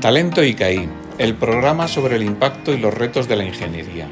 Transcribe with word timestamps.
Talento 0.00 0.42
ICAI, 0.42 0.88
el 1.18 1.34
programa 1.34 1.86
sobre 1.86 2.16
el 2.16 2.22
impacto 2.22 2.72
y 2.72 2.78
los 2.78 2.94
retos 2.94 3.28
de 3.28 3.36
la 3.36 3.44
ingeniería. 3.44 4.08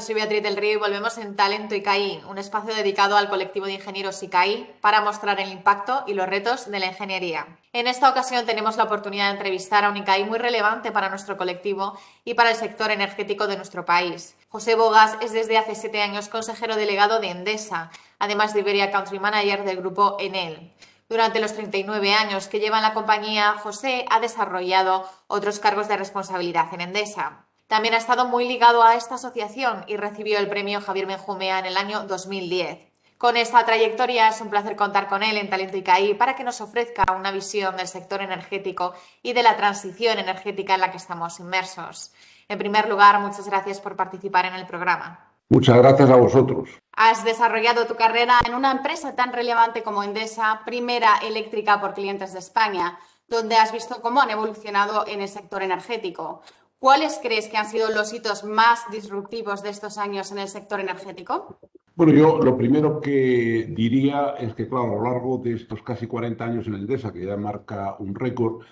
Soy 0.00 0.14
Beatriz 0.14 0.42
del 0.42 0.56
Río 0.56 0.72
y 0.72 0.76
volvemos 0.76 1.18
en 1.18 1.36
Talento 1.36 1.74
ICAI, 1.74 2.22
un 2.28 2.38
espacio 2.38 2.74
dedicado 2.74 3.16
al 3.16 3.28
colectivo 3.28 3.66
de 3.66 3.74
ingenieros 3.74 4.22
ICAI 4.22 4.76
para 4.80 5.02
mostrar 5.02 5.40
el 5.40 5.50
impacto 5.50 6.04
y 6.06 6.14
los 6.14 6.26
retos 6.26 6.70
de 6.70 6.78
la 6.78 6.86
ingeniería. 6.86 7.58
En 7.72 7.86
esta 7.86 8.08
ocasión 8.08 8.46
tenemos 8.46 8.76
la 8.76 8.84
oportunidad 8.84 9.26
de 9.26 9.32
entrevistar 9.32 9.84
a 9.84 9.90
un 9.90 9.96
ICAI 9.98 10.24
muy 10.24 10.38
relevante 10.38 10.90
para 10.90 11.10
nuestro 11.10 11.36
colectivo 11.36 11.98
y 12.24 12.34
para 12.34 12.50
el 12.50 12.56
sector 12.56 12.90
energético 12.90 13.46
de 13.46 13.56
nuestro 13.56 13.84
país. 13.84 14.36
José 14.48 14.74
Bogas 14.74 15.16
es 15.20 15.32
desde 15.32 15.58
hace 15.58 15.74
siete 15.74 16.00
años 16.00 16.28
consejero 16.28 16.76
delegado 16.76 17.20
de 17.20 17.30
Endesa, 17.30 17.90
además 18.18 18.54
de 18.54 18.60
Iberia 18.60 18.90
Country 18.90 19.18
Manager 19.18 19.64
del 19.64 19.76
grupo 19.76 20.16
Enel. 20.18 20.72
Durante 21.10 21.40
los 21.40 21.52
39 21.52 22.14
años 22.14 22.48
que 22.48 22.60
lleva 22.60 22.78
en 22.78 22.84
la 22.84 22.94
compañía, 22.94 23.54
José 23.58 24.06
ha 24.10 24.20
desarrollado 24.20 25.06
otros 25.26 25.58
cargos 25.58 25.88
de 25.88 25.96
responsabilidad 25.96 26.72
en 26.72 26.80
Endesa. 26.80 27.49
También 27.70 27.94
ha 27.94 27.98
estado 27.98 28.24
muy 28.24 28.48
ligado 28.48 28.82
a 28.82 28.96
esta 28.96 29.14
asociación 29.14 29.84
y 29.86 29.96
recibió 29.96 30.40
el 30.40 30.48
premio 30.48 30.80
Javier 30.80 31.06
Benjumea 31.06 31.60
en 31.60 31.66
el 31.66 31.76
año 31.76 32.02
2010. 32.02 32.80
Con 33.16 33.36
esta 33.36 33.64
trayectoria 33.64 34.26
es 34.26 34.40
un 34.40 34.50
placer 34.50 34.74
contar 34.74 35.06
con 35.06 35.22
él 35.22 35.36
en 35.36 35.48
Talento 35.48 35.76
ICAI 35.76 36.14
para 36.14 36.34
que 36.34 36.42
nos 36.42 36.60
ofrezca 36.60 37.04
una 37.16 37.30
visión 37.30 37.76
del 37.76 37.86
sector 37.86 38.22
energético 38.22 38.92
y 39.22 39.34
de 39.34 39.44
la 39.44 39.56
transición 39.56 40.18
energética 40.18 40.74
en 40.74 40.80
la 40.80 40.90
que 40.90 40.96
estamos 40.96 41.38
inmersos. 41.38 42.10
En 42.48 42.58
primer 42.58 42.88
lugar, 42.88 43.20
muchas 43.20 43.46
gracias 43.46 43.80
por 43.80 43.94
participar 43.94 44.46
en 44.46 44.54
el 44.56 44.66
programa. 44.66 45.30
Muchas 45.48 45.76
gracias 45.76 46.10
a 46.10 46.16
vosotros. 46.16 46.70
Has 46.96 47.22
desarrollado 47.22 47.86
tu 47.86 47.94
carrera 47.94 48.40
en 48.44 48.56
una 48.56 48.72
empresa 48.72 49.14
tan 49.14 49.32
relevante 49.32 49.84
como 49.84 50.02
Endesa, 50.02 50.62
primera 50.64 51.18
eléctrica 51.22 51.80
por 51.80 51.94
clientes 51.94 52.32
de 52.32 52.40
España, 52.40 52.98
donde 53.28 53.54
has 53.54 53.70
visto 53.70 54.02
cómo 54.02 54.20
han 54.20 54.30
evolucionado 54.30 55.06
en 55.06 55.20
el 55.20 55.28
sector 55.28 55.62
energético. 55.62 56.42
¿Cuáles 56.80 57.20
crees 57.22 57.46
que 57.48 57.58
han 57.58 57.66
sido 57.66 57.90
los 57.90 58.12
hitos 58.14 58.42
más 58.42 58.90
disruptivos 58.90 59.62
de 59.62 59.68
estos 59.68 59.98
años 59.98 60.32
en 60.32 60.38
el 60.38 60.48
sector 60.48 60.80
energético? 60.80 61.58
Bueno, 61.94 62.14
yo 62.14 62.38
lo 62.38 62.56
primero 62.56 63.02
que 63.02 63.66
diría 63.68 64.30
es 64.38 64.54
que, 64.54 64.66
claro, 64.66 64.84
a 64.84 64.94
lo 64.96 65.02
largo 65.04 65.36
de 65.36 65.52
estos 65.52 65.82
casi 65.82 66.06
40 66.06 66.42
años 66.42 66.66
en 66.66 66.76
Endesa, 66.76 67.12
que 67.12 67.26
ya 67.26 67.36
marca 67.36 67.96
un 67.98 68.14
récord, 68.14 68.62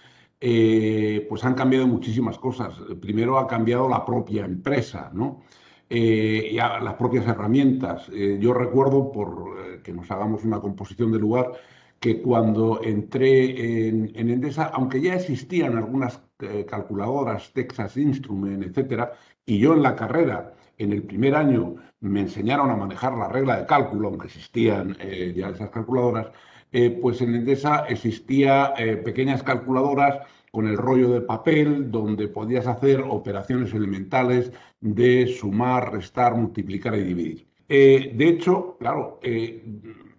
eh, 0.41 1.27
pues 1.29 1.45
han 1.45 1.53
cambiado 1.53 1.87
muchísimas 1.87 2.39
cosas. 2.39 2.75
Primero 2.99 3.39
ha 3.39 3.47
cambiado 3.47 3.87
la 3.91 4.07
propia 4.07 4.47
empresa, 4.47 5.11
¿no? 5.13 5.43
Eh, 5.91 6.57
las 6.57 6.95
propias 6.95 7.27
herramientas. 7.27 8.09
Eh, 8.11 8.39
yo 8.41 8.55
recuerdo, 8.55 9.13
por 9.13 9.83
que 9.83 9.93
nos 9.93 10.11
hagamos 10.11 10.45
una 10.45 10.61
composición 10.61 11.13
de 11.13 11.19
lugar, 11.19 11.53
que 12.01 12.23
cuando 12.23 12.81
entré 12.83 13.89
en, 13.89 14.13
Endesa, 14.15 14.65
aunque 14.73 15.03
ya 15.03 15.15
existían 15.15 15.77
algunas 15.77 16.23
eh, 16.41 16.65
calculadoras, 16.71 17.53
Texas 17.53 17.97
Instrument, 17.97 18.63
etcétera, 18.63 19.13
y 19.45 19.59
yo 19.59 19.75
en 19.75 19.83
la 19.83 19.97
carrera, 19.97 20.55
en 20.77 20.93
el 20.93 21.03
primer 21.03 21.35
año, 21.35 21.75
me 21.99 22.21
enseñaron 22.21 22.71
a 22.71 22.77
manejar 22.77 23.13
la 23.19 23.27
regla 23.27 23.59
de 23.59 23.67
cálculo, 23.67 24.07
aunque 24.07 24.29
existían 24.29 24.97
eh, 25.01 25.35
ya 25.37 25.49
esas 25.49 25.71
calculadoras, 25.71 26.29
eh, 26.71 26.97
pues 27.03 27.21
en 27.23 27.35
Endesa 27.35 27.87
existían 27.89 28.75
pequeñas 29.03 29.43
calculadoras 29.43 30.29
con 30.53 30.69
el 30.69 30.77
rollo 30.77 31.11
de 31.11 31.23
papel 31.23 31.91
donde 31.91 32.29
podías 32.29 32.69
hacer 32.69 33.01
operaciones 33.01 33.75
elementales 33.75 34.53
de 34.81 35.27
sumar, 35.27 35.93
restar, 35.93 36.37
multiplicar 36.37 36.95
y 36.95 37.03
dividir. 37.03 37.49
de 37.69 38.29
hecho, 38.29 38.77
claro, 38.79 39.19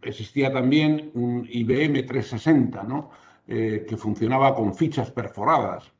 existía 0.01 0.51
también 0.51 1.11
un 1.13 1.47
IBM 1.49 2.03
360, 2.03 2.83
¿no? 2.83 3.11
Que 3.47 3.95
funcionaba 3.97 4.53
con 4.53 4.75
fichas 4.75 5.11
perforadas. 5.11 5.93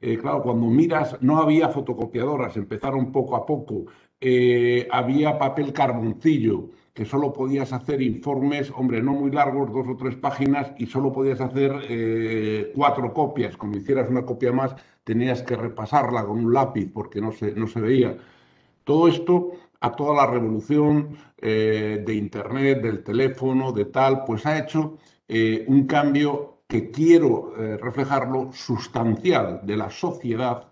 Eh, 0.00 0.18
claro, 0.18 0.42
cuando 0.42 0.66
miras, 0.66 1.16
no 1.20 1.38
había 1.38 1.68
fotocopiadoras, 1.68 2.56
empezaron 2.56 3.12
poco 3.12 3.36
a 3.36 3.44
poco. 3.46 3.86
Eh, 4.20 4.86
había 4.90 5.38
papel 5.38 5.72
carboncillo, 5.72 6.70
que 6.94 7.04
solo 7.04 7.32
podías 7.32 7.72
hacer 7.72 8.02
informes, 8.02 8.72
hombre, 8.74 9.02
no 9.02 9.12
muy 9.12 9.30
largos, 9.30 9.72
dos 9.72 9.86
o 9.88 9.96
tres 9.96 10.16
páginas, 10.16 10.72
y 10.78 10.86
solo 10.86 11.12
podías 11.12 11.40
hacer 11.40 12.72
cuatro 12.74 13.12
copias. 13.14 13.56
Como 13.56 13.76
hicieras 13.76 14.10
una 14.10 14.24
copia 14.24 14.52
más, 14.52 14.74
tenías 15.04 15.42
que 15.42 15.56
repasarla 15.56 16.24
con 16.26 16.44
un 16.44 16.52
lápiz 16.52 16.90
porque 16.92 17.20
no 17.20 17.32
se, 17.32 17.52
no 17.52 17.66
se 17.68 17.80
veía. 17.80 18.18
Todo 18.84 19.08
esto 19.08 19.52
a 19.80 19.92
toda 19.92 20.14
la 20.14 20.30
revolución 20.30 21.16
eh, 21.38 22.02
de 22.04 22.14
Internet, 22.14 22.82
del 22.82 23.02
teléfono, 23.02 23.72
de 23.72 23.86
tal, 23.86 24.24
pues 24.24 24.44
ha 24.46 24.58
hecho 24.58 24.98
eh, 25.28 25.64
un 25.68 25.86
cambio 25.86 26.57
que 26.68 26.90
quiero 26.90 27.54
eh, 27.56 27.78
reflejarlo 27.78 28.52
sustancial 28.52 29.60
de 29.64 29.76
la 29.76 29.90
sociedad 29.90 30.68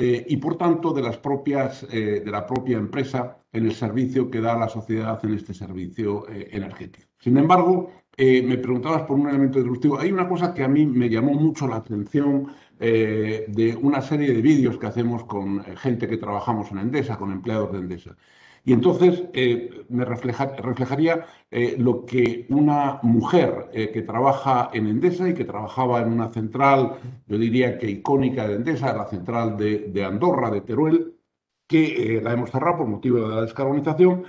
y 0.00 0.36
por 0.36 0.56
tanto 0.56 0.92
de, 0.92 1.02
las 1.02 1.16
propias, 1.16 1.84
de 1.88 2.22
la 2.24 2.46
propia 2.46 2.78
empresa 2.78 3.38
en 3.50 3.66
el 3.66 3.72
servicio 3.74 4.30
que 4.30 4.40
da 4.40 4.56
la 4.56 4.68
sociedad 4.68 5.18
en 5.24 5.34
este 5.34 5.52
servicio 5.52 6.24
energético. 6.28 7.08
Sin 7.18 7.36
embargo, 7.36 7.90
me 8.16 8.58
preguntabas 8.58 9.02
por 9.02 9.18
un 9.18 9.28
elemento 9.28 9.58
disruptivo. 9.58 9.98
Hay 9.98 10.12
una 10.12 10.28
cosa 10.28 10.54
que 10.54 10.62
a 10.62 10.68
mí 10.68 10.86
me 10.86 11.08
llamó 11.08 11.34
mucho 11.34 11.66
la 11.66 11.78
atención 11.78 12.46
de 12.78 13.76
una 13.82 14.00
serie 14.00 14.32
de 14.32 14.40
vídeos 14.40 14.78
que 14.78 14.86
hacemos 14.86 15.24
con 15.24 15.64
gente 15.78 16.06
que 16.06 16.16
trabajamos 16.16 16.70
en 16.70 16.78
Endesa, 16.78 17.18
con 17.18 17.32
empleados 17.32 17.72
de 17.72 17.78
Endesa. 17.78 18.16
Y 18.64 18.72
entonces 18.72 19.24
eh, 19.32 19.84
me 19.88 20.04
reflejaría 20.04 21.26
eh, 21.50 21.76
lo 21.78 22.04
que 22.04 22.46
una 22.50 23.00
mujer 23.02 23.70
eh, 23.72 23.90
que 23.90 24.02
trabaja 24.02 24.70
en 24.72 24.86
Endesa 24.86 25.28
y 25.28 25.34
que 25.34 25.44
trabajaba 25.44 26.00
en 26.02 26.12
una 26.12 26.32
central, 26.32 26.98
yo 27.26 27.38
diría 27.38 27.78
que 27.78 27.90
icónica 27.90 28.46
de 28.46 28.56
Endesa, 28.56 28.94
la 28.94 29.06
central 29.06 29.56
de, 29.56 30.04
Andorra, 30.04 30.50
de 30.50 30.60
Teruel, 30.60 31.14
que 31.66 32.20
la 32.22 32.32
hemos 32.32 32.50
cerrado 32.50 32.78
por 32.78 32.86
motivo 32.88 33.28
de 33.28 33.34
la 33.34 33.42
descarbonización 33.42 34.24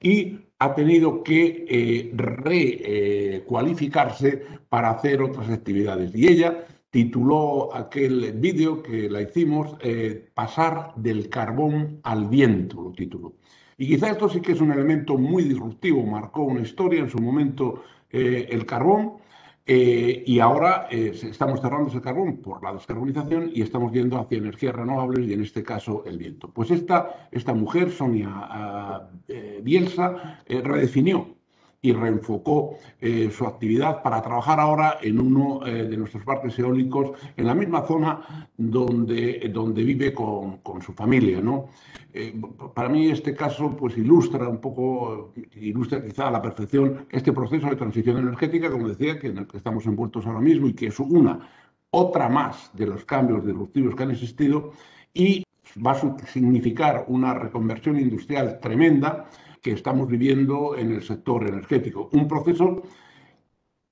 y 0.00 0.38
ha 0.58 0.74
tenido 0.74 1.22
que 1.22 2.12
recualificarse 2.14 4.42
para 4.68 4.90
hacer 4.90 5.22
otras 5.22 5.50
actividades. 5.50 6.14
Y 6.14 6.28
ella 6.28 6.66
tituló 6.90 7.74
aquel 7.74 8.32
vídeo 8.32 8.82
que 8.82 9.10
la 9.10 9.22
hicimos 9.22 9.76
Pasar 10.34 10.92
del 10.96 11.28
carbón 11.28 12.00
al 12.02 12.28
viento, 12.28 12.82
lo 12.82 12.92
tituló. 12.92 13.34
Y 13.76 13.88
quizá 13.88 14.10
esto 14.10 14.28
sí 14.28 14.40
que 14.40 14.52
es 14.52 14.60
un 14.60 14.72
elemento 14.72 15.16
muy 15.16 15.44
disruptivo, 15.44 16.04
marcó 16.04 16.42
una 16.42 16.60
historia 16.60 17.00
en 17.00 17.10
su 17.10 17.18
momento 17.18 17.82
eh, 18.10 18.48
el 18.50 18.66
carbón. 18.66 19.14
Eh, 19.66 20.22
y 20.26 20.40
ahora 20.40 20.88
eh, 20.90 21.18
estamos 21.22 21.62
cerrando 21.62 21.88
ese 21.88 22.02
carbón 22.02 22.36
por 22.36 22.62
la 22.62 22.74
descarbonización 22.74 23.50
y 23.54 23.62
estamos 23.62 23.92
yendo 23.92 24.18
hacia 24.18 24.36
energías 24.36 24.74
renovables 24.74 25.26
y 25.26 25.32
en 25.32 25.42
este 25.42 25.62
caso 25.62 26.04
el 26.04 26.18
viento. 26.18 26.50
Pues 26.50 26.70
esta, 26.70 27.28
esta 27.32 27.54
mujer, 27.54 27.90
Sonia 27.90 28.28
ah, 28.30 29.08
Bielsa, 29.62 30.42
redefinió 30.46 31.34
y 31.84 31.92
reenfocó 31.92 32.78
eh, 32.98 33.30
su 33.30 33.44
actividad 33.46 34.02
para 34.02 34.22
trabajar 34.22 34.58
ahora 34.58 34.96
en 35.02 35.20
uno 35.20 35.66
eh, 35.66 35.84
de 35.84 35.96
nuestros 35.98 36.24
parques 36.24 36.58
eólicos, 36.58 37.10
en 37.36 37.46
la 37.46 37.54
misma 37.54 37.82
zona 37.86 38.48
donde, 38.56 39.50
donde 39.52 39.84
vive 39.84 40.14
con, 40.14 40.62
su 40.80 40.94
familia. 40.94 41.42
¿no? 41.42 41.66
Eh, 42.14 42.40
para 42.74 42.88
mí 42.88 43.10
este 43.10 43.34
caso 43.34 43.76
pues, 43.76 43.98
ilustra 43.98 44.48
un 44.48 44.62
poco, 44.62 45.34
ilustra 45.56 46.02
quizá 46.02 46.28
a 46.28 46.30
la 46.30 46.40
perfección 46.40 47.06
este 47.10 47.34
proceso 47.34 47.68
de 47.68 47.76
transición 47.76 48.16
energética, 48.16 48.70
como 48.70 48.88
decía, 48.88 49.18
que 49.18 49.26
en 49.26 49.38
el 49.38 49.46
que 49.46 49.58
estamos 49.58 49.84
envueltos 49.84 50.24
ahora 50.24 50.40
mismo 50.40 50.66
y 50.68 50.72
que 50.72 50.86
es 50.86 50.98
una, 50.98 51.38
otra 51.90 52.30
más 52.30 52.70
de 52.72 52.86
los 52.86 53.04
cambios 53.04 53.44
disruptivos 53.44 53.94
que 53.94 54.02
han 54.04 54.10
existido 54.12 54.72
y 55.12 55.44
va 55.86 55.92
a 55.92 56.26
significar 56.28 57.04
una 57.08 57.34
reconversión 57.34 57.98
industrial 58.00 58.58
tremenda 58.58 59.26
que 59.64 59.72
estamos 59.72 60.06
viviendo 60.08 60.76
en 60.76 60.92
el 60.92 61.02
sector 61.02 61.48
energético. 61.48 62.10
Un 62.12 62.28
proceso 62.28 62.82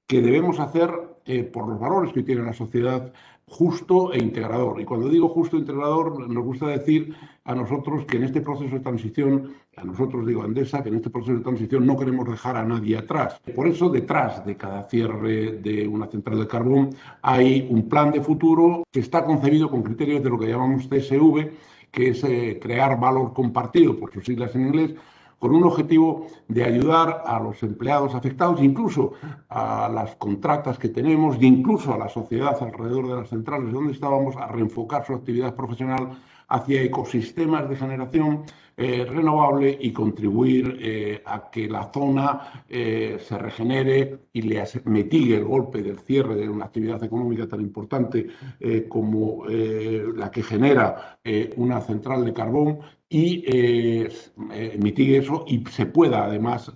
que 0.07 0.21
debemos 0.21 0.61
hacer 0.61 0.91
eh, 1.25 1.45
por 1.45 1.67
los 1.67 1.81
valores 1.81 2.13
que 2.13 2.23
tiene 2.23 2.43
la 2.43 2.53
sociedad 2.53 3.11
justo 3.47 4.13
e 4.13 4.19
integrador. 4.19 4.83
Y 4.83 4.85
cuando 4.85 5.09
digo 5.09 5.31
justo 5.31 5.57
e 5.57 5.61
integrador, 5.61 6.29
nos 6.29 6.45
gusta 6.45 6.67
decir 6.67 7.17
a 7.45 7.55
nosotros 7.55 8.05
que 8.05 8.19
en 8.19 8.25
este 8.25 8.43
proceso 8.43 8.75
de 8.75 8.81
transición, 8.81 9.55
a 9.75 9.85
nosotros 9.85 10.27
digo 10.27 10.43
Andesa, 10.43 10.83
que 10.83 10.91
en 10.91 10.97
este 10.97 11.09
proceso 11.09 11.39
de 11.39 11.45
transición 11.45 11.87
no 11.87 11.97
queremos 11.97 12.29
dejar 12.29 12.59
a 12.59 12.65
nadie 12.65 12.99
atrás. 12.99 13.41
Por 13.57 13.67
eso 13.67 13.89
detrás 13.89 14.45
de 14.45 14.59
cada 14.59 14.83
cierre 14.91 15.53
de 15.53 15.89
una 15.89 16.07
central 16.07 16.39
de 16.39 16.49
carbón 16.49 16.91
hay 17.23 17.67
un 17.71 17.89
plan 17.89 18.11
de 18.11 18.21
futuro 18.21 18.85
que 18.91 19.01
está 19.01 19.25
concebido 19.25 19.71
con 19.71 19.83
criterios 19.83 20.23
de 20.23 20.29
lo 20.29 20.39
que 20.39 20.49
llamamos 20.49 20.87
CSV, 20.87 21.51
que 21.91 22.11
es 22.11 22.23
eh, 22.25 22.59
crear 22.61 23.01
valor 23.01 23.33
compartido, 23.33 23.99
por 23.99 24.13
sus 24.13 24.27
siglas 24.27 24.55
en 24.55 24.67
inglés, 24.67 24.95
con 25.43 25.57
un 25.57 25.65
objetivo 25.65 26.29
de 26.47 26.63
ayudar 26.63 27.25
a 27.27 27.41
los 27.41 27.61
empleados 27.65 28.15
afectados, 28.15 28.63
incluso 28.63 29.15
a 29.49 29.91
las 29.93 30.15
contratas 30.15 30.79
que 30.79 30.89
tenemos 30.89 31.37
incluso 31.43 31.93
a 31.93 31.99
la 31.99 32.09
sociedad 32.09 32.57
alrededor 32.63 33.09
de 33.09 33.17
las 33.17 33.29
centrales 33.29 33.73
donde 33.73 33.93
estábamos 33.93 34.37
a 34.37 34.47
reenfocar 34.47 35.05
su 35.05 35.15
actividad 35.15 35.57
profesional 35.57 36.11
hacia 36.53 36.83
ecosistemas 36.83 37.69
de 37.69 37.77
generación 37.77 38.45
eh, 38.77 39.05
renovable 39.05 39.77
y 39.81 39.93
contribuir 39.93 40.79
eh, 40.81 41.23
a 41.25 41.51
que 41.51 41.69
la 41.69 41.91
zona 41.93 42.65
eh, 42.69 43.19
se 43.21 43.39
regenere 43.39 44.19
y 44.33 44.43
le 44.43 44.65
mitigue 44.85 45.37
el 45.37 45.45
golpe 45.45 45.83
del 45.83 45.99
cierre 46.01 46.35
de 46.37 46.49
una 46.49 46.67
actividad 46.67 47.03
económica 47.05 47.47
tan 47.47 47.61
importante 47.61 48.29
como 48.89 49.45
la 49.47 50.31
que 50.31 50.43
genera 50.43 51.19
una 51.57 51.81
central 51.81 52.25
de 52.25 52.33
carbón 52.33 52.81
y 53.09 53.45
mitigue 54.79 55.19
eso 55.19 55.45
y 55.47 55.65
se 55.67 55.87
pueda 55.87 56.25
además 56.25 56.73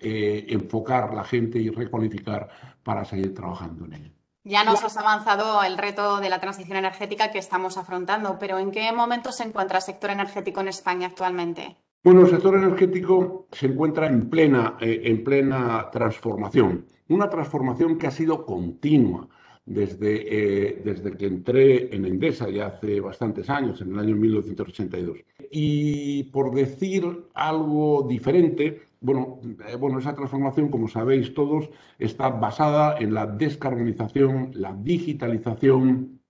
reenfocar 0.00 1.14
la 1.14 1.24
gente 1.24 1.58
y 1.58 1.70
recualificar 1.70 2.48
para 2.82 3.04
seguir 3.04 3.34
trabajando 3.34 3.86
en 3.86 3.94
ello. 3.94 4.23
Ya 4.46 4.62
nos 4.62 4.84
has 4.84 4.98
avanzado 4.98 5.62
el 5.62 5.78
reto 5.78 6.20
de 6.20 6.28
la 6.28 6.38
transición 6.38 6.76
energética 6.76 7.30
que 7.30 7.38
estamos 7.38 7.78
afrontando, 7.78 8.36
pero 8.38 8.58
¿en 8.58 8.72
qué 8.72 8.92
momento 8.92 9.32
se 9.32 9.44
encuentra 9.44 9.78
el 9.78 9.82
sector 9.82 10.10
energético 10.10 10.60
en 10.60 10.68
España 10.68 11.06
actualmente? 11.06 11.76
Bueno, 12.02 12.20
el 12.20 12.28
sector 12.28 12.54
energético 12.54 13.46
se 13.50 13.68
encuentra 13.68 14.06
en 14.06 14.28
plena, 14.28 14.76
eh, 14.82 15.00
en 15.04 15.24
plena 15.24 15.88
transformación, 15.90 16.84
una 17.08 17.30
transformación 17.30 17.96
que 17.96 18.06
ha 18.06 18.10
sido 18.10 18.44
continua 18.44 19.26
desde, 19.64 20.26
eh, 20.28 20.82
desde 20.84 21.16
que 21.16 21.24
entré 21.24 21.96
en 21.96 22.04
Endesa 22.04 22.50
ya 22.50 22.66
hace 22.66 23.00
bastantes 23.00 23.48
años, 23.48 23.80
en 23.80 23.94
el 23.94 23.98
año 23.98 24.14
1982. 24.14 25.20
Y 25.50 26.24
por 26.24 26.54
decir 26.54 27.28
algo 27.32 28.06
diferente, 28.06 28.82
bueno, 29.04 29.38
eh, 29.68 29.76
bueno, 29.76 29.98
esa 29.98 30.14
transformación, 30.14 30.70
como 30.70 30.88
sabéis 30.88 31.34
todos, 31.34 31.68
está 31.98 32.30
basada 32.30 32.96
en 32.98 33.12
la 33.12 33.26
descarbonización, 33.26 34.52
la 34.54 34.72
digitalización 34.72 36.22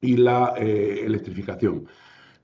y 0.00 0.16
la 0.16 0.54
eh, 0.56 1.02
electrificación. 1.04 1.86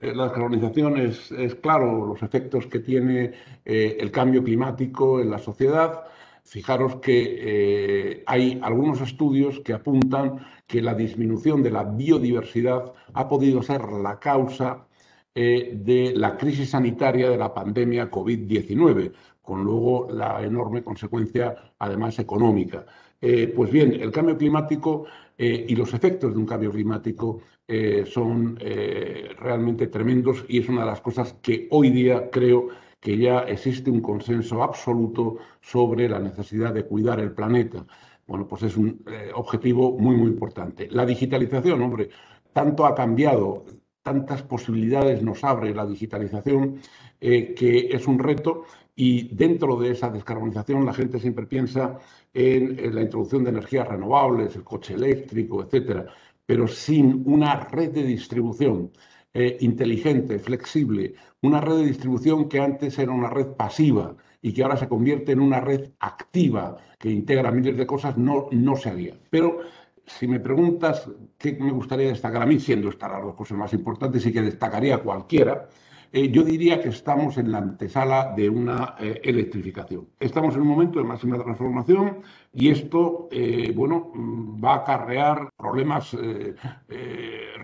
Eh, 0.00 0.14
la 0.14 0.24
descarbonización 0.24 0.98
es, 0.98 1.32
es, 1.32 1.56
claro, 1.56 2.06
los 2.06 2.22
efectos 2.22 2.68
que 2.68 2.78
tiene 2.78 3.32
el 3.64 4.10
cambio 4.12 4.44
climático 4.44 5.20
en 5.20 5.30
la 5.30 5.38
sociedad. 5.38 6.04
Fijaros 6.44 6.96
que 6.96 8.22
hay 8.26 8.60
algunos 8.62 9.00
estudios 9.00 9.60
que 9.60 9.72
apuntan 9.72 10.38
que 10.66 10.82
la 10.82 10.94
disminución 10.94 11.62
de 11.62 11.70
la 11.70 11.84
biodiversidad 11.84 12.92
ha 13.14 13.28
podido 13.28 13.62
ser 13.62 13.82
la 13.84 14.18
causa 14.18 14.86
de 15.34 16.12
la 16.16 16.36
crisis 16.36 16.70
sanitaria 16.70 17.30
de 17.30 17.38
la 17.38 17.54
pandemia 17.54 18.10
COVID-19 18.10 19.12
con 19.42 19.64
luego 19.64 20.08
la 20.10 20.42
enorme 20.42 20.82
consecuencia, 20.82 21.74
además, 21.78 22.18
económica. 22.18 22.86
Eh, 23.20 23.52
pues 23.54 23.70
bien, 23.70 23.92
el 23.92 24.10
cambio 24.10 24.36
climático 24.36 25.04
eh, 25.38 25.66
y 25.68 25.76
los 25.76 25.94
efectos 25.94 26.32
de 26.32 26.38
un 26.38 26.46
cambio 26.46 26.72
climático 26.72 27.40
eh, 27.68 28.04
son 28.04 28.56
realmente 28.56 29.86
tremendos 29.86 30.44
y 30.48 30.58
es 30.58 30.68
una 30.68 30.80
de 30.80 30.88
las 30.88 31.00
cosas 31.00 31.34
que 31.40 31.68
hoy 31.70 31.90
día 31.90 32.30
creo 32.30 32.68
que 33.00 33.16
ya 33.16 33.40
existe 33.40 33.90
un 33.90 34.00
consenso 34.00 34.62
absoluto 34.62 35.38
sobre 35.60 36.08
la 36.08 36.18
necesidad 36.18 36.74
de 36.74 36.84
cuidar 36.84 37.20
el 37.20 37.32
planeta. 37.32 37.86
Bueno, 38.26 38.46
pues 38.46 38.64
es 38.64 38.76
un 38.76 39.04
objetivo 39.34 39.98
muy, 39.98 40.16
muy 40.16 40.28
importante. 40.28 40.88
La 40.90 41.06
digitalización, 41.06 41.80
hombre, 41.82 42.10
tanto 42.52 42.86
ha 42.86 42.94
cambiado, 42.94 43.64
tantas 44.02 44.42
posibilidades 44.42 45.22
nos 45.22 45.42
abre 45.44 45.74
la 45.74 45.86
digitalización, 45.86 46.80
que 47.20 47.88
es 47.90 48.06
un 48.06 48.18
reto 48.18 48.64
y 48.94 49.34
dentro 49.34 49.76
de 49.76 49.92
esa 49.92 50.10
descarbonización 50.10 50.84
la 50.84 50.94
gente 50.94 51.18
siempre 51.18 51.46
piensa 51.46 51.98
en, 52.32 52.94
la 52.94 53.02
introducción 53.02 53.44
de 53.44 53.50
energías 53.50 53.88
renovables, 53.88 54.54
el 54.56 54.64
coche 54.64 54.94
eléctrico, 54.94 55.62
etcétera, 55.62 56.06
pero 56.44 56.66
sin 56.68 57.22
una 57.26 57.60
red 57.60 57.90
de 57.90 58.04
distribución 58.04 58.92
eh, 59.32 59.56
inteligente, 59.60 60.38
flexible, 60.38 61.14
una 61.40 61.60
red 61.60 61.76
de 61.76 61.86
distribución 61.86 62.48
que 62.48 62.60
antes 62.60 62.98
era 62.98 63.12
una 63.12 63.30
red 63.30 63.48
pasiva 63.48 64.14
y 64.42 64.52
que 64.52 64.62
ahora 64.62 64.76
se 64.76 64.88
convierte 64.88 65.32
en 65.32 65.40
una 65.40 65.60
red 65.60 65.90
activa 66.00 66.76
que 66.98 67.10
integra 67.10 67.50
miles 67.50 67.76
de 67.76 67.86
cosas, 67.86 68.18
no, 68.18 68.48
no 68.50 68.76
se 68.76 68.90
haría. 68.90 69.18
Pero 69.30 69.60
si 70.04 70.26
me 70.26 70.40
preguntas 70.40 71.08
qué 71.38 71.56
me 71.58 71.72
gustaría 71.72 72.08
destacar 72.08 72.42
a 72.42 72.46
mí, 72.46 72.58
siendo 72.60 72.90
estas 72.90 73.10
las 73.10 73.22
dos 73.22 73.34
cosas 73.34 73.56
más 73.56 73.72
importantes 73.72 74.24
y 74.26 74.32
que 74.32 74.42
destacaría 74.42 74.98
cualquiera, 74.98 75.68
eh, 76.12 76.30
yo 76.30 76.42
diría 76.42 76.80
que 76.82 76.90
estamos 76.90 77.38
en 77.38 77.50
la 77.50 77.58
antesala 77.58 78.34
de 78.36 78.50
una 78.50 78.96
eh, 79.00 79.18
electrificación. 79.24 80.08
Estamos 80.20 80.54
en 80.54 80.60
un 80.60 80.68
momento 80.68 80.98
de 80.98 81.06
máxima 81.06 81.42
transformación 81.42 82.18
y 82.52 82.68
esto, 82.68 83.28
eh, 83.32 83.72
bueno, 83.74 84.10
mm, 84.14 84.62
va 84.62 84.74
a 84.74 84.76
acarrear 84.78 85.48
problemas 85.56 86.14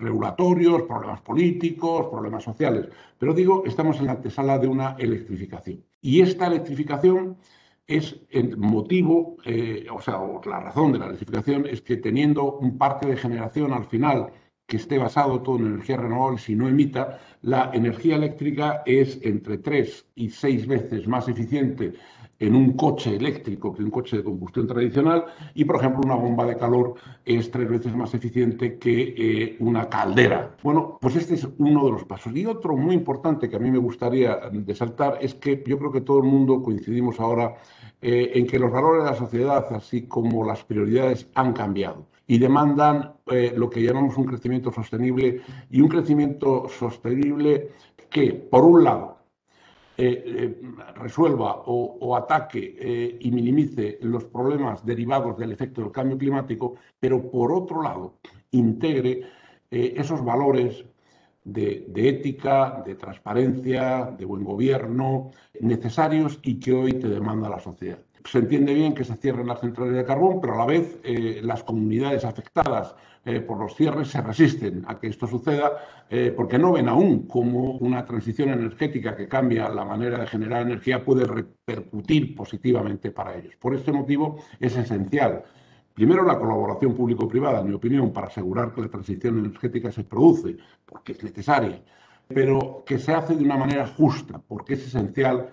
regulatorios, 0.01 0.83
problemas 0.83 1.21
políticos, 1.21 2.07
problemas 2.09 2.43
sociales. 2.43 2.87
Pero 3.19 3.33
digo, 3.33 3.63
estamos 3.65 3.99
en 3.99 4.07
la 4.07 4.13
antesala 4.13 4.57
de 4.57 4.67
una 4.67 4.95
electrificación. 4.97 5.83
Y 6.01 6.21
esta 6.21 6.47
electrificación 6.47 7.37
es 7.85 8.15
el 8.29 8.57
motivo, 8.57 9.37
o 9.91 10.01
sea, 10.01 10.19
la 10.45 10.59
razón 10.59 10.93
de 10.93 10.99
la 10.99 11.05
electrificación 11.07 11.65
es 11.67 11.81
que 11.81 11.97
teniendo 11.97 12.53
un 12.53 12.77
parque 12.77 13.07
de 13.07 13.17
generación 13.17 13.73
al 13.73 13.85
final 13.85 14.31
que 14.69 14.77
esté 14.77 14.99
basado 14.99 15.41
todo 15.41 15.57
en 15.57 15.65
energías 15.65 15.99
renovables 15.99 16.47
y 16.47 16.55
no 16.55 16.67
emita, 16.69 17.19
la 17.41 17.71
energía 17.73 18.15
eléctrica 18.15 18.83
es 18.85 19.19
entre 19.23 19.57
tres 19.57 20.05
y 20.15 20.29
seis 20.29 20.67
veces 20.67 21.07
más 21.07 21.27
eficiente 21.27 21.93
en 22.37 22.55
un 22.55 22.73
coche 22.73 23.15
eléctrico 23.15 23.73
que 23.73 23.83
un 23.83 23.89
coche 23.89 24.17
de 24.17 24.23
combustión 24.23 24.67
tradicional 24.67 25.25
y, 25.55 25.65
por 25.65 25.77
ejemplo, 25.77 26.01
una 26.05 26.15
bomba 26.15 26.45
de 26.45 26.55
calor 26.55 26.93
es 27.25 27.51
tres 27.51 27.67
veces 27.67 27.93
más 27.95 28.13
eficiente 28.13 28.77
que 28.77 29.13
eh, 29.17 29.57
una 29.59 29.89
caldera. 29.89 30.55
Bueno, 30.63 30.99
pues 31.01 31.15
este 31.15 31.33
es 31.33 31.47
uno 31.57 31.85
de 31.85 31.91
los 31.91 32.05
pasos. 32.05 32.33
Y 32.35 32.45
otro 32.45 32.77
muy 32.77 32.95
importante 32.95 33.49
que 33.49 33.55
a 33.57 33.59
mí 33.59 33.69
me 33.71 33.79
gustaría 33.79 34.39
desaltar 34.53 35.17
es 35.19 35.33
que 35.33 35.63
yo 35.65 35.77
creo 35.79 35.91
que 35.91 36.01
todo 36.01 36.19
el 36.19 36.25
mundo 36.25 36.63
coincidimos 36.63 37.19
ahora 37.19 37.55
eh, 38.01 38.31
en 38.35 38.47
que 38.47 38.59
los 38.59 38.71
valores 38.71 39.03
de 39.03 39.09
la 39.09 39.17
sociedad, 39.17 39.65
así 39.73 40.03
como 40.03 40.45
las 40.45 40.63
prioridades, 40.63 41.27
han 41.33 41.51
cambiado 41.53 42.05
y 42.29 42.37
demandan 42.37 43.15
eh, 43.25 43.53
lo 43.57 43.71
que 43.71 43.81
llamamos 43.81 44.15
un 44.15 44.25
crecimiento 44.25 44.71
sostenible 44.71 45.41
y 45.71 45.81
un 45.81 45.87
crecimiento 45.87 46.69
sostenible 46.69 47.71
que, 48.07 48.33
por 48.33 48.63
un 48.63 48.83
lado, 48.83 49.17
eh, 49.97 50.23
eh, 50.27 50.61
resuelva 50.93 51.63
o, 51.65 52.15
ataque 52.15 53.17
y 53.19 53.31
minimice 53.31 53.97
los 54.03 54.25
problemas 54.25 54.85
derivados 54.85 55.37
del 55.39 55.51
efecto 55.51 55.81
del 55.81 55.91
cambio 55.91 56.19
climático, 56.19 56.75
pero 56.99 57.31
por 57.31 57.51
otro 57.51 57.81
lado, 57.81 58.19
integre 58.51 59.23
esos 59.71 60.23
valores 60.23 60.85
de, 61.43 61.85
de, 61.89 62.09
ética, 62.09 62.83
de 62.85 62.93
transparencia, 62.93 64.13
de 64.17 64.25
buen 64.25 64.43
gobierno, 64.43 65.31
necesarios 65.61 66.39
y 66.43 66.59
que 66.59 66.73
hoy 66.73 66.93
te 66.93 67.09
demanda 67.09 67.49
la 67.49 67.59
sociedad 67.59 67.99
se 68.25 68.39
entiende 68.39 68.73
bien 68.73 68.93
que 68.93 69.03
se 69.03 69.15
cierren 69.15 69.47
las 69.47 69.59
centrales 69.59 69.95
de 69.95 70.05
carbón, 70.05 70.39
pero 70.41 70.53
a 70.53 70.57
la 70.57 70.65
vez 70.65 70.99
eh, 71.03 71.41
las 71.43 71.63
comunidades 71.63 72.25
afectadas 72.25 72.95
eh, 73.25 73.41
por 73.41 73.59
los 73.59 73.75
cierres 73.75 74.07
se 74.07 74.21
resisten 74.21 74.85
a 74.87 74.97
que 74.97 75.07
esto 75.07 75.27
suceda 75.27 75.71
eh, 76.09 76.33
porque 76.35 76.57
no 76.57 76.71
ven 76.71 76.87
aún 76.87 77.27
cómo 77.27 77.73
una 77.73 78.05
transición 78.05 78.49
energética 78.49 79.15
que 79.15 79.27
cambia 79.27 79.67
la 79.69 79.83
manera 79.83 80.19
de 80.19 80.27
generar 80.27 80.61
energía 80.61 81.03
puede 81.03 81.25
repercutir 81.25 82.33
positivamente 82.33 83.11
para 83.11 83.35
ellos. 83.35 83.55
Por 83.57 83.75
este 83.75 83.91
motivo 83.91 84.41
es 84.59 84.75
esencial, 84.77 85.43
primero, 85.93 86.23
la 86.23 86.39
colaboración 86.39 86.95
público-privada, 86.95 87.59
en 87.59 87.67
mi 87.67 87.73
opinión, 87.73 88.13
para 88.13 88.27
asegurar 88.27 88.73
que 88.73 88.81
la 88.81 88.87
transición 88.87 89.39
energética 89.39 89.91
se 89.91 90.05
produce, 90.05 90.57
porque 90.85 91.11
es 91.11 91.23
necesaria, 91.23 91.81
pero 92.27 92.83
que 92.85 92.99
se 92.99 93.13
hace 93.13 93.35
de 93.35 93.43
una 93.43 93.57
manera 93.57 93.85
justa, 93.85 94.41
porque 94.47 94.75
es 94.75 94.87
esencial 94.87 95.49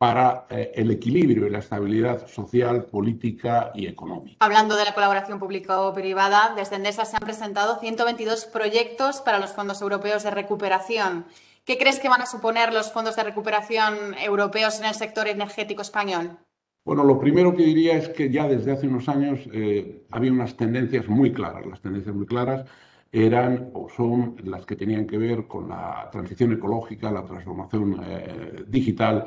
para 0.00 0.46
eh, 0.48 0.72
el 0.76 0.90
equilibrio 0.90 1.46
y 1.46 1.50
la 1.50 1.58
estabilidad 1.58 2.26
social, 2.26 2.84
política 2.86 3.70
y 3.74 3.86
económica. 3.86 4.34
Hablando 4.40 4.74
de 4.74 4.86
la 4.86 4.94
colaboración 4.94 5.38
público-privada, 5.38 6.54
desde 6.56 6.76
Endesa 6.76 7.04
se 7.04 7.16
han 7.16 7.20
presentado 7.20 7.78
122 7.78 8.46
proyectos 8.46 9.20
para 9.20 9.38
los 9.38 9.52
fondos 9.52 9.82
europeos 9.82 10.22
de 10.22 10.30
recuperación. 10.30 11.26
¿Qué 11.66 11.76
crees 11.76 12.00
que 12.00 12.08
van 12.08 12.22
a 12.22 12.26
suponer 12.26 12.72
los 12.72 12.90
fondos 12.90 13.14
de 13.14 13.24
recuperación 13.24 14.14
europeos 14.14 14.80
en 14.80 14.86
el 14.86 14.94
sector 14.94 15.28
energético 15.28 15.82
español? 15.82 16.38
Bueno, 16.82 17.04
lo 17.04 17.20
primero 17.20 17.54
que 17.54 17.64
diría 17.64 17.98
es 17.98 18.08
que 18.08 18.30
ya 18.30 18.48
desde 18.48 18.72
hace 18.72 18.86
unos 18.86 19.06
años 19.06 19.40
eh, 19.52 20.06
había 20.10 20.32
unas 20.32 20.56
tendencias 20.56 21.08
muy 21.08 21.30
claras, 21.30 21.66
las 21.66 21.82
tendencias 21.82 22.14
muy 22.14 22.24
claras 22.24 22.64
eran 23.12 23.70
o 23.74 23.88
son 23.88 24.36
las 24.44 24.64
que 24.64 24.76
tenían 24.76 25.06
que 25.06 25.18
ver 25.18 25.46
con 25.46 25.68
la 25.68 26.08
transición 26.12 26.52
ecológica, 26.52 27.10
la 27.10 27.24
transformación 27.24 28.00
eh, 28.04 28.64
digital 28.68 29.24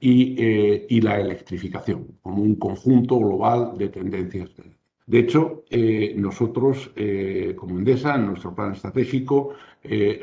eh, 0.00 0.86
y, 0.88 1.00
la 1.00 1.20
electrificación, 1.20 2.18
como 2.22 2.42
un 2.42 2.54
conjunto 2.56 3.18
global 3.18 3.76
de 3.76 3.88
tendencias. 3.88 4.50
De 5.06 5.18
hecho, 5.18 5.64
eh, 5.68 6.14
nosotros, 6.16 6.90
como 7.56 7.78
Endesa, 7.78 8.14
en 8.14 8.26
nuestro 8.26 8.54
plan 8.54 8.72
estratégico, 8.72 9.50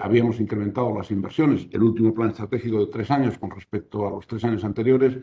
habíamos 0.02 0.40
incrementado 0.40 0.96
las 0.98 1.12
inversiones, 1.12 1.68
el 1.72 1.84
último 1.84 2.14
plan 2.16 2.32
estratégico 2.32 2.80
de 2.80 2.92
tres 2.92 3.12
años 3.12 3.38
con 3.38 3.52
respecto 3.52 4.08
a 4.08 4.12
los 4.12 4.26
tres 4.26 4.44
años 4.44 4.64
anteriores, 4.64 5.18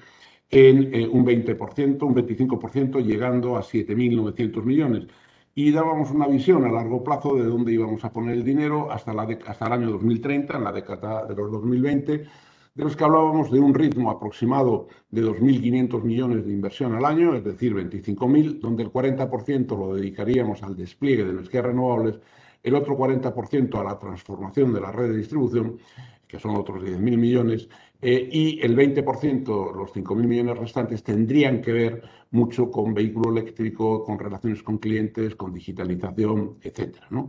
en 0.50 1.10
un 1.10 1.26
20%, 1.26 2.02
un 2.02 2.14
25%, 2.14 3.04
llegando 3.04 3.56
a 3.56 3.62
7.900 3.62 4.62
millones 4.62 5.08
y 5.58 5.72
dábamos 5.72 6.12
una 6.12 6.28
visión 6.28 6.64
a 6.64 6.70
largo 6.70 7.02
plazo 7.02 7.34
de 7.34 7.42
dónde 7.42 7.72
íbamos 7.72 8.04
a 8.04 8.12
poner 8.12 8.36
el 8.36 8.44
dinero 8.44 8.92
hasta, 8.92 9.12
la 9.12 9.24
hasta 9.44 9.66
el 9.66 9.72
año 9.72 9.90
2030, 9.90 10.56
en 10.56 10.62
la 10.62 10.70
década 10.70 11.26
de 11.26 11.34
los 11.34 11.50
2020, 11.50 12.12
de 12.12 12.84
los 12.84 12.94
que 12.94 13.02
hablábamos 13.02 13.50
de 13.50 13.58
un 13.58 13.74
ritmo 13.74 14.08
aproximado 14.08 14.86
de 15.10 15.24
2.500 15.24 16.04
millones 16.04 16.46
de 16.46 16.52
inversión 16.52 16.94
al 16.94 17.04
año, 17.04 17.34
es 17.34 17.42
decir, 17.42 17.74
25.000, 17.74 18.60
donde 18.60 18.84
el 18.84 18.92
40% 18.92 19.76
lo 19.76 19.96
dedicaríamos 19.96 20.62
al 20.62 20.76
despliegue 20.76 21.24
de 21.24 21.30
energías 21.30 21.64
renovables, 21.64 22.20
el 22.62 22.76
otro 22.76 22.96
40% 22.96 23.80
a 23.80 23.82
la 23.82 23.98
transformación 23.98 24.72
de 24.72 24.80
la 24.80 24.92
red 24.92 25.08
de 25.08 25.16
distribución, 25.16 25.78
que 26.28 26.38
son 26.38 26.54
otros 26.54 26.84
10.000 26.84 27.00
millones, 27.00 27.68
eh, 28.00 28.28
y 28.30 28.60
el 28.62 28.76
20%, 28.76 29.74
los 29.74 29.92
5.000 29.92 30.14
millones 30.26 30.58
restantes, 30.58 31.02
tendrían 31.02 31.60
que 31.60 31.72
ver 31.72 32.02
mucho 32.30 32.70
con 32.70 32.94
vehículo 32.94 33.30
eléctrico, 33.30 34.04
con 34.04 34.18
relaciones 34.18 34.62
con 34.62 34.78
clientes, 34.78 35.34
con 35.34 35.52
digitalización, 35.52 36.58
etcétera, 36.62 37.06
¿no? 37.10 37.28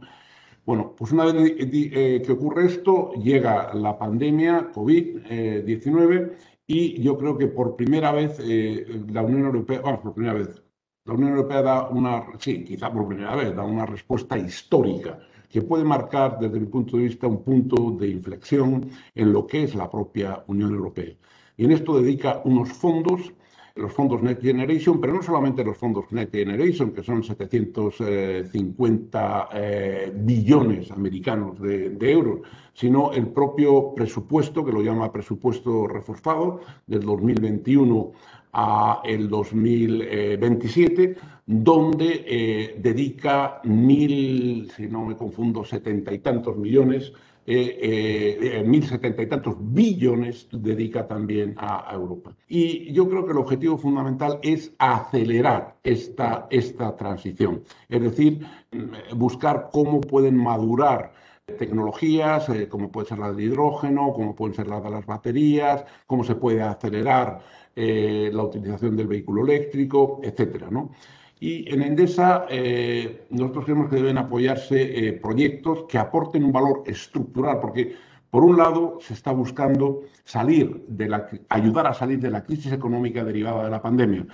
Bueno, 0.65 0.93
pues 0.95 1.11
una 1.11 1.25
vez 1.25 1.55
eh, 1.57 2.21
que 2.23 2.31
ocurre 2.31 2.67
esto, 2.67 3.13
llega 3.13 3.73
la 3.73 3.97
pandemia 3.97 4.71
COVID-19 4.71 6.33
y 6.67 7.01
yo 7.01 7.17
creo 7.17 7.35
que 7.35 7.47
por 7.47 7.75
primera 7.75 8.11
vez 8.11 8.39
eh, 8.39 8.85
la 9.11 9.23
Unión 9.23 9.45
Europea, 9.45 9.81
vamos, 9.81 10.01
por 10.01 10.13
primera 10.13 10.35
vez, 10.35 10.61
la 11.05 11.13
Unión 11.15 11.31
Europea 11.31 11.63
da 11.63 11.89
una, 11.89 12.27
sí, 12.37 12.63
quizá 12.63 12.93
por 12.93 13.07
primera 13.07 13.35
vez, 13.35 13.55
da 13.55 13.63
una 13.63 13.87
respuesta 13.87 14.37
histórica 14.37 15.17
que 15.49 15.61
puede 15.61 15.83
marcar 15.83 16.37
desde 16.39 16.59
mi 16.59 16.67
punto 16.67 16.97
de 16.97 17.03
vista 17.03 17.27
un 17.27 17.43
punto 17.43 17.91
de 17.99 18.07
inflexión 18.07 18.89
en 19.15 19.33
lo 19.33 19.47
que 19.47 19.63
es 19.63 19.75
la 19.75 19.89
propia 19.89 20.43
Unión 20.47 20.73
Europea. 20.73 21.13
Y 21.57 21.65
en 21.65 21.71
esto 21.71 21.99
dedica 21.99 22.41
unos 22.45 22.69
fondos 22.69 23.33
los 23.79 23.91
fondos 23.93 24.21
Next 24.21 24.43
Generation, 24.43 24.99
pero 24.99 25.13
no 25.13 25.23
solamente 25.23 25.63
los 25.63 25.77
fondos 25.77 26.11
Next 26.11 26.33
Generation, 26.33 26.91
que 26.91 27.01
son 27.01 27.23
750 27.23 29.49
eh, 29.53 30.11
billones 30.13 30.91
americanos 30.91 31.61
de, 31.61 32.11
euros, 32.11 32.41
sino 32.73 33.13
el 33.13 33.27
propio 33.27 33.93
presupuesto, 33.95 34.65
que 34.65 34.73
lo 34.73 34.81
llama 34.81 35.11
presupuesto 35.11 35.87
reforzado, 35.87 36.61
del 36.87 37.01
2021 37.01 38.11
a 38.53 39.01
el 39.03 39.29
2027, 39.29 41.15
donde 41.45 42.25
eh, 42.27 42.75
dedica 42.79 43.61
mil, 43.63 44.71
si 44.75 44.87
no 44.87 45.05
me 45.05 45.15
confundo, 45.15 45.63
setenta 45.63 46.13
y 46.13 46.19
tantos 46.19 46.57
millones 46.57 47.13
eh, 47.51 48.59
eh, 48.59 48.63
mil 48.63 48.83
setenta 48.83 49.23
y 49.23 49.25
tantos 49.25 49.55
billones 49.57 50.47
dedica 50.51 51.07
también 51.07 51.55
a, 51.57 51.91
Europa. 51.91 52.35
Y 52.47 52.93
yo 52.93 53.09
creo 53.09 53.25
que 53.25 53.31
el 53.31 53.39
objetivo 53.39 53.75
fundamental 53.75 54.37
es 54.43 54.71
acelerar 54.77 55.75
esta, 55.83 56.45
esta 56.51 56.95
transición, 56.95 57.63
es 57.89 58.01
decir, 58.03 58.45
mm, 58.71 59.17
buscar 59.17 59.69
cómo 59.71 59.99
pueden 59.99 60.37
madurar 60.37 61.11
tecnologías, 61.57 62.49
eh, 62.49 62.67
como 62.67 62.91
puede 62.91 63.07
ser 63.07 63.19
la 63.19 63.31
del 63.31 63.41
hidrógeno, 63.41 64.13
como 64.13 64.35
pueden 64.35 64.55
ser 64.55 64.67
las 64.67 64.83
de 64.83 64.89
las 64.89 65.05
baterías, 65.05 65.85
cómo 66.07 66.23
se 66.23 66.35
puede 66.35 66.61
acelerar 66.61 67.41
la 67.75 68.43
utilización 68.43 68.97
del 68.97 69.07
vehículo 69.07 69.43
eléctrico, 69.45 70.19
etcétera. 70.21 70.69
Y 71.39 71.73
en 71.73 71.81
Endesa 71.81 72.45
eh, 72.49 73.25
nosotros 73.29 73.65
creemos 73.65 73.89
que 73.89 73.95
deben 73.95 74.17
apoyarse 74.17 75.07
eh, 75.07 75.13
proyectos 75.13 75.85
que 75.87 75.97
aporten 75.97 76.43
un 76.43 76.51
valor 76.51 76.83
estructural, 76.85 77.59
porque 77.61 77.95
por 78.29 78.43
un 78.43 78.57
lado 78.57 78.97
se 78.99 79.13
está 79.13 79.31
buscando 79.31 80.01
salir 80.25 80.85
de 80.87 81.07
la, 81.07 81.29
ayudar 81.47 81.87
a 81.87 81.93
salir 81.93 82.19
de 82.19 82.29
la 82.29 82.43
crisis 82.43 82.73
económica 82.73 83.23
derivada 83.23 83.63
de 83.63 83.69
la 83.71 83.81
pandemia, 83.81 84.27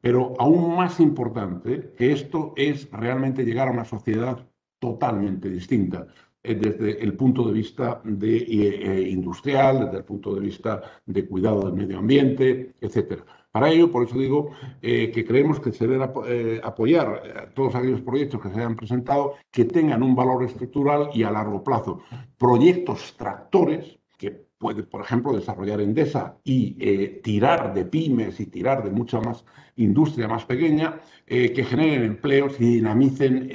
pero 0.00 0.34
aún 0.38 0.76
más 0.76 0.98
importante 0.98 1.92
que 1.96 2.12
esto 2.12 2.52
es 2.56 2.90
realmente 2.90 3.44
llegar 3.44 3.68
a 3.68 3.72
una 3.72 3.84
sociedad 3.84 4.44
totalmente 4.80 5.48
distinta 5.48 6.06
eh, 6.06 6.27
desde 6.42 7.02
el 7.02 7.14
punto 7.14 7.44
de 7.44 7.52
vista 7.52 8.00
de, 8.04 9.08
industrial, 9.10 9.86
desde 9.86 9.98
el 9.98 10.04
punto 10.04 10.34
de 10.34 10.40
vista 10.40 10.82
de 11.04 11.26
cuidado 11.26 11.62
del 11.62 11.74
medio 11.74 11.98
ambiente, 11.98 12.74
etcétera. 12.80 13.24
Para 13.50 13.70
ello, 13.70 13.90
por 13.90 14.06
eso 14.06 14.18
digo 14.18 14.50
eh, 14.82 15.10
que 15.10 15.24
creemos 15.24 15.58
que 15.58 15.72
se 15.72 15.86
debe 15.86 16.08
eh, 16.28 16.60
apoyar 16.62 17.22
eh, 17.24 17.48
todos 17.54 17.74
aquellos 17.74 18.02
proyectos 18.02 18.42
que 18.42 18.50
se 18.50 18.56
hayan 18.56 18.76
presentado 18.76 19.34
que 19.50 19.64
tengan 19.64 20.02
un 20.02 20.14
valor 20.14 20.44
estructural 20.44 21.10
y 21.14 21.22
a 21.22 21.30
largo 21.30 21.64
plazo. 21.64 22.02
Proyectos 22.36 23.16
tractores 23.16 23.98
que 24.18 24.30
puede, 24.58 24.82
por 24.82 25.00
ejemplo, 25.00 25.32
desarrollar 25.32 25.80
Endesa 25.80 26.38
y 26.44 26.74
tirar 27.20 27.72
de 27.72 27.84
pymes 27.84 28.38
y 28.40 28.46
tirar 28.46 28.84
de 28.84 28.90
mucha 28.90 29.20
más 29.20 29.44
industria 29.76 30.28
más 30.28 30.44
pequeña, 30.44 31.00
que 31.26 31.64
generen 31.64 32.02
empleos 32.02 32.60
y 32.60 32.64
dinamicen 32.64 33.48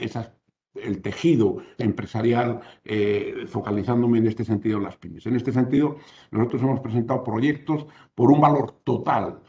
esas 0.00 0.30
el 0.82 1.00
tejido 1.00 1.58
empresarial, 1.78 2.60
eh, 2.84 3.44
focalizándome 3.46 4.18
en 4.18 4.26
este 4.26 4.44
sentido 4.44 4.78
en 4.78 4.84
las 4.84 4.96
pymes. 4.96 5.26
En 5.26 5.36
este 5.36 5.52
sentido, 5.52 5.96
nosotros 6.30 6.62
hemos 6.62 6.80
presentado 6.80 7.24
proyectos 7.24 7.86
por 8.14 8.30
un 8.30 8.40
valor 8.40 8.72
total 8.84 9.40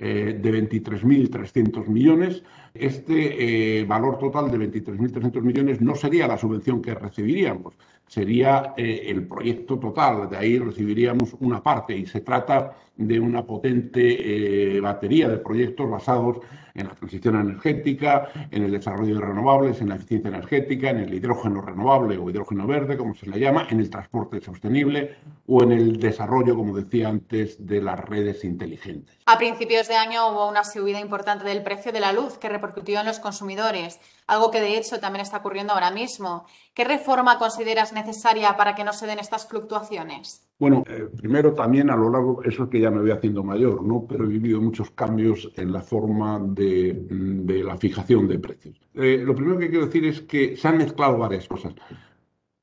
eh, 0.00 0.38
de 0.40 0.70
23.300 0.70 1.88
millones. 1.88 2.44
Este 2.72 3.80
eh, 3.80 3.84
valor 3.84 4.18
total 4.18 4.48
de 4.50 4.58
23.300 4.58 5.42
millones 5.42 5.80
no 5.80 5.96
sería 5.96 6.28
la 6.28 6.38
subvención 6.38 6.80
que 6.80 6.94
recibiríamos, 6.94 7.74
sería 8.08 8.74
el 8.76 9.26
proyecto 9.28 9.78
total. 9.78 10.28
De 10.28 10.36
ahí 10.36 10.58
recibiríamos 10.58 11.34
una 11.38 11.62
parte 11.62 11.96
y 11.96 12.06
se 12.06 12.20
trata 12.20 12.74
de 12.96 13.20
una 13.20 13.46
potente 13.46 14.80
batería 14.80 15.28
de 15.28 15.38
proyectos 15.38 15.88
basados 15.88 16.38
en 16.74 16.88
la 16.88 16.94
transición 16.94 17.40
energética, 17.40 18.28
en 18.50 18.64
el 18.64 18.72
desarrollo 18.72 19.16
de 19.16 19.20
renovables, 19.20 19.80
en 19.80 19.90
la 19.90 19.96
eficiencia 19.96 20.28
energética, 20.28 20.90
en 20.90 20.98
el 20.98 21.14
hidrógeno 21.14 21.60
renovable 21.60 22.16
o 22.18 22.30
hidrógeno 22.30 22.66
verde, 22.66 22.96
como 22.96 23.14
se 23.14 23.28
le 23.28 23.38
llama, 23.38 23.66
en 23.70 23.80
el 23.80 23.90
transporte 23.90 24.40
sostenible 24.40 25.16
o 25.46 25.62
en 25.62 25.72
el 25.72 26.00
desarrollo, 26.00 26.56
como 26.56 26.76
decía 26.76 27.08
antes, 27.08 27.66
de 27.66 27.82
las 27.82 28.00
redes 28.00 28.44
inteligentes. 28.44 29.17
A 29.30 29.36
principios 29.36 29.88
de 29.88 29.94
año 29.94 30.30
hubo 30.30 30.48
una 30.48 30.64
subida 30.64 30.98
importante 31.00 31.44
del 31.44 31.62
precio 31.62 31.92
de 31.92 32.00
la 32.00 32.14
luz 32.14 32.38
que 32.38 32.48
repercutió 32.48 33.00
en 33.00 33.04
los 33.04 33.18
consumidores, 33.18 34.00
algo 34.26 34.50
que 34.50 34.58
de 34.58 34.78
hecho 34.78 35.00
también 35.00 35.20
está 35.20 35.36
ocurriendo 35.36 35.74
ahora 35.74 35.90
mismo. 35.90 36.46
¿Qué 36.72 36.84
reforma 36.84 37.38
consideras 37.38 37.92
necesaria 37.92 38.56
para 38.56 38.74
que 38.74 38.84
no 38.84 38.94
se 38.94 39.06
den 39.06 39.18
estas 39.18 39.46
fluctuaciones? 39.46 40.48
Bueno, 40.58 40.82
eh, 40.88 41.10
primero 41.14 41.52
también 41.52 41.90
a 41.90 41.96
lo 41.96 42.08
largo, 42.08 42.42
eso 42.42 42.64
es 42.64 42.70
que 42.70 42.80
ya 42.80 42.90
me 42.90 43.02
voy 43.02 43.10
haciendo 43.10 43.44
mayor, 43.44 43.84
¿no? 43.84 44.06
Pero 44.08 44.24
he 44.24 44.28
vivido 44.28 44.62
muchos 44.62 44.92
cambios 44.92 45.52
en 45.56 45.72
la 45.72 45.82
forma 45.82 46.40
de, 46.42 47.62
la 47.62 47.76
fijación 47.76 48.28
de 48.28 48.38
precios. 48.38 48.80
Eh, 48.94 49.20
lo 49.22 49.34
primero 49.34 49.58
que 49.58 49.68
quiero 49.68 49.84
decir 49.84 50.06
es 50.06 50.22
que 50.22 50.56
se 50.56 50.68
han 50.68 50.78
mezclado 50.78 51.18
varias 51.18 51.46
cosas. 51.46 51.74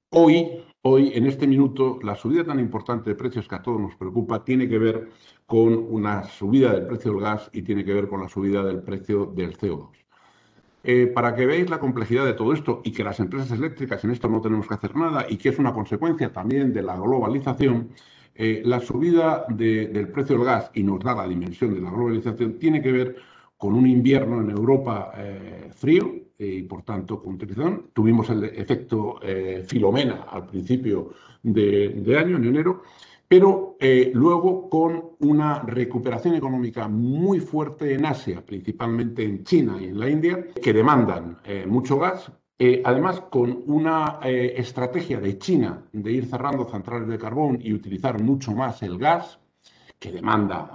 Hoy, 0.09 0.63
hoy, 0.81 1.11
en 1.13 1.27
este 1.27 1.45
minuto, 1.45 1.99
la 2.01 2.15
subida 2.15 2.43
tan 2.43 2.59
importante 2.59 3.11
de 3.11 3.15
precios 3.15 3.47
que 3.47 3.53
a 3.53 3.61
todos 3.61 3.79
nos 3.79 3.95
preocupa 3.95 4.43
tiene 4.43 4.67
que 4.67 4.79
ver 4.79 5.09
con 5.45 5.73
una 5.73 6.23
subida 6.23 6.73
del 6.73 6.87
precio 6.87 7.11
del 7.11 7.21
gas 7.21 7.49
y 7.53 7.61
tiene 7.61 7.85
que 7.85 7.93
ver 7.93 8.07
con 8.07 8.21
la 8.21 8.29
subida 8.29 8.63
del 8.63 8.81
precio 8.81 9.25
del 9.27 9.57
CO2. 9.57 10.05
Eh, 10.87 11.07
para 11.07 11.33
que 11.35 11.47
veáis 11.47 11.67
la 11.67 11.79
complejidad 11.79 12.25
de 12.25 12.33
todo 12.33 12.53
esto 12.53 12.81
y 12.83 12.91
que 12.91 13.03
las 13.03 13.19
empresas 13.19 13.51
eléctricas 13.51 14.03
en 14.03 14.11
esto 14.11 14.29
no 14.29 14.39
tenemos 14.39 14.67
que 14.67 14.75
hacer 14.75 14.95
nada 14.95 15.25
y 15.27 15.37
que 15.37 15.49
es 15.49 15.57
una 15.57 15.73
consecuencia 15.73 16.31
también 16.31 16.73
de 16.73 16.83
la 16.83 16.95
globalización, 16.95 17.89
eh, 18.35 18.61
la 18.63 18.79
subida 18.79 19.45
del 19.49 20.09
precio 20.09 20.35
del 20.37 20.45
gas 20.45 20.69
y 20.75 20.83
nos 20.83 20.99
da 20.99 21.15
la 21.15 21.27
dimensión 21.27 21.73
de 21.73 21.81
la 21.81 21.89
globalización 21.89 22.59
tiene 22.59 22.83
que 22.83 22.91
ver 22.91 23.15
con 23.57 23.73
un 23.73 23.87
invierno 23.87 24.41
en 24.41 24.51
Europa 24.51 25.11
eh, 25.17 25.71
frío 25.73 26.13
y 26.37 26.61
por 26.63 26.83
tanto 26.83 27.19
con 27.19 27.33
utilización. 27.33 27.89
Tuvimos 27.91 28.29
el 28.29 28.43
efecto 28.43 29.19
Filomena 29.65 30.25
al 30.29 30.45
principio 30.45 31.13
de 31.41 32.17
año, 32.19 32.37
en 32.37 32.45
enero, 32.45 32.83
pero 33.27 33.75
eh, 33.79 34.11
luego 34.13 34.69
con 34.69 35.11
una 35.19 35.61
recuperación 35.63 36.35
económica 36.35 36.87
muy 36.87 37.39
fuerte 37.39 37.93
en 37.93 38.05
Asia, 38.05 38.45
principalmente 38.45 39.23
en 39.23 39.43
China 39.43 39.77
y 39.79 39.85
en 39.85 39.99
la 39.99 40.09
India, 40.09 40.45
que 40.61 40.73
demandan 40.73 41.39
eh, 41.43 41.65
mucho 41.67 41.97
gas. 41.97 42.31
Eh, 42.57 42.81
además, 42.85 43.21
con 43.29 43.63
una 43.67 44.19
estrategia 44.23 45.19
de 45.19 45.37
China 45.37 45.83
de 45.91 46.11
ir 46.11 46.25
cerrando 46.25 46.63
centrales 46.65 47.09
de 47.09 47.17
carbón 47.17 47.59
y 47.61 47.73
utilizar 47.73 48.21
mucho 48.21 48.53
más 48.53 48.81
el 48.81 48.97
gas, 48.97 49.39
que 49.99 50.11
demanda 50.11 50.71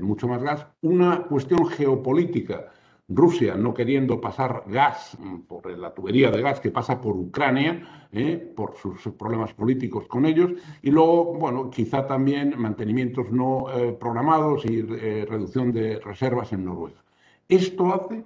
mucho 0.00 0.28
más 0.28 0.42
gas, 0.42 0.66
una 0.80 1.24
cuestión 1.24 1.66
geopolítica 1.66 2.70
Rusia 3.10 3.56
no 3.56 3.74
queriendo 3.74 4.20
pasar 4.20 4.62
gas 4.66 5.16
mm, 5.18 5.40
por 5.40 5.76
la 5.76 5.92
tubería 5.92 6.30
de 6.30 6.40
gas 6.40 6.60
que 6.60 6.70
pasa 6.70 7.00
por 7.00 7.16
Ucrania, 7.16 8.06
¿eh? 8.12 8.52
por 8.54 8.76
sus 8.76 9.00
problemas 9.14 9.52
políticos 9.52 10.06
con 10.06 10.24
ellos, 10.26 10.52
y 10.80 10.90
luego, 10.90 11.34
bueno, 11.34 11.68
quizá 11.70 12.06
también 12.06 12.54
mantenimientos 12.56 13.30
no 13.30 13.66
eh, 13.72 13.92
programados 13.92 14.64
y 14.64 14.78
eh, 14.78 15.26
reducción 15.28 15.72
de 15.72 15.98
reservas 15.98 16.52
en 16.52 16.64
Noruega. 16.64 17.02
Esto 17.48 17.92
hace 17.92 18.24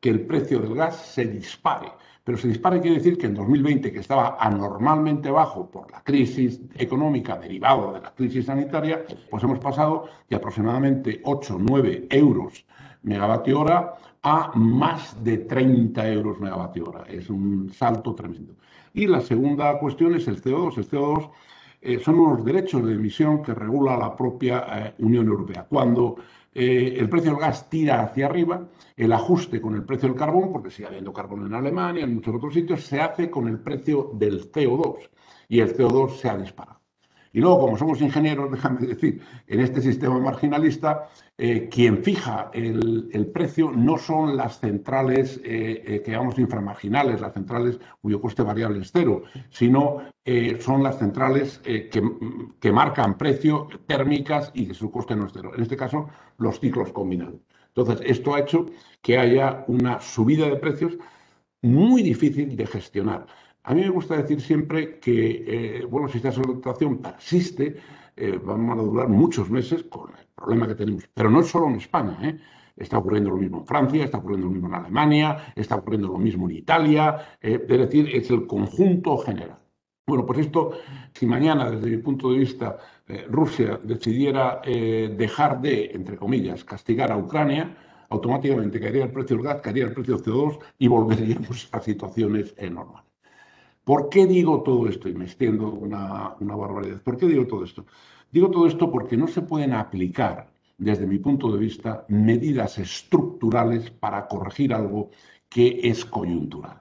que 0.00 0.08
el 0.08 0.26
precio 0.26 0.58
del 0.60 0.74
gas 0.74 0.96
se 0.96 1.26
dispare. 1.26 1.92
Pero 2.24 2.38
se 2.38 2.48
dispare 2.48 2.80
quiere 2.80 2.98
decir 2.98 3.18
que 3.18 3.26
en 3.26 3.34
2020, 3.34 3.92
que 3.92 3.98
estaba 3.98 4.36
anormalmente 4.38 5.28
bajo 5.30 5.68
por 5.68 5.90
la 5.90 6.02
crisis 6.02 6.60
económica 6.76 7.36
derivada 7.36 7.92
de 7.92 8.00
la 8.00 8.14
crisis 8.14 8.46
sanitaria, 8.46 9.04
pues 9.28 9.42
hemos 9.42 9.58
pasado 9.58 10.06
de 10.30 10.36
aproximadamente 10.36 11.20
8 11.24 11.56
9 11.58 12.06
euros 12.10 12.64
megavatio 13.02 13.60
hora 13.60 13.94
a 14.22 14.52
más 14.54 15.22
de 15.24 15.38
30 15.38 16.08
euros 16.12 16.40
megavatio 16.40 16.84
hora. 16.84 17.04
Es 17.08 17.28
un 17.28 17.70
salto 17.72 18.14
tremendo. 18.14 18.54
Y 18.94 19.06
la 19.06 19.20
segunda 19.20 19.78
cuestión 19.78 20.14
es 20.14 20.28
el 20.28 20.42
CO2. 20.42 20.78
El 20.78 20.88
CO2 20.88 21.30
eh, 21.80 21.98
son 21.98 22.20
unos 22.20 22.44
derechos 22.44 22.86
de 22.86 22.92
emisión 22.92 23.42
que 23.42 23.54
regula 23.54 23.96
la 23.96 24.14
propia 24.14 24.66
eh, 24.70 24.94
Unión 24.98 25.26
Europea. 25.26 25.66
Cuando 25.68 26.16
eh, 26.54 26.96
el 26.98 27.08
precio 27.08 27.32
del 27.32 27.40
gas 27.40 27.68
tira 27.68 28.02
hacia 28.02 28.26
arriba, 28.26 28.68
el 28.96 29.12
ajuste 29.12 29.60
con 29.60 29.74
el 29.74 29.84
precio 29.84 30.08
del 30.08 30.18
carbón, 30.18 30.52
porque 30.52 30.70
sigue 30.70 30.88
habiendo 30.88 31.12
carbón 31.12 31.46
en 31.46 31.54
Alemania, 31.54 32.04
en 32.04 32.14
muchos 32.14 32.34
otros 32.36 32.54
sitios, 32.54 32.84
se 32.84 33.00
hace 33.00 33.30
con 33.30 33.48
el 33.48 33.58
precio 33.58 34.12
del 34.14 34.52
CO2 34.52 35.10
y 35.48 35.60
el 35.60 35.76
CO2 35.76 36.10
se 36.16 36.28
ha 36.28 36.36
disparado. 36.36 36.81
Y 37.32 37.40
luego, 37.40 37.60
como 37.60 37.78
somos 37.78 38.00
ingenieros, 38.00 38.50
déjame 38.52 38.86
decir, 38.86 39.22
en 39.46 39.60
este 39.60 39.80
sistema 39.80 40.18
marginalista, 40.18 41.08
eh, 41.38 41.68
quien 41.70 42.02
fija 42.04 42.50
el, 42.52 43.30
precio 43.32 43.72
no 43.72 43.96
son 43.96 44.36
las 44.36 44.60
centrales 44.60 45.40
eh, 45.44 45.82
eh, 45.86 46.02
que 46.04 46.10
llamamos 46.10 46.38
inframarginales, 46.38 47.20
las 47.20 47.32
centrales 47.32 47.80
cuyo 48.00 48.20
coste 48.20 48.42
variable 48.42 48.80
es 48.80 48.90
cero, 48.92 49.22
sino 49.50 50.02
son 50.60 50.84
las 50.84 50.98
centrales 51.00 51.58
que, 51.64 51.90
que, 52.60 52.72
marcan 52.72 53.18
precio 53.18 53.66
térmicas 53.88 54.52
y 54.54 54.68
que 54.68 54.74
su 54.74 54.88
coste 54.88 55.16
no 55.16 55.26
es 55.26 55.32
cero. 55.34 55.50
En 55.56 55.62
este 55.62 55.76
caso, 55.76 56.08
los 56.38 56.60
ciclos 56.60 56.92
combinados. 56.92 57.40
Entonces, 57.74 58.06
esto 58.06 58.34
ha 58.34 58.40
hecho 58.40 58.66
que 59.00 59.18
haya 59.18 59.64
una 59.66 60.00
subida 60.00 60.46
de 60.46 60.56
precios 60.56 60.96
muy 61.62 62.02
difícil 62.02 62.54
de 62.54 62.66
gestionar. 62.66 63.26
A 63.64 63.74
mí 63.74 63.80
me 63.82 63.90
gusta 63.90 64.16
decir 64.16 64.40
siempre 64.40 64.98
que, 64.98 65.44
eh, 65.46 65.84
bueno, 65.84 66.08
si 66.08 66.18
esta 66.18 66.32
situación 66.32 66.98
persiste, 66.98 67.76
eh, 68.16 68.40
vamos 68.42 68.76
a 68.76 68.82
durar 68.82 69.08
muchos 69.08 69.48
meses 69.50 69.84
con 69.84 70.10
el 70.10 70.26
problema 70.34 70.66
que 70.66 70.74
tenemos. 70.74 71.08
Pero 71.14 71.30
no 71.30 71.40
es 71.40 71.46
solo 71.48 71.68
en 71.68 71.76
España, 71.76 72.18
¿eh? 72.22 72.38
Está 72.76 72.98
ocurriendo 72.98 73.30
lo 73.30 73.36
mismo 73.36 73.58
en 73.58 73.66
Francia, 73.66 74.04
está 74.04 74.18
ocurriendo 74.18 74.46
lo 74.46 74.52
mismo 74.52 74.68
en 74.68 74.74
Alemania, 74.74 75.52
está 75.54 75.76
ocurriendo 75.76 76.08
lo 76.08 76.18
mismo 76.18 76.48
en 76.50 76.56
Italia, 76.56 77.36
es 77.40 77.68
decir, 77.68 78.08
es 78.12 78.30
el 78.30 78.46
conjunto 78.46 79.18
general. 79.18 79.58
Bueno, 80.06 80.26
pues 80.26 80.40
esto, 80.40 80.72
si 81.12 81.26
mañana, 81.26 81.70
desde 81.70 81.90
mi 81.90 81.98
punto 81.98 82.32
de 82.32 82.38
vista, 82.38 82.78
Rusia 83.28 83.78
decidiera 83.84 84.62
dejar 84.64 85.60
de, 85.60 85.90
entre 85.92 86.16
comillas, 86.16 86.64
castigar 86.64 87.12
a 87.12 87.18
Ucrania, 87.18 87.76
automáticamente 88.08 88.80
caería 88.80 89.04
el 89.04 89.12
precio 89.12 89.36
del 89.36 89.44
gas, 89.44 89.60
caería 89.60 89.84
el 89.84 89.92
precio 89.92 90.16
del 90.16 90.24
CO2 90.24 90.58
y 90.78 90.88
volveríamos 90.88 91.68
a 91.72 91.80
situaciones 91.80 92.54
normales. 92.70 93.11
¿Por 93.84 94.08
qué 94.08 94.26
digo 94.26 94.62
todo 94.62 94.88
esto? 94.88 95.08
Y 95.08 95.14
me 95.14 95.24
extiendo 95.24 95.70
una, 95.70 96.36
barbaridad. 96.40 97.02
¿Por 97.02 97.16
qué 97.16 97.26
digo 97.26 97.46
todo 97.46 97.64
esto? 97.64 97.86
Digo 98.30 98.50
todo 98.50 98.66
esto 98.66 98.90
porque 98.90 99.16
no 99.16 99.26
se 99.26 99.42
pueden 99.42 99.72
aplicar, 99.72 100.52
desde 100.78 101.06
mi 101.06 101.18
punto 101.18 101.52
de 101.52 101.58
vista, 101.58 102.04
medidas 102.08 102.78
estructurales 102.78 103.90
para 103.90 104.26
corregir 104.28 104.72
algo 104.72 105.10
que 105.48 105.80
es 105.82 106.04
coyuntural. 106.04 106.80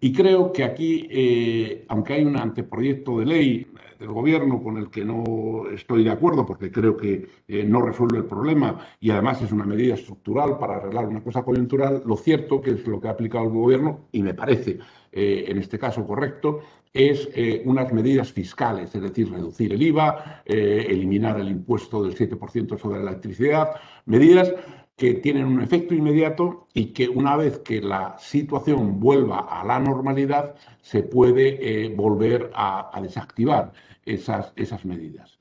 Y 0.00 0.12
creo 0.12 0.52
que 0.52 0.64
aquí, 0.64 1.08
eh, 1.10 1.84
aunque 1.88 2.14
hay 2.14 2.24
un 2.24 2.36
anteproyecto 2.36 3.18
de 3.20 3.26
ley 3.26 3.66
del 3.98 4.08
gobierno 4.08 4.62
con 4.62 4.76
el 4.76 4.90
que 4.90 5.04
no 5.04 5.64
estoy 5.72 6.04
de 6.04 6.10
acuerdo 6.10 6.44
porque 6.44 6.70
creo 6.70 6.96
que 6.96 7.26
eh, 7.48 7.64
no 7.64 7.80
resuelve 7.80 8.18
el 8.18 8.26
problema 8.26 8.78
y 9.00 9.10
además 9.10 9.40
es 9.40 9.52
una 9.52 9.64
medida 9.64 9.94
estructural 9.94 10.58
para 10.58 10.76
arreglar 10.76 11.06
una 11.06 11.22
cosa 11.22 11.42
coyuntural, 11.42 12.02
lo 12.04 12.16
cierto 12.16 12.60
que 12.60 12.72
es 12.72 12.86
lo 12.86 13.00
que 13.00 13.08
ha 13.08 13.12
aplicado 13.12 13.44
el 13.44 13.50
gobierno 13.50 14.08
y 14.12 14.22
me 14.22 14.34
parece 14.34 14.78
eh, 15.16 15.44
en 15.46 15.58
este 15.58 15.78
caso 15.78 16.04
correcto, 16.04 16.62
es 16.92 17.28
eh, 17.34 17.62
unas 17.64 17.92
medidas 17.92 18.32
fiscales, 18.32 18.92
es 18.92 19.00
decir, 19.00 19.30
reducir 19.30 19.72
el 19.72 19.80
IVA, 19.80 20.42
eh, 20.44 20.86
eliminar 20.88 21.38
el 21.38 21.48
impuesto 21.50 22.02
del 22.02 22.16
7% 22.16 22.76
sobre 22.76 23.02
la 23.02 23.10
electricidad, 23.10 23.70
medidas 24.06 24.52
que 24.96 25.14
tienen 25.14 25.46
un 25.46 25.60
efecto 25.60 25.94
inmediato 25.94 26.68
y 26.72 26.86
que 26.86 27.08
una 27.08 27.36
vez 27.36 27.58
que 27.58 27.80
la 27.80 28.16
situación 28.18 29.00
vuelva 29.00 29.40
a 29.40 29.64
la 29.64 29.80
normalidad 29.80 30.54
se 30.80 31.02
puede 31.02 31.92
volver 31.96 32.50
a, 32.54 32.98
desactivar 33.02 33.72
esas, 34.04 34.52
esas 34.56 34.84
medidas. 34.84 35.38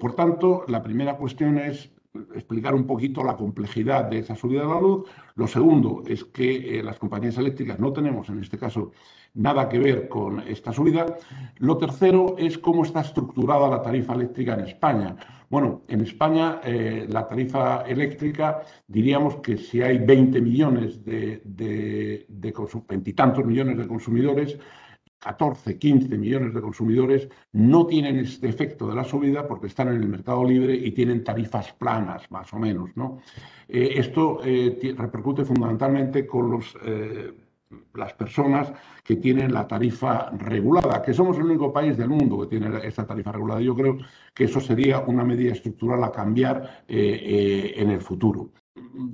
por 0.00 0.14
tanto, 0.14 0.64
la 0.68 0.82
primera 0.82 1.16
cuestión 1.16 1.58
es 1.58 1.90
explicar 2.34 2.74
un 2.74 2.86
poquito 2.86 3.24
la 3.24 3.36
complejidad 3.36 4.04
de 4.04 4.18
esa 4.18 4.36
subida 4.36 4.62
de 4.62 4.68
la 4.68 4.80
luz. 4.80 5.08
Lo 5.34 5.46
segundo 5.46 6.02
es 6.06 6.24
que 6.24 6.78
eh, 6.78 6.82
las 6.82 6.98
compañías 6.98 7.38
eléctricas 7.38 7.78
no 7.78 7.92
tenemos, 7.92 8.28
en 8.28 8.40
este 8.40 8.58
caso, 8.58 8.92
nada 9.34 9.68
que 9.68 9.78
ver 9.78 10.08
con 10.08 10.40
esta 10.40 10.72
subida. 10.72 11.06
Lo 11.58 11.78
tercero 11.78 12.36
es 12.38 12.58
cómo 12.58 12.84
está 12.84 13.00
estructurada 13.00 13.68
la 13.68 13.82
tarifa 13.82 14.14
eléctrica 14.14 14.54
en 14.54 14.60
España. 14.60 15.16
Bueno, 15.52 15.82
en 15.86 16.00
España 16.00 16.62
eh, 16.64 17.06
la 17.10 17.28
tarifa 17.28 17.82
eléctrica, 17.82 18.62
diríamos 18.86 19.36
que 19.42 19.58
si 19.58 19.82
hay 19.82 19.98
20 19.98 20.40
millones 20.40 21.04
de, 21.04 21.42
de, 21.44 22.26
veintitantos 22.88 23.44
millones 23.44 23.76
de 23.76 23.86
consumidores, 23.86 24.58
14, 25.18 25.78
15 25.78 26.16
millones 26.16 26.54
de 26.54 26.62
consumidores 26.62 27.28
no 27.52 27.84
tienen 27.84 28.18
este 28.20 28.48
efecto 28.48 28.88
de 28.88 28.94
la 28.94 29.04
subida 29.04 29.46
porque 29.46 29.66
están 29.66 29.88
en 29.88 29.96
el 29.96 30.08
mercado 30.08 30.42
libre 30.42 30.74
y 30.74 30.90
tienen 30.92 31.22
tarifas 31.22 31.70
planas, 31.74 32.30
más 32.30 32.50
o 32.54 32.58
menos. 32.58 32.88
¿no? 32.96 33.18
Eh, 33.68 33.92
esto 33.96 34.40
eh, 34.42 34.94
repercute 34.96 35.44
fundamentalmente 35.44 36.26
con 36.26 36.50
los, 36.50 36.74
las 37.94 38.12
personas 38.14 38.72
que 39.04 39.16
tienen 39.16 39.52
la 39.52 39.66
tarifa 39.66 40.30
regulada, 40.30 41.02
que 41.02 41.14
somos 41.14 41.36
el 41.38 41.44
único 41.44 41.72
país 41.72 41.96
del 41.96 42.08
mundo 42.08 42.40
que 42.40 42.58
tiene 42.58 42.86
esta 42.86 43.06
tarifa 43.06 43.32
regulada. 43.32 43.60
Yo 43.60 43.74
creo 43.74 43.98
que 44.34 44.44
eso 44.44 44.60
sería 44.60 45.00
una 45.00 45.24
medida 45.24 45.52
estructural 45.52 46.02
a 46.04 46.12
cambiar 46.12 46.84
en 46.88 47.90
el 47.90 48.00
futuro. 48.00 48.50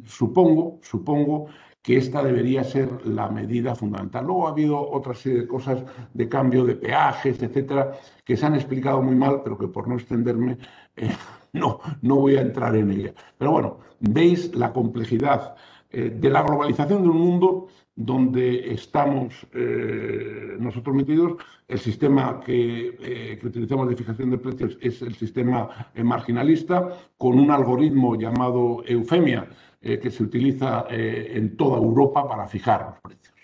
Supongo, 0.05 0.79
supongo 0.83 1.49
que 1.83 1.97
esta 1.97 2.23
debería 2.23 2.65
ser 2.65 3.07
la 3.07 3.29
medida 3.29 3.75
fundamental. 3.75 4.27
Luego 4.27 4.47
ha 4.47 4.51
habido 4.51 4.79
otra 4.79 5.15
serie 5.15 5.41
de 5.41 5.49
cosas 5.49 5.85
de 6.13 6.29
cambio 6.29 6.65
de 6.65 6.75
peajes, 6.75 7.43
etcétera, 7.43 7.93
que 8.25 8.37
se 8.37 8.45
han 8.45 8.55
explicado 8.55 9.01
muy 9.01 9.15
mal, 9.15 9.41
pero 9.43 9.57
que 9.57 9.69
por 9.69 9.89
no 9.89 9.95
extenderme 9.95 10.59
eh, 10.97 11.11
no, 11.55 11.81
no 12.03 12.17
voy 12.17 12.37
a 12.37 12.43
entrar 12.43 12.77
en 12.77 12.91
ella. 12.91 13.15
Pero 13.39 13.53
bueno, 13.53 13.79
veis 14.01 14.55
la 14.55 14.73
complejidad 14.73 15.57
eh, 15.91 16.11
de 16.11 16.31
la 16.31 16.43
globalización 16.43 17.03
de 17.03 17.09
un 17.09 17.19
mundo 17.19 17.69
donde 18.01 18.73
estamos 18.73 19.35
eh, 19.53 20.57
nosotros 20.59 20.95
metidos. 20.95 21.33
El 21.67 21.81
sistema 21.81 22.41
que, 22.41 23.39
que, 23.41 23.47
utilizamos 23.47 23.89
de 23.89 23.97
fijación 23.97 24.31
de 24.31 24.39
precios 24.39 24.79
es 24.81 25.03
el 25.03 25.15
sistema 25.17 25.91
marginalista, 25.97 26.89
con 27.19 27.39
un 27.39 27.51
algoritmo 27.51 28.15
llamado 28.15 28.83
Eufemia, 28.87 29.49
eh, 29.81 30.01
que 30.01 30.11
se 30.11 30.25
utiliza 30.25 30.87
eh, 30.91 31.35
en 31.35 31.57
toda 31.57 31.77
Europa 31.79 32.29
para 32.29 32.49
fijar 32.49 32.85
los 32.85 33.01
precios. 33.01 33.35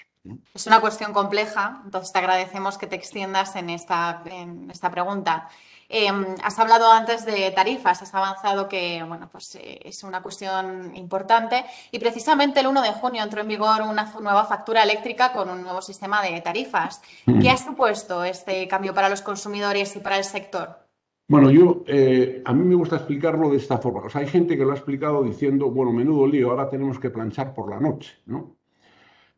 Es 0.53 0.67
una 0.67 0.81
cuestión 0.81 1.12
compleja, 1.12 1.83
entonces 1.85 2.12
te 2.12 2.19
agradecemos 2.19 2.77
que 2.77 2.88
te 2.88 2.97
extiendas 2.97 3.55
en 3.55 3.71
esta, 3.71 4.21
en 4.25 4.69
esta 4.69 4.90
pregunta. 4.90 5.49
Em, 5.88 6.25
has 6.42 6.59
hablado 6.59 6.90
antes 6.90 7.25
de 7.27 7.51
tarifas, 7.51 8.03
has 8.03 8.14
avanzado 8.14 8.68
que 8.68 9.03
bueno, 9.07 9.29
pues, 9.31 9.55
eh, 9.57 9.81
es 9.85 10.03
una 10.03 10.23
cuestión 10.23 10.94
importante 10.97 11.64
y 11.90 11.99
precisamente 11.99 12.61
el 12.61 12.66
1 12.66 12.83
de 12.83 12.92
junio 12.92 13.23
entró 13.23 13.40
en 13.40 13.49
vigor 13.49 13.83
una 13.83 14.12
nueva 14.20 14.44
factura 14.44 14.83
eléctrica 14.83 15.33
con 15.33 15.51
un 15.51 15.62
nuevo 15.62 15.83
sistema 15.83 16.23
de 16.23 16.40
tarifas. 16.40 17.03
¿Qué 17.40 17.51
ha 17.51 17.57
supuesto 17.57 18.25
este 18.25 18.66
cambio 18.68 18.94
para 18.94 19.09
los 19.09 19.23
consumidores 19.23 19.94
y 19.97 20.01
para 20.01 20.18
el 20.18 20.25
sector? 20.25 20.85
Bueno, 21.27 21.51
yo, 21.51 21.85
eh, 21.87 22.42
a 22.44 22.53
mí 22.53 22.64
me 22.64 22.75
gusta 22.75 22.97
explicarlo 22.97 23.51
de 23.51 23.57
esta 23.57 23.79
forma. 23.79 24.01
O 24.01 24.11
sea, 24.11 24.20
hay 24.20 24.29
gente 24.29 24.59
que 24.59 24.64
lo 24.64 24.73
ha 24.73 24.77
explicado 24.77 25.23
diciendo, 25.23 25.70
bueno, 25.70 25.90
menudo 25.90 26.27
lío, 26.27 26.51
ahora 26.51 26.68
tenemos 26.68 26.99
que 26.99 27.09
planchar 27.11 27.55
por 27.55 27.70
la 27.70 27.81
noche, 27.81 28.12
¿no? 28.27 28.57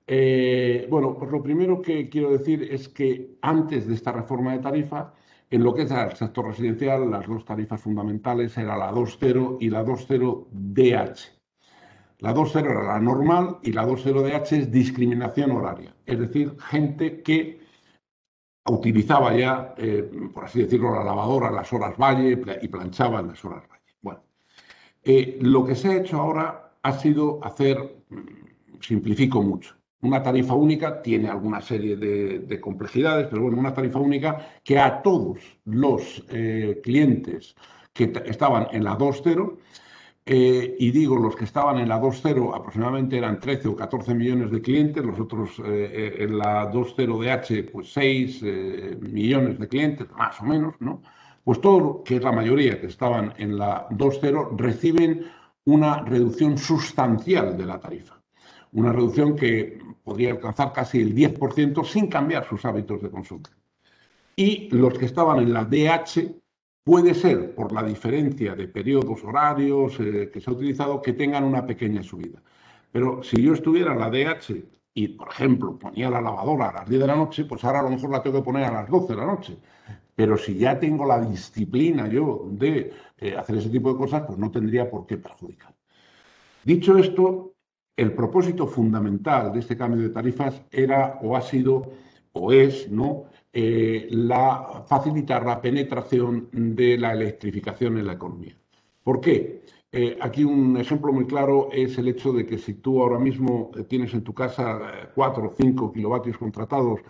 Eh, 0.06 0.86
bueno, 0.90 1.16
pues 1.16 1.30
lo 1.30 1.42
primero 1.42 1.80
que 1.80 2.08
quiero 2.08 2.30
decir 2.30 2.68
es 2.70 2.88
que 2.88 3.38
antes 3.40 3.86
de 3.86 3.94
esta 3.94 4.12
reforma 4.12 4.52
de 4.52 4.58
tarifa, 4.60 5.12
en 5.50 5.62
lo 5.62 5.74
que 5.74 5.82
es 5.82 5.90
el 5.90 6.16
sector 6.16 6.46
residencial, 6.46 7.10
las 7.10 7.26
dos 7.26 7.44
tarifas 7.44 7.80
fundamentales 7.80 8.56
eran 8.58 8.78
la 8.78 8.92
2.0 8.92 9.58
y 9.60 9.70
la 9.70 9.84
2.0 9.84 10.46
DH. 10.50 11.36
La 12.18 12.34
2.0 12.34 12.70
era 12.70 12.82
la 12.82 13.00
normal 13.00 13.58
y 13.62 13.72
la 13.72 13.86
2.0 13.86 14.22
DH 14.22 14.56
es 14.56 14.72
discriminación 14.72 15.50
horaria, 15.52 15.94
es 16.04 16.18
decir, 16.18 16.56
gente 16.58 17.22
que 17.22 17.60
utilizaba 18.68 19.36
ya, 19.36 19.74
eh, 19.76 20.10
por 20.34 20.44
así 20.44 20.62
decirlo, 20.62 20.94
la 20.94 21.04
lavadora 21.04 21.48
en 21.48 21.56
las 21.56 21.72
horas 21.72 21.96
valle 21.96 22.42
y 22.62 22.68
planchaba 22.68 23.20
en 23.20 23.28
las 23.28 23.44
horas 23.44 23.62
valle. 23.68 23.94
Bueno, 24.00 24.22
eh, 25.04 25.38
lo 25.40 25.64
que 25.64 25.76
se 25.76 25.88
ha 25.88 25.96
hecho 25.96 26.20
ahora 26.20 26.72
ha 26.82 26.92
sido 26.92 27.38
hacer, 27.44 28.02
mm, 28.08 28.80
simplifico 28.80 29.42
mucho, 29.42 29.76
una 30.02 30.22
tarifa 30.22 30.54
única 30.54 31.02
tiene 31.02 31.28
alguna 31.28 31.60
serie 31.60 31.96
de, 31.96 32.60
complejidades, 32.60 33.28
pero 33.28 33.42
bueno, 33.42 33.58
una 33.58 33.74
tarifa 33.74 33.98
única 33.98 34.60
que 34.62 34.78
a 34.78 35.02
todos 35.02 35.38
los 35.64 36.24
eh, 36.30 36.80
clientes 36.82 37.56
que 37.92 38.12
estaban 38.26 38.68
en 38.72 38.84
la 38.84 38.96
2.0 38.96 39.56
eh, 40.28 40.74
y 40.80 40.90
digo, 40.90 41.16
los 41.16 41.36
que 41.36 41.44
estaban 41.44 41.78
en 41.78 41.88
la 41.88 42.00
2.0 42.00 42.52
aproximadamente 42.52 43.16
eran 43.16 43.38
13 43.38 43.68
o 43.68 43.76
14 43.76 44.12
millones 44.12 44.50
de 44.50 44.60
clientes, 44.60 45.04
los 45.04 45.20
otros 45.20 45.60
eh, 45.60 45.64
eh, 45.64 46.24
en 46.24 46.36
la 46.36 46.68
2.0 46.72 47.16
DH, 47.22 47.70
pues 47.70 47.92
6 47.92 48.42
millones 49.00 49.60
de 49.60 49.68
clientes, 49.68 50.08
más 50.18 50.40
o 50.40 50.44
menos, 50.44 50.74
¿no? 50.80 51.00
Pues 51.44 51.60
todo, 51.60 52.02
que 52.02 52.16
es 52.16 52.22
la 52.24 52.32
mayoría 52.32 52.80
que 52.80 52.88
estaban 52.88 53.34
en 53.38 53.56
la 53.56 53.88
2.0, 53.90 54.56
reciben 54.56 55.26
una 55.64 56.02
reducción 56.02 56.58
sustancial 56.58 57.56
de 57.56 57.66
la 57.66 57.78
tarifa. 57.78 58.15
Una 58.72 58.92
reducción 58.92 59.36
que 59.36 59.78
podría 60.04 60.32
alcanzar 60.32 60.72
casi 60.72 61.00
el 61.00 61.14
10% 61.14 61.84
sin 61.84 62.08
cambiar 62.08 62.46
sus 62.48 62.64
hábitos 62.64 63.02
de 63.02 63.10
consumo. 63.10 63.42
Y 64.36 64.68
los 64.70 64.98
que 64.98 65.06
estaban 65.06 65.38
en 65.38 65.52
la 65.52 65.64
DH 65.64 66.36
puede 66.84 67.14
ser 67.14 67.54
por 67.54 67.72
la 67.72 67.82
diferencia 67.82 68.54
de 68.54 68.68
periodos 68.68 69.24
horarios 69.24 69.98
eh, 69.98 70.30
que 70.32 70.40
se 70.40 70.48
ha 70.48 70.52
utilizado 70.52 71.02
que 71.02 71.14
tengan 71.14 71.42
una 71.42 71.66
pequeña 71.66 72.02
subida. 72.02 72.40
Pero 72.92 73.22
si 73.22 73.42
yo 73.42 73.54
estuviera 73.54 73.92
en 73.92 73.98
la 73.98 74.10
DH 74.10 74.54
y, 74.94 75.08
por 75.08 75.28
ejemplo, 75.28 75.76
ponía 75.78 76.08
la 76.08 76.20
lavadora 76.20 76.68
a 76.68 76.72
las 76.74 76.88
10 76.88 77.00
de 77.00 77.06
la 77.08 77.16
noche, 77.16 77.44
pues 77.44 77.64
ahora 77.64 77.80
a 77.80 77.82
lo 77.82 77.90
mejor 77.90 78.10
la 78.10 78.22
tengo 78.22 78.38
que 78.38 78.44
poner 78.44 78.64
a 78.64 78.72
las 78.72 78.88
12 78.88 79.14
de 79.14 79.18
la 79.18 79.26
noche. 79.26 79.58
Pero 80.14 80.38
si 80.38 80.56
ya 80.56 80.78
tengo 80.78 81.04
la 81.04 81.20
disciplina 81.20 82.08
yo 82.08 82.46
de 82.50 82.92
eh, 83.18 83.36
hacer 83.36 83.56
ese 83.56 83.68
tipo 83.68 83.92
de 83.92 83.98
cosas, 83.98 84.22
pues 84.26 84.38
no 84.38 84.50
tendría 84.50 84.88
por 84.88 85.06
qué 85.06 85.16
perjudicar. 85.16 85.74
Dicho 86.64 86.96
esto, 86.96 87.55
el 87.96 88.12
propósito 88.12 88.66
fundamental 88.66 89.52
de 89.52 89.60
este 89.60 89.76
cambio 89.76 90.02
de 90.02 90.10
tarifas 90.10 90.62
era 90.70 91.18
o 91.22 91.36
ha 91.36 91.42
sido 91.42 91.92
o 92.32 92.52
es 92.52 92.90
¿no? 92.90 93.24
Eh, 93.52 94.08
facilitar 94.86 95.44
la 95.46 95.60
penetración 95.60 96.48
de 96.52 96.98
la 96.98 97.12
electrificación 97.12 97.96
en 97.98 98.06
la 98.06 98.12
economía. 98.12 98.54
¿Por 99.02 99.20
qué? 99.20 99.62
Eh, 99.90 100.18
aquí 100.20 100.44
un 100.44 100.76
ejemplo 100.76 101.12
muy 101.12 101.26
claro 101.26 101.70
es 101.72 101.96
el 101.96 102.08
hecho 102.08 102.32
de 102.32 102.44
que 102.44 102.58
si 102.58 102.74
tú 102.74 103.00
ahora 103.00 103.18
mismo 103.18 103.70
tienes 103.88 104.12
en 104.12 104.22
tu 104.22 104.34
casa 104.34 105.10
4 105.14 105.46
o 105.46 105.54
5 105.56 105.92
kilovatios 105.92 106.36
contratados 106.36 107.00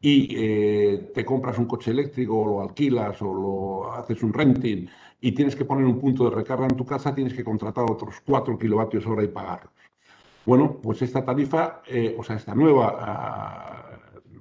y 0.00 0.28
eh, 0.36 1.10
te 1.14 1.24
compras 1.24 1.58
un 1.58 1.64
coche 1.66 1.90
eléctrico 1.90 2.38
o 2.38 2.46
lo 2.46 2.60
alquilas 2.62 3.20
o 3.22 3.34
lo 3.34 3.92
haces 3.92 4.22
un 4.22 4.32
renting 4.32 4.86
y 5.20 5.32
tienes 5.32 5.56
que 5.56 5.64
poner 5.64 5.84
un 5.86 5.98
punto 5.98 6.28
de 6.30 6.36
recarga 6.36 6.66
en 6.66 6.76
tu 6.76 6.84
casa, 6.84 7.14
tienes 7.14 7.34
que 7.34 7.42
contratar 7.42 7.90
otros 7.90 8.22
4 8.24 8.56
kilovatios 8.58 9.06
hora 9.06 9.24
y 9.24 9.28
pagarlos. 9.28 9.72
Bueno, 10.46 10.78
pues 10.80 11.02
esta 11.02 11.24
tarifa, 11.24 11.82
eh, 11.88 12.14
o 12.16 12.22
sea, 12.22 12.36
esta 12.36 12.54
nueva 12.54 12.96
ah, 13.00 13.86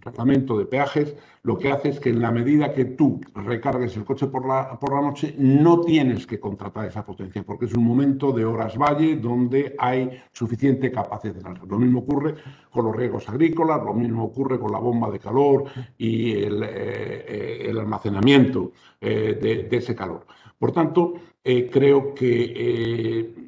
reglamento 0.02 0.56
de 0.56 0.66
peajes 0.66 1.16
lo 1.42 1.58
que 1.58 1.72
hace 1.72 1.90
es 1.90 2.00
que 2.00 2.10
en 2.10 2.22
la 2.22 2.32
medida 2.32 2.74
que 2.74 2.86
tú 2.86 3.20
recargues 3.34 3.98
el 3.98 4.06
coche 4.06 4.28
por 4.28 4.48
la, 4.48 4.80
por 4.80 4.94
la 4.94 5.02
noche, 5.02 5.34
no 5.40 5.82
tienes 5.82 6.28
que 6.28 6.40
contratar 6.40 6.86
esa 6.86 7.04
potencia, 7.04 7.42
porque 7.44 7.66
es 7.66 7.74
un 7.74 7.84
momento 7.84 8.32
de 8.32 8.46
horas 8.46 8.78
valle 8.78 9.16
donde 9.16 9.76
hay 9.80 10.22
suficiente 10.32 10.92
capacidad. 10.92 11.58
Lo 11.68 11.80
mismo 11.80 12.00
ocurre 12.02 12.36
con 12.72 12.86
los 12.86 12.96
riegos 12.96 13.28
agrícolas, 13.28 13.84
lo 13.84 13.94
mismo 13.96 14.26
ocurre 14.26 14.60
con 14.60 14.72
la 14.72 14.80
bomba 14.80 15.10
de 15.10 15.20
calor 15.20 15.66
y 15.98 16.34
el, 16.44 16.64
eh, 16.68 17.74
almacenamiento 17.76 18.74
eh, 19.02 19.68
de, 19.70 19.76
ese 19.76 19.96
calor. 19.96 20.26
Por 20.58 20.72
tanto, 20.72 21.16
creo 21.44 22.16
que 22.16 23.45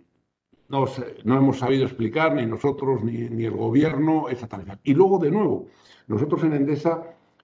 no, 0.69 1.37
hemos 1.37 1.59
sabido 1.59 1.85
explicar, 1.85 2.35
ni 2.35 2.45
nosotros, 2.45 3.03
ni, 3.03 3.29
ni 3.29 3.45
el 3.45 3.55
gobierno, 3.55 4.29
esa 4.29 4.47
tarifa. 4.47 4.77
Y 4.83 4.93
luego, 4.93 5.17
de 5.17 5.31
nuevo, 5.31 5.67
nosotros 6.07 6.43
en 6.43 6.53
Endesa 6.53 7.03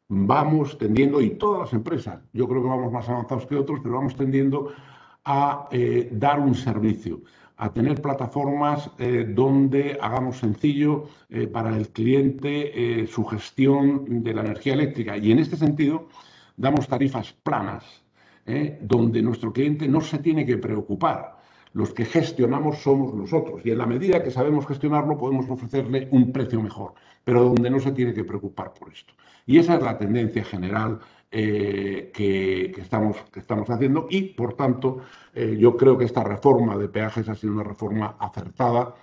vamos 0.09 0.77
tendiendo, 0.77 1.21
y 1.21 1.31
todas 1.31 1.61
las 1.61 1.73
empresas, 1.73 2.19
yo 2.33 2.47
creo 2.47 2.61
que 2.61 2.69
vamos 2.69 2.91
más 2.91 3.07
avanzados 3.07 3.45
que 3.45 3.55
otros, 3.55 3.79
pero 3.81 3.95
vamos 3.95 4.15
tendiendo 4.15 4.73
a 5.25 5.69
eh, 5.71 6.09
dar 6.11 6.39
un 6.39 6.53
servicio, 6.53 7.21
a 7.57 7.71
tener 7.71 8.01
plataformas 8.01 8.91
eh, 8.97 9.25
donde 9.29 9.97
hagamos 10.01 10.37
sencillo 10.37 11.05
eh, 11.29 11.47
para 11.47 11.75
el 11.77 11.89
cliente 11.89 13.07
su 13.07 13.23
gestión 13.25 14.23
de 14.23 14.33
la 14.33 14.41
energía 14.41 14.73
eléctrica. 14.73 15.17
Y 15.17 15.31
en 15.31 15.39
este 15.39 15.55
sentido, 15.55 16.07
damos 16.57 16.87
tarifas 16.87 17.33
planas, 17.33 18.03
donde 18.81 19.21
nuestro 19.21 19.53
cliente 19.53 19.87
no 19.87 20.01
se 20.01 20.17
tiene 20.17 20.45
que 20.45 20.57
preocupar 20.57 21.37
los 21.73 21.93
que 21.93 22.05
gestionamos 22.05 22.79
somos 22.79 23.13
nosotros 23.13 23.61
y 23.65 23.71
en 23.71 23.79
la 23.79 23.85
medida 23.85 24.23
que 24.23 24.31
sabemos 24.31 24.67
gestionarlo 24.67 25.17
podemos 25.17 25.49
ofrecerle 25.49 26.07
un 26.11 26.31
precio 26.31 26.61
mejor, 26.61 26.93
pero 27.23 27.43
donde 27.43 27.69
no 27.69 27.79
se 27.79 27.91
tiene 27.91 28.13
que 28.13 28.23
preocupar 28.23 28.73
por 28.73 28.91
esto. 28.93 29.13
Y 29.45 29.57
esa 29.57 29.75
es 29.75 29.81
la 29.81 29.97
tendencia 29.97 30.43
general 30.43 30.99
eh, 31.31 32.11
que, 32.13 32.65
estamos, 32.77 33.17
haciendo 33.69 34.07
y, 34.09 34.33
por 34.33 34.53
tanto, 34.55 35.01
eh, 35.33 35.57
yo 35.59 35.75
creo 35.75 35.97
que 35.97 36.05
esta 36.05 36.23
reforma 36.23 36.77
de 36.77 36.89
peajes 36.89 37.27
ha 37.27 37.35
sido 37.35 37.53
una 37.53 37.63
reforma 37.63 38.15
acertada 38.19 38.95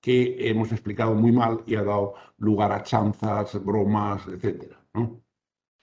que 0.00 0.48
hemos 0.48 0.70
explicado 0.70 1.14
muy 1.14 1.32
mal 1.32 1.62
y 1.66 1.74
ha 1.76 1.82
dado 1.82 2.14
lugar 2.38 2.72
a 2.72 2.82
chanzas, 2.82 3.62
bromas, 3.64 4.26
etcétera. 4.28 4.78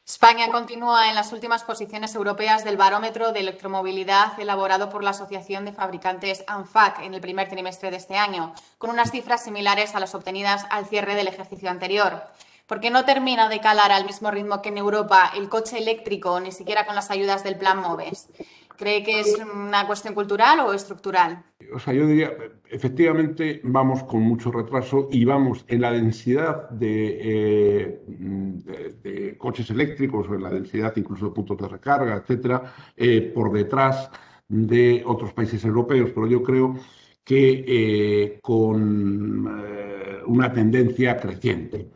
España 0.08 0.52
continúa 0.52 1.10
en 1.10 1.16
las 1.16 1.34
últimas 1.34 1.64
posiciones 1.64 2.14
europeas 2.14 2.64
del 2.64 2.78
barómetro 2.78 3.32
de 3.32 3.40
electromovilidad 3.40 4.40
elaborado 4.40 4.92
por 4.92 5.04
la 5.04 5.10
Asociación 5.10 5.66
de 5.66 5.72
Fabricantes 5.72 6.44
ANFAC 6.46 7.00
en 7.00 7.16
el 7.16 7.22
primer 7.22 7.50
trimestre 7.50 7.90
de 7.90 7.98
este 7.98 8.16
año, 8.16 8.54
con 8.78 8.92
unas 8.92 9.10
cifras 9.10 9.44
similares 9.44 9.96
a 9.96 10.00
las 10.00 10.14
obtenidas 10.14 10.68
al 10.70 10.86
cierre 10.86 11.16
del 11.16 11.28
ejercicio 11.28 11.72
anterior. 11.72 12.22
¿Por 12.68 12.82
qué 12.82 12.92
no 12.92 13.04
termina 13.04 13.50
de 13.50 13.60
calar 13.62 13.92
al 13.92 14.06
mismo 14.06 14.30
ritmo 14.30 14.62
que 14.62 14.70
en 14.70 14.78
Europa 14.78 15.32
el 15.36 15.50
coche 15.50 15.80
eléctrico, 15.80 16.40
ni 16.40 16.52
siquiera 16.52 16.86
con 16.86 16.94
las 16.94 17.10
ayudas 17.10 17.44
del 17.44 17.58
Plan 17.58 17.80
MOVES? 17.80 18.28
¿Cree 18.78 19.04
que 19.04 19.20
es 19.22 19.38
una 19.54 19.86
cuestión 19.88 20.14
cultural 20.14 20.60
o 20.60 20.74
estructural? 20.74 21.44
O 21.74 21.80
sea, 21.80 21.94
yo 21.94 22.06
diría, 22.08 22.32
efectivamente 22.70 23.62
vamos 23.64 24.04
con 24.04 24.22
mucho 24.22 24.52
retraso 24.52 25.08
y 25.12 25.24
vamos 25.26 25.66
en 25.68 25.82
la 25.82 25.92
densidad 25.92 26.70
de, 26.70 28.00
eh, 29.04 29.36
coches 29.38 29.70
eléctricos 29.70 30.28
o 30.30 30.36
en 30.36 30.44
la 30.44 30.50
densidad 30.50 30.94
incluso 30.96 31.28
de 31.28 31.32
puntos 31.32 31.58
de 31.58 31.68
recarga, 31.68 32.16
etcétera, 32.16 32.74
eh, 32.96 33.32
por 33.34 33.52
detrás 33.52 34.10
de 34.48 35.04
otros 35.06 35.34
países 35.34 35.64
europeos, 35.64 36.12
pero 36.14 36.28
yo 36.28 36.44
creo 36.44 36.76
que 37.24 37.66
eh, 37.68 38.40
con 38.42 39.48
una 40.28 40.54
tendencia 40.54 41.18
creciente. 41.18 41.90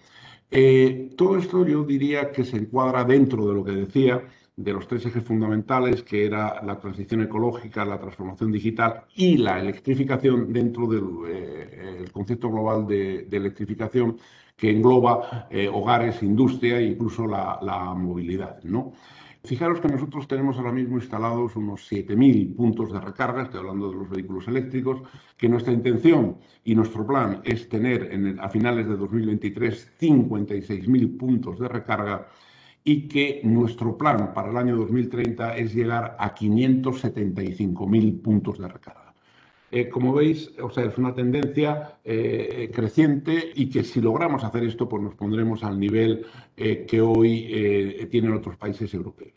todo 1.16 1.38
esto 1.38 1.66
yo 1.66 1.84
diría 1.84 2.32
que 2.32 2.44
se 2.44 2.58
encuadra 2.58 3.04
dentro 3.04 3.46
de 3.48 3.54
lo 3.54 3.64
que 3.64 3.72
decía 3.72 4.24
de 4.60 4.74
los 4.74 4.88
tres 4.88 5.06
ejes 5.06 5.24
fundamentales, 5.24 6.04
que 6.04 6.26
era 6.26 6.62
la 6.64 6.78
transición 6.78 7.22
ecológica, 7.22 7.86
la 7.86 7.98
transformación 7.98 8.52
digital 8.52 9.04
y 9.16 9.38
la 9.38 9.58
electrificación 9.58 10.52
dentro 10.52 10.86
del 10.86 11.04
eh, 11.30 12.06
concepto 12.12 12.50
global 12.50 12.86
de, 12.86 13.26
electrificación 13.32 14.18
que 14.58 14.72
engloba 14.72 15.48
eh, 15.50 15.70
hogares, 15.70 16.22
industria 16.24 16.78
e 16.80 16.88
incluso 16.88 17.26
la, 17.26 17.94
movilidad. 17.96 18.62
¿no? 18.64 18.92
Fijaros 19.46 19.80
que 19.80 19.88
nosotros 19.88 20.28
tenemos 20.28 20.58
ahora 20.58 20.74
mismo 20.74 20.98
instalados 20.98 21.56
unos 21.56 21.90
7.000 21.90 22.54
puntos 22.54 22.92
de 22.92 23.00
recarga, 23.00 23.44
estoy 23.44 23.62
hablando 23.62 23.90
de 23.90 23.96
los 23.96 24.10
vehículos 24.10 24.46
eléctricos, 24.50 25.02
que 25.38 25.48
nuestra 25.48 25.72
intención 25.72 26.36
y 26.66 26.76
nuestro 26.76 27.08
plan 27.08 27.40
es 27.46 27.70
tener 27.70 28.38
a 28.42 28.50
finales 28.50 28.90
de 28.90 28.98
2023 28.98 29.94
56.000 30.02 31.18
puntos 31.18 31.60
de 31.60 31.70
recarga 31.70 32.28
y 32.84 33.08
que 33.08 33.42
nuestro 33.44 33.98
plan 33.98 34.34
para 34.34 34.50
el 34.50 34.58
año 34.58 34.78
2030 34.78 35.58
es 35.58 35.74
llegar 35.74 36.16
a 36.20 36.34
575.000 36.34 38.22
puntos 38.22 38.58
de 38.60 38.68
recarga. 38.68 39.10
Eh, 39.72 39.88
como 39.88 40.14
veis, 40.14 40.52
o 40.62 40.70
sea, 40.72 40.86
es 40.86 40.98
una 40.98 41.14
tendencia 41.14 42.00
eh, 42.04 42.72
creciente 42.74 43.52
y 43.54 43.70
que 43.70 43.84
si 43.84 44.02
logramos 44.02 44.44
hacer 44.44 44.64
esto, 44.64 44.90
pues 44.90 45.04
nos 45.04 45.14
pondremos 45.16 45.64
al 45.64 45.80
nivel 45.80 46.26
eh, 46.58 46.86
que 46.88 47.02
hoy 47.02 48.08
tienen 48.10 48.34
otros 48.34 48.58
países 48.58 48.92
europeos. 48.94 49.34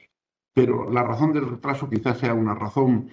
Pero 0.55 0.91
la 0.91 1.03
razón 1.03 1.33
del 1.33 1.49
retraso 1.49 1.89
quizás 1.89 2.19
sea 2.19 2.35
una 2.35 2.55
razón 2.55 3.11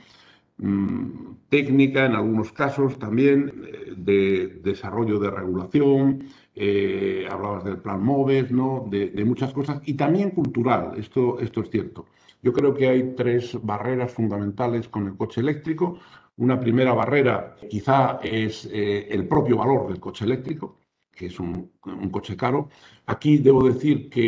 mm, 0.58 1.08
técnica, 1.50 2.06
en 2.06 2.15
algunos 2.15 2.54
casos 2.54 2.98
también, 3.00 3.52
de 3.98 4.60
desarrollo 4.63 5.20
de 5.20 5.32
regulación, 5.32 6.24
eh, 6.62 7.26
hablabas 7.32 7.63
del 7.63 7.78
plan 7.78 8.04
MOVES, 8.04 8.52
¿no? 8.52 8.86
De, 8.89 9.24
muchas 9.26 9.54
cosas, 9.54 9.82
y 9.86 9.93
también 9.93 10.32
cultural, 10.32 10.93
esto, 10.98 11.39
esto 11.39 11.62
es 11.62 11.69
cierto. 11.69 12.06
Yo 12.41 12.52
creo 12.54 12.74
que 12.74 12.88
hay 12.89 13.15
tres 13.15 13.58
barreras 13.63 14.12
fundamentales 14.12 14.89
con 14.89 15.08
el 15.08 15.15
coche 15.15 15.41
eléctrico. 15.41 16.00
Una 16.38 16.60
primera 16.60 16.93
barrera 16.93 17.56
quizá 17.69 18.19
es 18.24 18.69
eh, 18.74 19.08
el 19.10 19.28
propio 19.28 19.58
valor 19.58 19.88
del 19.88 20.00
coche 20.00 20.26
eléctrico 20.26 20.80
que 21.19 21.25
es 21.25 21.38
un, 21.38 21.71
coche 22.12 22.38
caro. 22.38 22.69
Aquí 23.08 23.39
debo 23.39 23.62
decir 23.62 24.10
que 24.10 24.25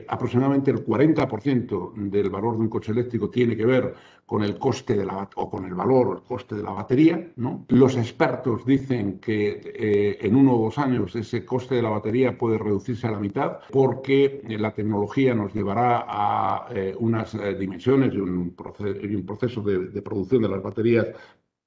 eh, 0.00 0.04
aproximadamente 0.08 0.72
el 0.72 0.84
40% 0.84 1.94
del 2.10 2.30
valor 2.30 2.56
de 2.56 2.62
un 2.62 2.68
coche 2.68 2.90
eléctrico 2.90 3.30
tiene 3.30 3.56
que 3.56 3.64
ver 3.64 3.94
con 4.26 4.42
el 4.42 4.58
coste 4.58 4.96
de 4.96 5.04
la, 5.04 5.28
o 5.36 5.48
con 5.48 5.64
el 5.66 5.74
valor 5.74 6.08
o 6.08 6.12
el 6.14 6.22
coste 6.22 6.56
de 6.56 6.64
la 6.64 6.72
batería. 6.72 7.32
Los 7.68 7.96
expertos 7.96 8.66
dicen 8.66 9.20
que 9.20 9.60
eh, 9.62 10.18
en 10.20 10.34
uno 10.34 10.56
o 10.56 10.64
dos 10.64 10.78
años 10.78 11.14
ese 11.14 11.44
coste 11.44 11.76
de 11.76 11.82
la 11.82 11.90
batería 11.90 12.36
puede 12.36 12.58
reducirse 12.58 13.06
a 13.06 13.12
la 13.12 13.20
mitad 13.20 13.58
porque 13.70 14.42
la 14.48 14.74
tecnología 14.74 15.34
nos 15.34 15.54
llevará 15.54 16.04
a 16.08 16.66
eh, 16.74 16.96
unas 16.98 17.36
dimensiones 17.56 18.14
y 18.14 18.18
un, 18.18 18.56
proceso, 18.56 19.60
de 19.62 20.02
producción 20.02 20.42
de 20.42 20.48
las 20.48 20.62
baterías 20.62 21.06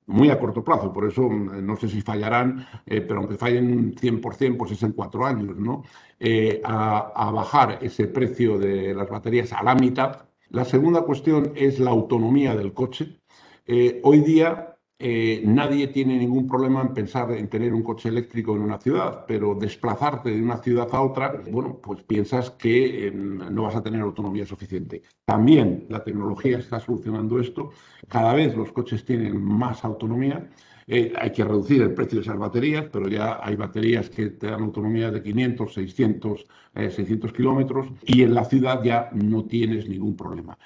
muy 0.07 0.29
a 0.29 0.39
corto 0.39 0.63
plazo, 0.63 0.93
por 0.93 1.07
eso 1.07 1.29
mm, 1.29 1.65
no 1.65 1.75
sé 1.77 1.89
si 1.89 2.01
fallarán, 2.01 2.67
eh, 2.85 3.01
pero 3.01 3.19
aunque 3.19 3.35
fallen 3.37 3.95
100%, 3.95 4.57
pues 4.57 4.71
es 4.71 4.83
en 4.83 4.93
cuatro 4.93 5.25
años, 5.25 5.57
¿no? 5.57 5.83
Eh, 6.19 6.61
a, 6.63 7.31
bajar 7.31 7.79
ese 7.81 8.07
precio 8.07 8.57
de 8.57 8.93
las 8.93 9.09
baterías 9.09 9.51
a 9.53 9.63
la 9.63 9.75
mitad. 9.75 10.27
La 10.49 10.63
segunda 10.65 11.01
cuestión 11.01 11.51
es 11.55 11.79
la 11.79 11.91
autonomía 11.91 12.55
del 12.55 12.73
coche. 12.73 13.19
Eh, 13.67 13.99
hoy 14.03 14.19
día 14.21 14.74
eh, 14.97 15.41
nadie 15.43 15.87
tiene 15.89 16.17
ningún 16.17 16.47
problema 16.47 16.81
en 16.81 16.93
pensar 16.93 17.29
en 17.33 17.49
tener 17.49 17.73
un 17.73 17.83
coche 17.83 18.07
eléctrico 18.07 18.55
en 18.55 18.61
una 18.61 18.79
ciudad, 18.79 19.25
pero 19.27 19.53
desplazarte 19.53 20.29
de 20.29 20.41
una 20.41 20.57
ciudad 20.57 20.87
a 20.93 21.01
otra, 21.01 21.41
bueno, 21.51 21.79
pues 21.83 22.01
piensas 22.03 22.51
que 22.51 23.07
em, 23.07 23.53
no 23.53 23.63
vas 23.63 23.75
a 23.75 23.83
tener 23.83 23.99
autonomía 24.01 24.45
suficiente. 24.45 25.01
También 25.25 25.85
la 25.89 26.01
tecnología 26.01 26.59
está 26.59 26.79
solucionando 26.79 27.39
esto. 27.41 27.71
Cada 28.07 28.33
vez 28.33 28.55
los 28.55 28.71
coches 28.71 29.03
tienen 29.03 29.41
más 29.43 29.83
autonomía. 29.83 30.49
Eh, 30.87 31.11
hay 31.19 31.31
que 31.31 31.43
reducir 31.43 31.81
el 31.81 31.93
precio 31.93 32.19
de 32.19 32.23
esas 32.23 32.37
baterías, 32.37 32.85
pero 32.91 33.09
ya 33.09 33.39
hay 33.43 33.57
baterías 33.57 34.09
que 34.09 34.29
te 34.29 34.47
dan 34.47 34.61
autonomía 34.61 35.11
de 35.11 35.21
500, 35.21 35.73
600, 35.73 36.45
600 36.73 37.33
kilómetros 37.33 37.87
y 38.05 38.23
en 38.23 38.33
la 38.33 38.45
ciudad 38.45 38.81
ya 38.83 39.09
no 39.13 39.43
tienes 39.45 39.89
ningún 39.89 40.15
problema. 40.15 40.57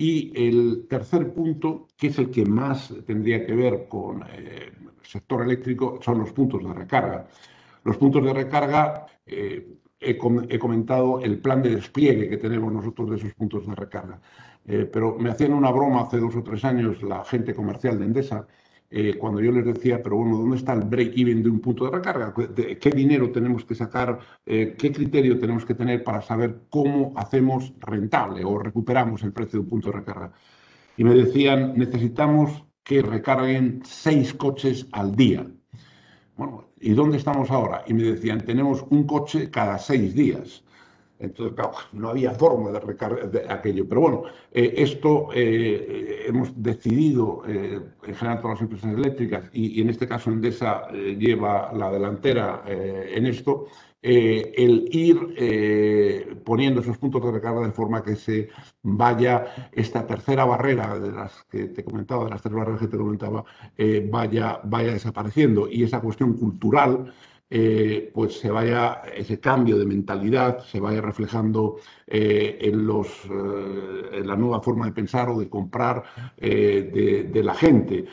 Y 0.00 0.32
el 0.46 0.86
tercer 0.88 1.32
punto, 1.34 1.88
que 1.96 2.06
es 2.06 2.18
el 2.18 2.30
que 2.30 2.44
más 2.46 2.94
tendría 3.04 3.44
que 3.44 3.52
ver 3.52 3.88
con 3.88 4.22
eh, 4.22 4.70
el 4.72 5.06
sector 5.06 5.42
eléctrico, 5.42 5.98
son 6.00 6.20
los 6.20 6.32
puntos 6.32 6.62
de 6.62 6.72
recarga. 6.72 7.26
Los 7.82 7.96
puntos 7.96 8.24
de 8.24 8.32
recarga, 8.32 9.06
eh, 9.26 9.76
he, 9.98 10.16
comentado 10.16 11.20
el 11.20 11.40
plan 11.40 11.62
de 11.62 11.74
despliegue 11.74 12.28
que 12.28 12.36
tenemos 12.36 12.72
nosotros 12.72 13.10
de 13.10 13.16
esos 13.16 13.34
puntos 13.34 13.66
de 13.66 13.74
recarga. 13.74 14.20
Eh, 14.64 14.88
pero 14.92 15.16
me 15.18 15.30
hacían 15.30 15.52
una 15.52 15.72
broma 15.72 16.02
hace 16.02 16.18
dos 16.18 16.36
o 16.36 16.42
tres 16.44 16.64
años 16.64 17.02
la 17.02 17.24
gente 17.24 17.52
comercial 17.52 17.98
de 17.98 18.04
Endesa 18.04 18.46
eh, 18.90 19.16
cuando 19.18 19.40
yo 19.40 19.52
les 19.52 19.66
decía, 19.66 20.02
pero 20.02 20.16
bueno, 20.16 20.38
¿dónde 20.38 20.56
está 20.56 20.72
el 20.72 20.84
break-even 20.84 21.42
de 21.42 21.50
un 21.50 21.60
punto 21.60 21.84
de 21.84 21.90
recarga? 21.90 22.32
¿Qué 22.34 22.90
dinero 22.90 23.30
tenemos 23.30 23.64
que 23.64 23.74
sacar? 23.74 24.18
Eh, 24.46 24.76
¿Qué 24.78 24.92
criterio 24.92 25.38
tenemos 25.38 25.66
que 25.66 25.74
tener 25.74 26.02
para 26.02 26.22
saber 26.22 26.62
cómo 26.70 27.12
hacemos 27.16 27.74
rentable 27.80 28.44
o 28.44 28.58
recuperamos 28.58 29.22
el 29.22 29.32
precio 29.32 29.58
de 29.58 29.64
un 29.64 29.68
punto 29.68 29.90
de 29.90 29.98
recarga? 29.98 30.32
Y 30.96 31.04
me 31.04 31.14
decían, 31.14 31.74
necesitamos 31.76 32.64
que 32.82 33.02
recarguen 33.02 33.82
seis 33.84 34.32
coches 34.32 34.86
al 34.92 35.14
día. 35.14 35.46
Bueno, 36.36 36.68
¿y 36.80 36.92
dónde 36.92 37.18
estamos 37.18 37.50
ahora? 37.50 37.84
Y 37.86 37.92
me 37.92 38.04
decían, 38.04 38.40
tenemos 38.40 38.86
un 38.88 39.06
coche 39.06 39.50
cada 39.50 39.78
seis 39.78 40.14
días. 40.14 40.64
Entonces, 41.20 41.54
claro, 41.56 41.72
no 41.92 42.10
había 42.10 42.32
forma 42.32 42.70
de 42.70 42.80
recargar 42.80 43.30
aquello. 43.50 43.88
Pero 43.88 44.00
bueno, 44.00 44.22
eh, 44.52 44.74
esto 44.76 45.28
eh, 45.34 46.24
hemos 46.28 46.50
decidido, 46.62 47.42
eh, 47.46 47.80
en 48.06 48.14
general 48.14 48.40
todas 48.40 48.56
las 48.56 48.62
empresas 48.62 48.94
eléctricas, 48.94 49.50
y, 49.52 49.80
en 49.80 49.90
este 49.90 50.06
caso 50.06 50.30
Endesa 50.30 50.88
lleva 50.90 51.72
la 51.72 51.90
delantera 51.90 52.62
en 52.66 53.26
esto, 53.26 53.66
el 54.00 54.88
ir 54.92 56.40
poniendo 56.44 56.80
esos 56.80 56.98
puntos 56.98 57.24
de 57.24 57.32
recarga 57.32 57.66
de 57.66 57.72
forma 57.72 58.02
que 58.02 58.14
se 58.14 58.48
vaya 58.82 59.70
esta 59.72 60.06
tercera 60.06 60.44
barrera 60.44 60.98
de 60.98 61.10
las 61.10 61.42
que 61.50 61.64
te 61.66 61.84
comentaba, 61.84 62.24
de 62.24 62.30
las 62.30 62.42
tres 62.42 62.54
barreras 62.54 62.80
que 62.80 62.88
te 62.88 62.96
comentaba, 62.96 63.44
vaya, 64.10 64.60
vaya 64.64 64.92
desapareciendo. 64.92 65.68
Y 65.68 65.82
esa 65.82 66.00
cuestión 66.00 66.34
cultural 66.34 67.12
eh, 67.50 68.10
pues 68.12 68.38
se 68.38 68.50
vaya, 68.50 69.02
ese 69.14 69.40
cambio 69.40 69.78
de 69.78 69.86
mentalidad 69.86 70.58
se 70.64 70.80
vaya 70.80 71.00
reflejando 71.00 71.76
eh, 72.06 72.58
en, 72.60 72.86
los, 72.86 73.08
eh, 73.24 74.22
la 74.22 74.36
nueva 74.36 74.60
forma 74.60 74.84
de 74.84 74.92
pensar 74.92 75.30
o 75.30 75.38
de 75.38 75.48
comprar 75.48 76.04
de, 76.36 77.40
la 77.42 77.54
gente. 77.54 78.04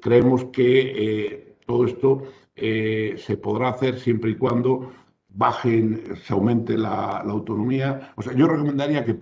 Creemos 0.00 0.46
que 0.46 1.56
todo 1.66 1.86
esto 1.86 2.22
se 2.54 3.36
podrá 3.42 3.70
hacer 3.70 3.98
siempre 3.98 4.30
y 4.30 4.36
cuando 4.36 4.92
bajen, 5.28 6.16
se 6.22 6.32
aumente 6.32 6.78
la, 6.78 7.22
la 7.26 7.32
autonomía. 7.32 8.12
O 8.16 8.22
sea, 8.22 8.32
yo 8.34 8.46
recomendaría 8.46 9.04
que 9.04 9.14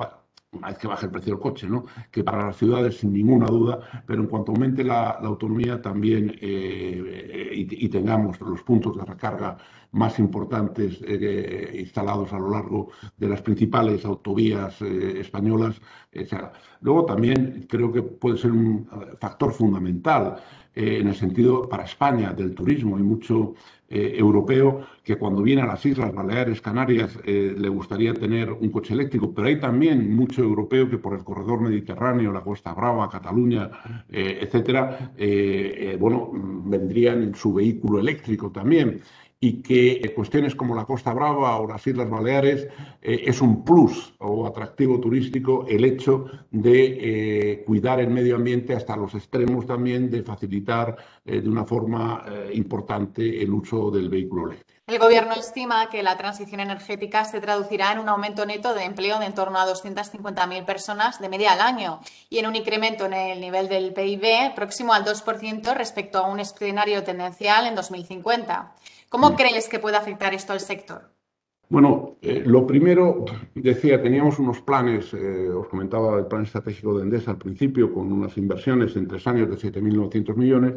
una 0.52 0.68
vez 0.68 0.78
que 0.78 0.86
baje 0.86 1.06
el 1.06 1.12
precio 1.12 1.32
del 1.32 1.42
coche, 1.42 1.66
¿no? 1.66 1.84
que 2.10 2.22
para 2.22 2.46
las 2.46 2.56
ciudades 2.56 2.98
sin 2.98 3.12
ninguna 3.12 3.46
duda, 3.46 3.80
pero 4.06 4.20
en 4.20 4.28
cuanto 4.28 4.52
aumente 4.52 4.84
la, 4.84 5.10
autonomía 5.12 5.80
también 5.80 6.36
eh, 6.40 7.50
y, 7.54 7.88
tengamos 7.88 8.40
los 8.40 8.62
puntos 8.62 8.96
de 8.96 9.04
recarga 9.04 9.56
más 9.92 10.18
importantes 10.18 10.98
eh, 11.06 11.76
instalados 11.78 12.32
a 12.32 12.38
lo 12.38 12.50
largo 12.50 12.90
de 13.16 13.28
las 13.28 13.40
principales 13.42 14.04
autovías 14.04 14.80
eh, 14.82 15.20
españolas. 15.20 15.80
Luego 16.80 17.06
también 17.06 17.66
creo 17.68 17.90
que 17.90 18.02
puede 18.02 18.36
ser 18.36 18.52
un 18.52 18.86
factor 19.18 19.52
fundamental 19.52 20.36
en 20.74 21.08
el 21.08 21.14
sentido 21.14 21.68
para 21.68 21.84
España 21.84 22.32
del 22.32 22.54
turismo. 22.54 22.98
y 22.98 23.02
mucho 23.02 23.54
eh, 23.94 24.14
europeo 24.16 24.86
que 25.04 25.16
cuando 25.16 25.42
viene 25.42 25.60
a 25.60 25.66
las 25.66 25.84
Islas 25.84 26.14
Baleares, 26.14 26.62
Canarias, 26.62 27.18
eh, 27.26 27.54
le 27.54 27.68
gustaría 27.68 28.14
tener 28.14 28.50
un 28.50 28.70
coche 28.70 28.94
eléctrico, 28.94 29.34
pero 29.34 29.48
hay 29.48 29.60
también 29.60 30.16
mucho 30.16 30.42
europeo 30.42 30.88
que 30.88 30.96
por 30.96 31.12
el 31.12 31.22
corredor 31.22 31.60
mediterráneo, 31.60 32.32
la 32.32 32.40
Costa 32.40 32.72
Brava, 32.72 33.10
Cataluña, 33.10 33.70
eh, 34.08 34.38
etcétera, 34.40 35.12
bueno, 35.98 36.30
vendrían 36.64 37.22
en 37.22 37.34
su 37.34 37.52
vehículo 37.52 37.98
eléctrico 37.98 38.50
también 38.50 39.02
y 39.44 39.60
que 39.60 40.12
cuestiones 40.14 40.54
como 40.54 40.72
la 40.72 40.84
Costa 40.84 41.12
Brava 41.12 41.58
o 41.58 41.66
las 41.66 41.84
Islas 41.84 42.08
Baleares 42.08 42.68
es 43.02 43.42
un 43.42 43.64
plus 43.64 44.14
o 44.20 44.46
atractivo 44.46 45.00
turístico 45.00 45.66
el 45.68 45.84
hecho 45.84 46.26
de 46.52 47.64
cuidar 47.66 47.98
el 47.98 48.08
medio 48.08 48.36
ambiente 48.36 48.72
hasta 48.72 48.96
los 48.96 49.16
extremos 49.16 49.66
también 49.66 50.08
de 50.08 50.22
facilitar 50.22 50.96
de 51.24 51.48
una 51.48 51.64
forma 51.64 52.24
importante 52.54 53.42
el 53.42 53.52
uso 53.52 53.90
del 53.90 54.08
vehículo 54.08 54.46
eléctrico. 54.46 54.72
El 54.86 54.98
Gobierno 54.98 55.32
estima 55.34 55.88
que 55.90 56.02
la 56.02 56.16
transición 56.16 56.60
energética 56.60 57.24
se 57.24 57.40
traducirá 57.40 57.92
en 57.92 57.98
un 57.98 58.08
aumento 58.08 58.46
neto 58.46 58.74
de 58.74 58.84
empleo 58.84 59.18
de 59.18 59.26
en 59.26 59.34
torno 59.34 59.58
a 59.58 59.66
250.000 59.66 60.64
personas 60.64 61.20
de 61.20 61.28
media 61.28 61.52
al 61.52 61.60
año 61.60 62.00
y 62.30 62.38
en 62.38 62.46
un 62.46 62.54
incremento 62.54 63.06
en 63.06 63.14
el 63.14 63.40
nivel 63.40 63.68
del 63.68 63.92
PIB 63.92 64.54
próximo 64.54 64.92
al 64.92 65.04
2% 65.04 65.74
respecto 65.74 66.18
a 66.18 66.28
un 66.28 66.40
escenario 66.40 67.02
tendencial 67.02 67.66
en 67.66 67.74
2050. 67.74 68.74
¿Cómo 69.12 69.36
crees 69.36 69.68
que 69.68 69.78
puede 69.78 69.98
afectar 69.98 70.32
esto 70.32 70.54
al 70.54 70.60
sector? 70.60 71.02
Bueno, 71.68 72.16
eh, 72.22 72.42
lo 72.46 72.66
primero, 72.66 73.26
decía, 73.54 74.02
teníamos 74.02 74.38
unos 74.38 74.62
planes, 74.62 75.12
eh, 75.12 75.50
os 75.50 75.68
comentaba 75.68 76.18
el 76.18 76.26
plan 76.26 76.44
estratégico 76.44 76.96
de 76.96 77.02
Endesa 77.02 77.32
al 77.32 77.36
principio, 77.36 77.92
con 77.92 78.10
unas 78.10 78.38
inversiones 78.38 78.96
en 78.96 79.06
tres 79.06 79.26
años 79.26 79.50
de 79.50 79.56
7.900 79.56 80.34
millones 80.34 80.74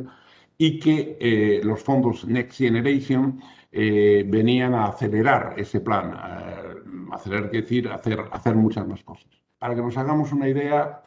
y 0.57 0.79
que 0.79 1.17
eh, 1.17 1.61
los 1.63 1.81
fondos 1.81 2.25
Next 2.25 2.57
Generation 2.57 3.39
venían 3.71 4.73
a 4.73 4.87
acelerar 4.87 5.53
ese 5.57 5.79
plan, 5.79 6.13
eh, 6.13 6.75
acelerar 7.13 7.49
quiere 7.49 7.63
decir 7.63 7.87
hacer, 7.87 8.19
hacer 8.31 8.55
muchas 8.55 8.85
más 8.85 9.01
cosas. 9.03 9.29
Para 9.57 9.75
que 9.75 9.81
nos 9.81 9.97
hagamos 9.97 10.33
una 10.33 10.49
idea, 10.49 11.03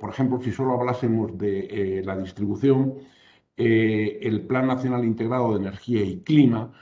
por 0.00 0.10
ejemplo, 0.10 0.40
si 0.42 0.52
solo 0.52 0.72
hablásemos 0.78 1.36
de 1.36 2.02
la 2.04 2.16
distribución, 2.16 2.98
el 3.56 4.46
Plan 4.46 4.66
Nacional 4.66 5.04
Integrado 5.04 5.52
de 5.52 5.60
Energía 5.60 6.02
y 6.02 6.20
Clima 6.20 6.72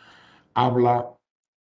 habla 0.54 1.10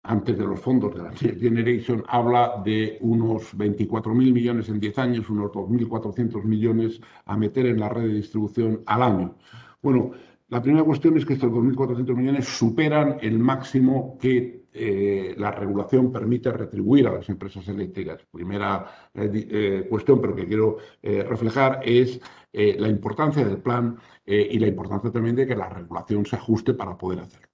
antes 0.07 0.39
de 0.39 0.45
los 0.45 0.61
fondos 0.61 0.95
de 0.95 1.03
la 1.03 1.11
Next 1.21 1.41
Generation, 1.41 2.05
habla 2.09 2.63
de 2.65 2.99
unos 3.01 3.57
24.000 3.57 4.15
millones 4.15 4.69
en 4.69 4.81
10 4.81 4.99
años, 4.99 5.31
unos 5.31 5.51
2.400 5.53 6.45
millones 6.45 7.01
a 7.25 7.37
meter 7.37 7.67
en 7.67 7.81
la 7.81 7.89
red 7.89 8.03
de 8.03 8.15
distribución 8.15 8.83
al 8.87 9.03
año. 9.03 9.37
Bueno, 9.83 10.13
la 10.49 10.63
primera 10.63 10.85
cuestión 10.85 11.17
es 11.17 11.27
que 11.27 11.35
estos 11.35 11.51
2.400 11.51 12.15
millones 12.15 12.47
superan 12.47 13.19
el 13.21 13.39
máximo 13.39 14.17
que 14.21 14.66
eh, 14.79 15.35
la 15.39 15.51
regulación 15.51 16.13
permite 16.13 16.53
retribuir 16.53 17.09
a 17.09 17.13
las 17.13 17.29
empresas 17.29 17.67
eléctricas. 17.69 18.21
Primera 18.31 19.11
eh, 19.15 19.31
eh, 19.33 19.87
cuestión, 19.89 20.21
pero 20.21 20.35
que 20.35 20.47
quiero 20.47 20.79
reflejar, 21.03 21.81
es 21.85 22.21
la 22.53 22.89
importancia 22.89 23.45
del 23.45 23.59
plan 23.59 23.99
y 24.25 24.59
la 24.59 24.67
importancia 24.67 25.11
también 25.11 25.37
de 25.37 25.47
que 25.47 25.55
la 25.55 25.69
regulación 25.69 26.25
se 26.25 26.37
ajuste 26.37 26.73
para 26.73 26.97
poder 26.97 27.21
hacerlo. 27.21 27.49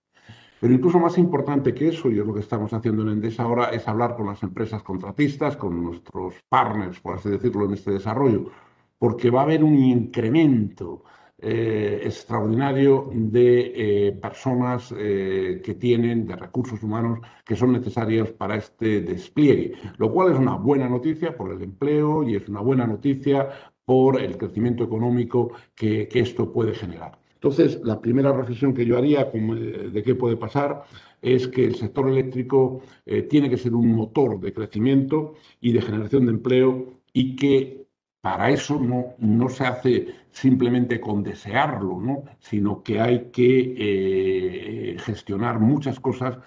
Pero 0.61 0.75
incluso 0.75 1.01
más 1.01 1.19
importante 1.19 1.75
que 1.75 1.89
eso, 1.89 2.09
y 2.09 2.21
es 2.21 2.25
lo 2.25 2.33
que 2.33 2.41
estamos 2.41 2.73
haciendo 2.73 3.03
en 3.03 3.09
Endesa 3.09 3.43
ahora, 3.43 3.71
es 3.71 3.89
hablar 3.89 4.15
con 4.15 4.27
las 4.27 4.43
empresas 4.45 4.83
contratistas, 4.85 5.57
con 5.57 5.83
nuestros 5.83 6.35
partners, 6.49 7.01
por 7.01 7.17
así 7.17 7.31
decirlo, 7.31 7.65
en 7.65 7.75
este 7.75 7.91
desarrollo, 7.91 8.51
porque 8.97 9.31
va 9.31 9.41
a 9.41 9.43
haber 9.43 9.65
un 9.65 9.75
incremento 9.75 11.03
eh, 11.45 12.03
extraordinario 12.05 13.11
de 13.13 13.73
eh, 14.07 14.13
personas 14.13 14.95
eh, 14.97 15.61
que 15.65 15.75
tienen, 15.75 16.25
de 16.25 16.37
recursos 16.37 16.81
humanos 16.85 17.19
que 17.45 17.57
son 17.57 17.73
necesarios 17.73 18.31
para 18.31 18.55
este 18.55 19.01
despliegue, 19.01 19.73
lo 19.99 20.13
cual 20.13 20.31
es 20.31 20.39
una 20.39 20.55
buena 20.55 20.89
noticia 20.89 21.37
por 21.37 21.51
el 21.51 21.61
empleo 21.61 22.23
y 22.23 22.37
es 22.37 22.49
una 22.49 22.61
buena 22.61 22.87
noticia 22.87 23.49
por 23.85 24.21
el 24.21 24.39
crecimiento 24.39 24.85
económico 24.85 25.51
que, 25.75 26.09
esto 26.15 26.53
puede 26.53 26.75
generar. 26.75 27.19
Entonces, 27.35 27.81
la 27.83 28.01
primera 28.01 28.33
reflexión 28.33 28.73
que 28.73 28.87
yo 28.87 28.97
haría 28.97 29.25
de 29.25 30.03
qué 30.05 30.15
puede 30.15 30.37
pasar 30.37 30.85
es 31.21 31.49
que 31.49 31.65
el 31.65 31.75
sector 31.75 32.09
eléctrico 32.09 32.83
tiene 33.29 33.51
que 33.51 33.57
ser 33.57 33.75
un 33.75 33.93
motor 33.97 34.39
de 34.39 34.53
crecimiento 34.53 35.35
y 35.61 35.73
de 35.73 35.83
generación 35.83 36.27
de 36.27 36.33
empleo 36.33 37.01
y 37.13 37.35
que 37.35 37.82
para 38.23 38.51
eso 38.51 38.81
no, 38.81 39.49
se 39.49 39.65
hace 39.67 40.15
simplemente 40.31 41.01
con 41.01 41.25
desearlo, 41.25 42.01
¿no? 42.01 42.23
sino 42.39 42.83
que 42.83 43.01
hay 43.01 43.31
que 43.33 43.75
eh, 43.77 44.97
gestionar 45.01 45.59
muchas 45.59 45.99
cosas 45.99 46.39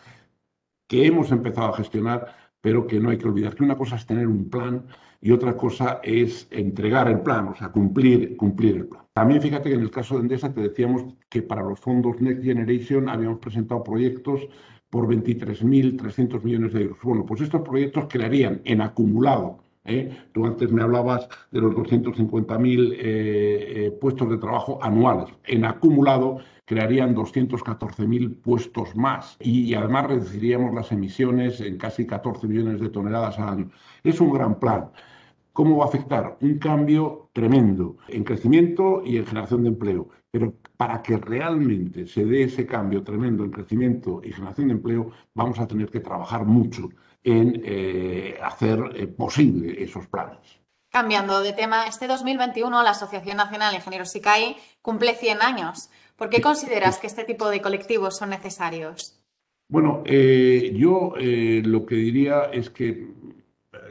que 0.87 1.05
hemos 1.05 1.31
empezado 1.31 1.73
a 1.73 1.77
gestionar, 1.77 2.33
pero 2.61 2.87
que 2.87 2.99
no 2.99 3.09
hay 3.09 3.17
que 3.17 3.27
olvidar 3.27 3.55
que 3.55 3.63
una 3.63 3.75
cosa 3.75 3.97
es 3.97 4.05
tener 4.05 4.25
un 4.25 4.49
plan 4.49 4.85
y 5.19 5.31
otra 5.31 5.57
cosa 5.57 5.99
es 6.01 6.47
entregar 6.49 7.09
el 7.09 7.19
plan, 7.19 7.49
o 7.49 7.55
sea, 7.55 7.69
cumplir, 7.73 8.37
cumplir 8.37 8.77
el 8.77 8.87
plan. 8.87 9.03
También 9.13 9.41
fíjate 9.41 9.69
que 9.69 9.75
en 9.75 9.81
el 9.81 9.91
caso 9.91 10.15
de 10.15 10.21
Endesa 10.21 10.53
te 10.53 10.61
decíamos 10.61 11.03
que 11.29 11.41
para 11.41 11.63
los 11.63 11.79
fondos 11.81 12.21
Next 12.21 12.43
Generation 12.43 13.09
habíamos 13.09 13.39
presentado 13.39 13.83
proyectos 13.83 14.47
por 14.89 15.07
23.300 15.07 16.41
millones 16.41 16.71
de 16.71 16.83
euros. 16.83 16.99
Bueno, 17.03 17.25
pues 17.25 17.41
estos 17.41 17.61
proyectos 17.63 18.05
crearían 18.07 18.61
en 18.63 18.79
acumulado 18.79 19.64
¿eh? 19.85 20.17
Tú 20.33 20.45
antes 20.45 20.71
me 20.71 20.81
hablabas 20.81 21.27
de 21.51 21.61
los 21.61 21.73
250.000 21.75 22.93
eh, 22.93 22.97
eh, 22.99 23.91
puestos 23.91 24.29
de 24.29 24.37
trabajo 24.37 24.79
anuales. 24.81 25.33
En 25.45 25.65
acumulado 25.65 26.39
crearían 26.65 27.15
214.000 27.15 28.41
puestos 28.41 28.95
más 28.95 29.37
y, 29.39 29.73
además 29.75 30.07
reduciríamos 30.07 30.73
las 30.73 30.91
emisiones 30.91 31.61
en 31.61 31.77
casi 31.77 32.05
14 32.05 32.47
millones 32.47 32.81
de 32.81 32.89
toneladas 32.89 33.39
al 33.39 33.49
año. 33.49 33.69
Es 34.03 34.19
un 34.19 34.33
gran 34.33 34.59
plan. 34.59 34.89
¿Cómo 35.53 35.77
va 35.77 35.85
a 35.85 35.87
afectar? 35.87 36.37
Un 36.41 36.57
cambio 36.57 37.29
tremendo 37.31 37.97
en 38.09 38.23
crecimiento 38.25 39.01
y 39.05 39.17
en 39.17 39.25
generación 39.25 39.63
de 39.63 39.69
empleo. 39.69 40.09
Pero 40.29 40.53
para 40.75 41.01
que 41.01 41.15
realmente 41.15 42.07
se 42.07 42.25
dé 42.25 42.43
ese 42.43 42.65
cambio 42.65 43.03
tremendo 43.03 43.45
en 43.45 43.51
crecimiento 43.51 44.21
y 44.21 44.33
generación 44.33 44.67
de 44.67 44.73
empleo, 44.73 45.11
vamos 45.33 45.59
a 45.59 45.67
tener 45.67 45.89
que 45.89 46.01
trabajar 46.01 46.45
mucho 46.45 46.89
en 47.25 47.63
eh, 47.65 48.37
hacer 48.41 48.79
eh, 48.95 49.07
posible 49.07 49.83
esos 49.83 50.07
planes. 50.07 50.37
Cambiando 50.89 51.41
de 51.41 51.53
tema, 51.53 51.87
este 51.87 52.07
2021 52.07 52.83
la 52.83 52.91
Asociación 52.91 53.37
Nacional 53.37 53.71
de 53.71 53.77
Ingenieros 53.77 54.15
ICAI 54.15 54.55
cumple 54.81 55.15
100 55.15 55.41
años. 55.41 55.89
¿Por 56.15 56.29
qué 56.29 56.39
consideras 56.39 56.99
que 56.99 57.07
este 57.07 57.25
tipo 57.25 57.49
de 57.49 57.61
colectivos 57.61 58.15
son 58.15 58.29
necesarios? 58.29 59.19
Bueno, 59.67 60.03
eh, 60.05 60.71
yo 60.75 61.15
lo 61.17 61.85
que 61.85 61.95
diría 61.95 62.45
es 62.53 62.69
que 62.69 63.09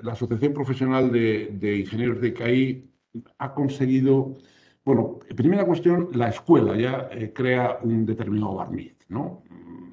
la 0.02 0.12
Asociación 0.12 0.54
Profesional 0.54 1.10
de, 1.12 1.78
Ingenieros 1.80 2.20
de 2.20 2.28
ICAI 2.28 2.84
ha 3.38 3.52
conseguido, 3.52 4.36
bueno, 4.84 5.18
primera 5.36 5.66
cuestión, 5.66 6.08
la 6.14 6.28
escuela 6.28 6.76
ya 6.76 7.10
crea 7.34 7.80
un 7.82 8.06
determinado 8.06 8.54
barniz, 8.54 8.94
¿no? 9.08 9.42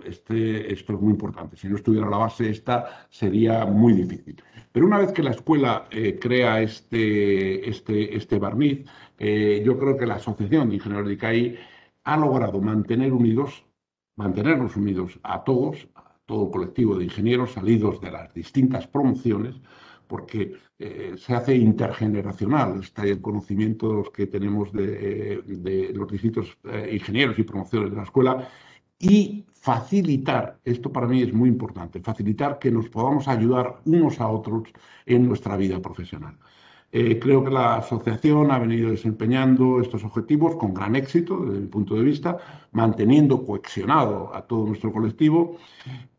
Este, 0.05 0.73
esto 0.73 0.93
es 0.93 1.01
muy 1.01 1.11
importante. 1.11 1.57
Si 1.57 1.67
no 1.67 1.75
estuviera 1.75 2.09
la 2.09 2.17
base 2.17 2.49
esta, 2.49 3.07
sería 3.09 3.65
muy 3.65 3.93
difícil. 3.93 4.41
Pero 4.71 4.85
una 4.85 4.99
vez 4.99 5.11
que 5.11 5.23
la 5.23 5.31
escuela 5.31 5.87
eh, 5.91 6.17
crea 6.19 6.61
este, 6.61 7.69
este, 7.69 8.15
este 8.15 8.39
barniz, 8.39 8.85
eh, 9.17 9.61
yo 9.65 9.77
creo 9.77 9.97
que 9.97 10.05
la 10.05 10.15
Asociación 10.15 10.69
de 10.69 10.75
Ingenieros 10.75 11.07
de 11.07 11.13
ICAI 11.13 11.57
ha 12.03 12.17
logrado 12.17 12.61
mantener 12.61 13.11
unidos, 13.13 13.65
mantenernos 14.15 14.75
unidos 14.77 15.19
a 15.23 15.43
todos, 15.43 15.87
a 15.95 16.15
todo 16.25 16.45
el 16.45 16.51
colectivo 16.51 16.97
de 16.97 17.05
ingenieros 17.05 17.51
salidos 17.51 17.99
de 17.99 18.11
las 18.11 18.33
distintas 18.33 18.87
promociones, 18.87 19.55
porque 20.07 20.53
eh, 20.79 21.15
se 21.17 21.33
hace 21.33 21.55
intergeneracional, 21.55 22.79
está 22.79 23.03
el 23.03 23.21
conocimiento 23.21 23.89
de 23.89 23.95
los 23.95 24.09
que 24.09 24.27
tenemos 24.27 24.71
de, 24.73 25.41
de 25.45 25.93
los 25.93 26.11
distintos 26.11 26.57
ingenieros 26.91 27.39
y 27.39 27.43
promociones 27.43 27.91
de 27.91 27.97
la 27.97 28.03
escuela, 28.03 28.49
y 29.01 29.45
facilitar, 29.53 30.59
esto 30.63 30.91
para 30.91 31.07
mí 31.07 31.21
es 31.21 31.33
muy 31.33 31.49
importante, 31.49 31.99
facilitar 32.01 32.59
que 32.59 32.71
nos 32.71 32.89
podamos 32.89 33.27
ayudar 33.27 33.81
unos 33.85 34.19
a 34.19 34.27
otros 34.27 34.63
en 35.05 35.27
nuestra 35.27 35.57
vida 35.57 35.79
profesional. 35.79 36.37
Eh, 36.93 37.19
creo 37.19 37.43
que 37.43 37.51
la 37.51 37.77
asociación 37.77 38.51
ha 38.51 38.59
venido 38.59 38.91
desempeñando 38.91 39.79
estos 39.79 40.03
objetivos 40.03 40.57
con 40.57 40.73
gran 40.73 40.95
éxito 40.95 41.37
desde 41.45 41.61
mi 41.61 41.67
punto 41.67 41.95
de 41.95 42.03
vista, 42.03 42.37
manteniendo 42.73 43.45
coexionado 43.45 44.35
a 44.35 44.41
todo 44.41 44.65
nuestro 44.65 44.91
colectivo 44.91 45.55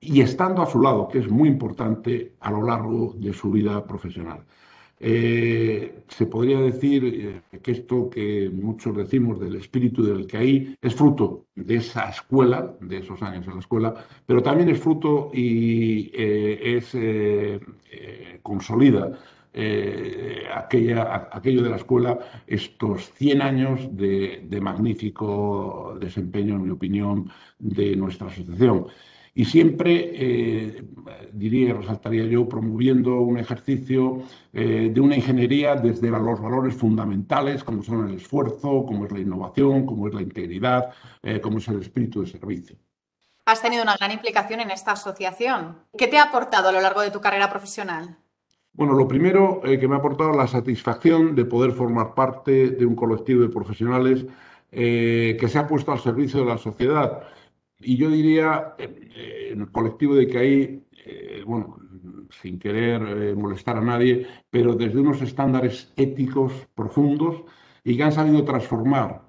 y 0.00 0.22
estando 0.22 0.62
a 0.62 0.66
su 0.66 0.80
lado, 0.80 1.08
que 1.08 1.18
es 1.18 1.28
muy 1.28 1.48
importante 1.48 2.36
a 2.40 2.50
lo 2.50 2.62
largo 2.62 3.14
de 3.18 3.34
su 3.34 3.50
vida 3.50 3.84
profesional. 3.86 4.44
Eh, 5.04 6.04
se 6.06 6.26
podría 6.26 6.60
decir 6.60 7.04
eh, 7.04 7.58
que 7.60 7.72
esto 7.72 8.08
que 8.08 8.48
muchos 8.52 8.96
decimos 8.96 9.40
del 9.40 9.56
espíritu 9.56 10.04
del 10.04 10.28
que 10.28 10.36
hay 10.36 10.76
es 10.80 10.94
fruto 10.94 11.46
de 11.56 11.74
esa 11.76 12.08
escuela, 12.08 12.76
de 12.80 12.98
esos 12.98 13.20
años 13.20 13.44
en 13.48 13.54
la 13.54 13.58
escuela, 13.58 13.94
pero 14.24 14.44
también 14.44 14.68
es 14.68 14.78
fruto 14.78 15.32
y 15.34 16.08
eh, 16.14 16.76
es 16.76 16.96
consolida 18.42 19.18
aquella, 20.54 21.28
aquello 21.32 21.62
de 21.64 21.70
la 21.70 21.76
escuela, 21.76 22.18
estos 22.46 23.10
100 23.14 23.42
años 23.42 23.96
de, 23.96 24.46
de 24.48 24.60
magnífico 24.60 25.96
desempeño, 26.00 26.54
en 26.54 26.62
mi 26.62 26.70
opinión, 26.70 27.28
de 27.58 27.96
nuestra 27.96 28.28
asociación 28.28 28.86
y 29.34 29.46
siempre, 29.46 30.10
eh, 30.12 30.84
diría 31.32 31.70
y 31.70 31.72
resaltaría 31.72 32.24
yo, 32.24 32.46
promoviendo 32.48 33.20
un 33.20 33.38
ejercicio 33.38 34.22
eh, 34.52 34.90
de 34.92 35.00
una 35.00 35.16
ingeniería 35.16 35.74
desde 35.74 36.10
los 36.10 36.40
valores 36.40 36.74
fundamentales, 36.74 37.64
como 37.64 37.82
son 37.82 38.08
el 38.08 38.16
esfuerzo, 38.16 38.84
como 38.86 39.06
es 39.06 39.12
la 39.12 39.20
innovación, 39.20 39.86
como 39.86 40.06
es 40.06 40.14
la 40.14 40.20
integridad, 40.20 40.90
eh, 41.22 41.40
como 41.40 41.58
es 41.58 41.68
el 41.68 41.80
espíritu 41.80 42.20
de 42.20 42.26
servicio. 42.26 42.76
Has 43.46 43.62
tenido 43.62 43.82
una 43.82 43.96
gran 43.96 44.12
implicación 44.12 44.60
en 44.60 44.70
esta 44.70 44.92
asociación. 44.92 45.78
¿Qué 45.96 46.08
te 46.08 46.18
ha 46.18 46.24
aportado 46.24 46.68
a 46.68 46.72
lo 46.72 46.80
largo 46.80 47.00
de 47.00 47.10
tu 47.10 47.20
carrera 47.20 47.48
profesional? 47.48 48.16
Bueno, 48.74 48.92
lo 48.92 49.08
primero 49.08 49.60
que 49.62 49.88
me 49.88 49.96
ha 49.96 49.98
aportado 49.98 50.32
la 50.32 50.46
satisfacción 50.46 51.34
de 51.34 51.44
poder 51.44 51.72
formar 51.72 52.14
parte 52.14 52.70
de 52.70 52.86
un 52.86 52.94
colectivo 52.94 53.42
de 53.42 53.48
profesionales 53.48 54.24
que 54.70 55.46
se 55.46 55.58
ha 55.58 55.66
puesto 55.66 55.92
al 55.92 56.00
servicio 56.00 56.40
de 56.40 56.46
la 56.46 56.56
sociedad 56.56 57.24
y 57.82 57.96
yo 57.96 58.10
diría, 58.10 58.74
eh, 58.78 59.50
en 59.52 59.62
el 59.62 59.70
colectivo 59.70 60.14
de 60.14 60.26
que 60.26 60.38
hay, 60.38 60.84
eh, 61.06 61.42
bueno, 61.46 61.78
sin 62.30 62.58
querer 62.58 63.02
eh, 63.02 63.34
molestar 63.34 63.76
a 63.76 63.80
nadie, 63.80 64.26
pero 64.50 64.74
desde 64.74 65.00
unos 65.00 65.20
estándares 65.22 65.92
éticos 65.96 66.52
profundos 66.74 67.42
y 67.84 67.96
que 67.96 68.02
han 68.02 68.12
sabido 68.12 68.44
transformar 68.44 69.22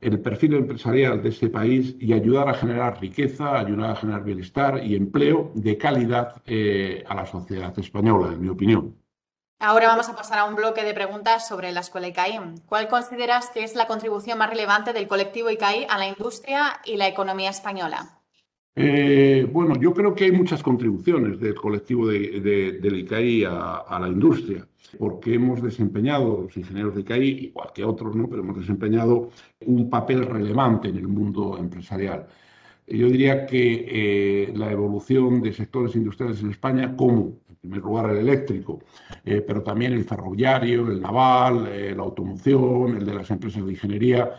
el 0.00 0.20
perfil 0.20 0.54
empresarial 0.54 1.22
de 1.22 1.28
ese 1.30 1.50
país 1.50 1.96
y 2.00 2.12
ayudar 2.12 2.48
a 2.48 2.54
generar 2.54 3.00
riqueza, 3.00 3.58
ayudar 3.58 3.90
a 3.90 3.96
generar 3.96 4.24
bienestar 4.24 4.82
y 4.84 4.96
empleo 4.96 5.52
de 5.54 5.76
calidad 5.76 6.42
a 7.06 7.14
la 7.14 7.26
sociedad 7.26 7.78
española, 7.78 8.32
en 8.32 8.40
mi 8.40 8.48
opinión. 8.48 8.94
Ahora 9.62 9.88
vamos 9.88 10.08
a 10.08 10.16
pasar 10.16 10.38
a 10.38 10.46
un 10.46 10.56
bloque 10.56 10.82
de 10.84 10.94
preguntas 10.94 11.46
sobre 11.46 11.70
la 11.70 11.80
escuela 11.80 12.08
ICAI. 12.08 12.40
¿Cuál 12.64 12.88
consideras 12.88 13.50
que 13.50 13.62
es 13.62 13.74
la 13.74 13.86
contribución 13.86 14.38
más 14.38 14.48
relevante 14.48 14.94
del 14.94 15.06
colectivo 15.06 15.50
ICAI 15.50 15.86
a 15.86 15.98
la 15.98 16.08
industria 16.08 16.80
y 16.86 16.96
la 16.96 17.06
economía 17.06 17.50
española? 17.50 18.08
Eh, 18.74 19.46
bueno, 19.52 19.74
yo 19.78 19.92
creo 19.92 20.14
que 20.14 20.24
hay 20.24 20.32
muchas 20.32 20.62
contribuciones 20.62 21.38
del 21.38 21.54
colectivo 21.56 22.08
de, 22.08 22.78
del 22.80 23.00
ICAI 23.00 23.44
a, 23.44 23.98
la 24.00 24.08
industria, 24.08 24.66
porque 24.98 25.34
hemos 25.34 25.60
desempeñado, 25.62 26.40
los 26.44 26.56
ingenieros 26.56 26.94
de 26.94 27.02
ICAI, 27.02 27.28
igual 27.28 27.70
que 27.74 27.84
otros, 27.84 28.16
¿no? 28.16 28.30
pero 28.30 28.40
hemos 28.40 28.56
desempeñado 28.56 29.28
un 29.66 29.90
papel 29.90 30.24
relevante 30.24 30.88
en 30.88 30.96
el 30.96 31.06
mundo 31.06 31.58
empresarial. 31.58 32.26
Yo 32.86 33.10
diría 33.10 33.44
que 33.44 33.84
eh, 33.90 34.52
la 34.56 34.72
evolución 34.72 35.42
de 35.42 35.52
sectores 35.52 35.94
industriales 35.96 36.40
en 36.40 36.50
España, 36.50 36.96
como 36.96 37.40
primer 37.60 37.80
lugar 37.80 38.10
el 38.10 38.18
eléctrico, 38.18 38.80
eh, 39.24 39.42
pero 39.46 39.62
también 39.62 39.92
el 39.92 40.04
ferroviario, 40.04 40.90
el 40.90 41.00
naval, 41.00 41.68
eh, 41.68 41.94
la 41.94 42.02
automoción, 42.02 42.96
el 42.96 43.06
de 43.06 43.14
las 43.14 43.30
empresas 43.30 43.64
de 43.64 43.72
ingeniería, 43.72 44.30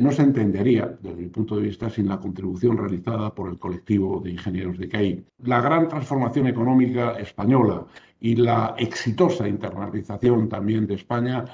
no 0.00 0.10
se 0.10 0.22
entendería, 0.22 0.98
desde 1.00 1.22
mi 1.22 1.28
punto 1.28 1.54
de 1.54 1.62
vista, 1.62 1.88
sin 1.88 2.08
la 2.08 2.18
contribución 2.18 2.76
realizada 2.76 3.32
por 3.32 3.48
el 3.48 3.56
colectivo 3.56 4.18
de 4.18 4.32
ingenieros 4.32 4.78
de 4.78 4.88
CAI. 4.88 5.24
La 5.44 5.60
gran 5.60 5.86
transformación 5.86 6.48
económica 6.48 7.12
española 7.20 7.86
y 8.18 8.34
la 8.34 8.74
exitosa 8.78 9.46
internalización 9.46 10.48
también 10.48 10.88
de 10.88 10.94
España, 10.96 11.44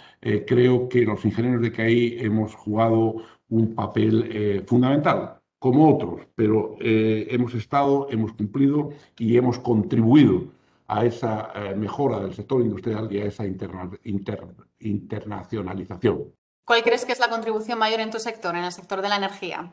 creo 0.47 0.89
que 0.89 1.03
los 1.03 1.23
ingenieros 1.27 1.61
de 1.61 1.73
CAI 1.73 2.17
hemos 2.21 2.55
jugado 2.55 3.17
un 3.51 3.75
papel 3.75 4.65
fundamental 4.67 5.43
como 5.63 5.95
otros, 5.95 6.23
pero 6.35 6.75
eh, 6.81 7.29
hemos 7.31 7.55
estado, 7.55 8.09
hemos 8.11 8.33
cumplido 8.33 8.91
y 9.17 9.37
hemos 9.37 9.61
contribuido 9.61 10.47
a 10.93 11.05
esa 11.07 11.51
eh, 11.55 11.75
mejora 11.75 12.21
del 12.21 12.35
sector 12.35 12.61
industrial 12.61 13.11
y 13.11 13.21
a 13.21 13.25
esa 13.25 13.47
internacionalización. 13.47 16.35
¿Cuál 16.67 16.83
crees 16.83 17.07
que 17.07 17.13
es 17.13 17.19
la 17.19 17.31
contribución 17.31 17.79
mayor 17.79 18.01
en 18.01 18.11
tu 18.11 18.19
sector, 18.19 18.55
en 18.55 18.65
el 18.65 18.73
sector 18.73 19.01
de 19.01 19.09
la 19.09 19.17
energía? 19.17 19.73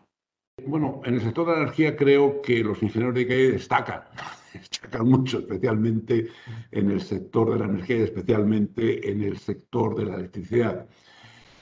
Bueno, 0.65 1.01
en 1.03 1.15
el 1.15 1.21
sector 1.21 1.47
de 1.47 1.53
la 1.53 1.63
energía 1.63 1.97
creo 1.97 2.41
que 2.41 2.63
los 2.63 2.81
ingenieros 2.81 3.15
de 3.15 3.21
ICAE 3.21 3.51
destacan, 3.51 4.03
destacan 4.53 5.09
mucho, 5.09 5.39
especialmente 5.39 6.29
en 6.71 6.89
el 6.89 7.01
sector 7.01 7.51
de 7.51 7.59
la 7.59 7.65
energía 7.65 7.97
y 7.97 8.03
especialmente 8.03 9.11
en 9.11 9.23
el 9.23 9.37
sector 9.39 9.95
de 9.95 10.05
la 10.05 10.15
electricidad. 10.15 10.87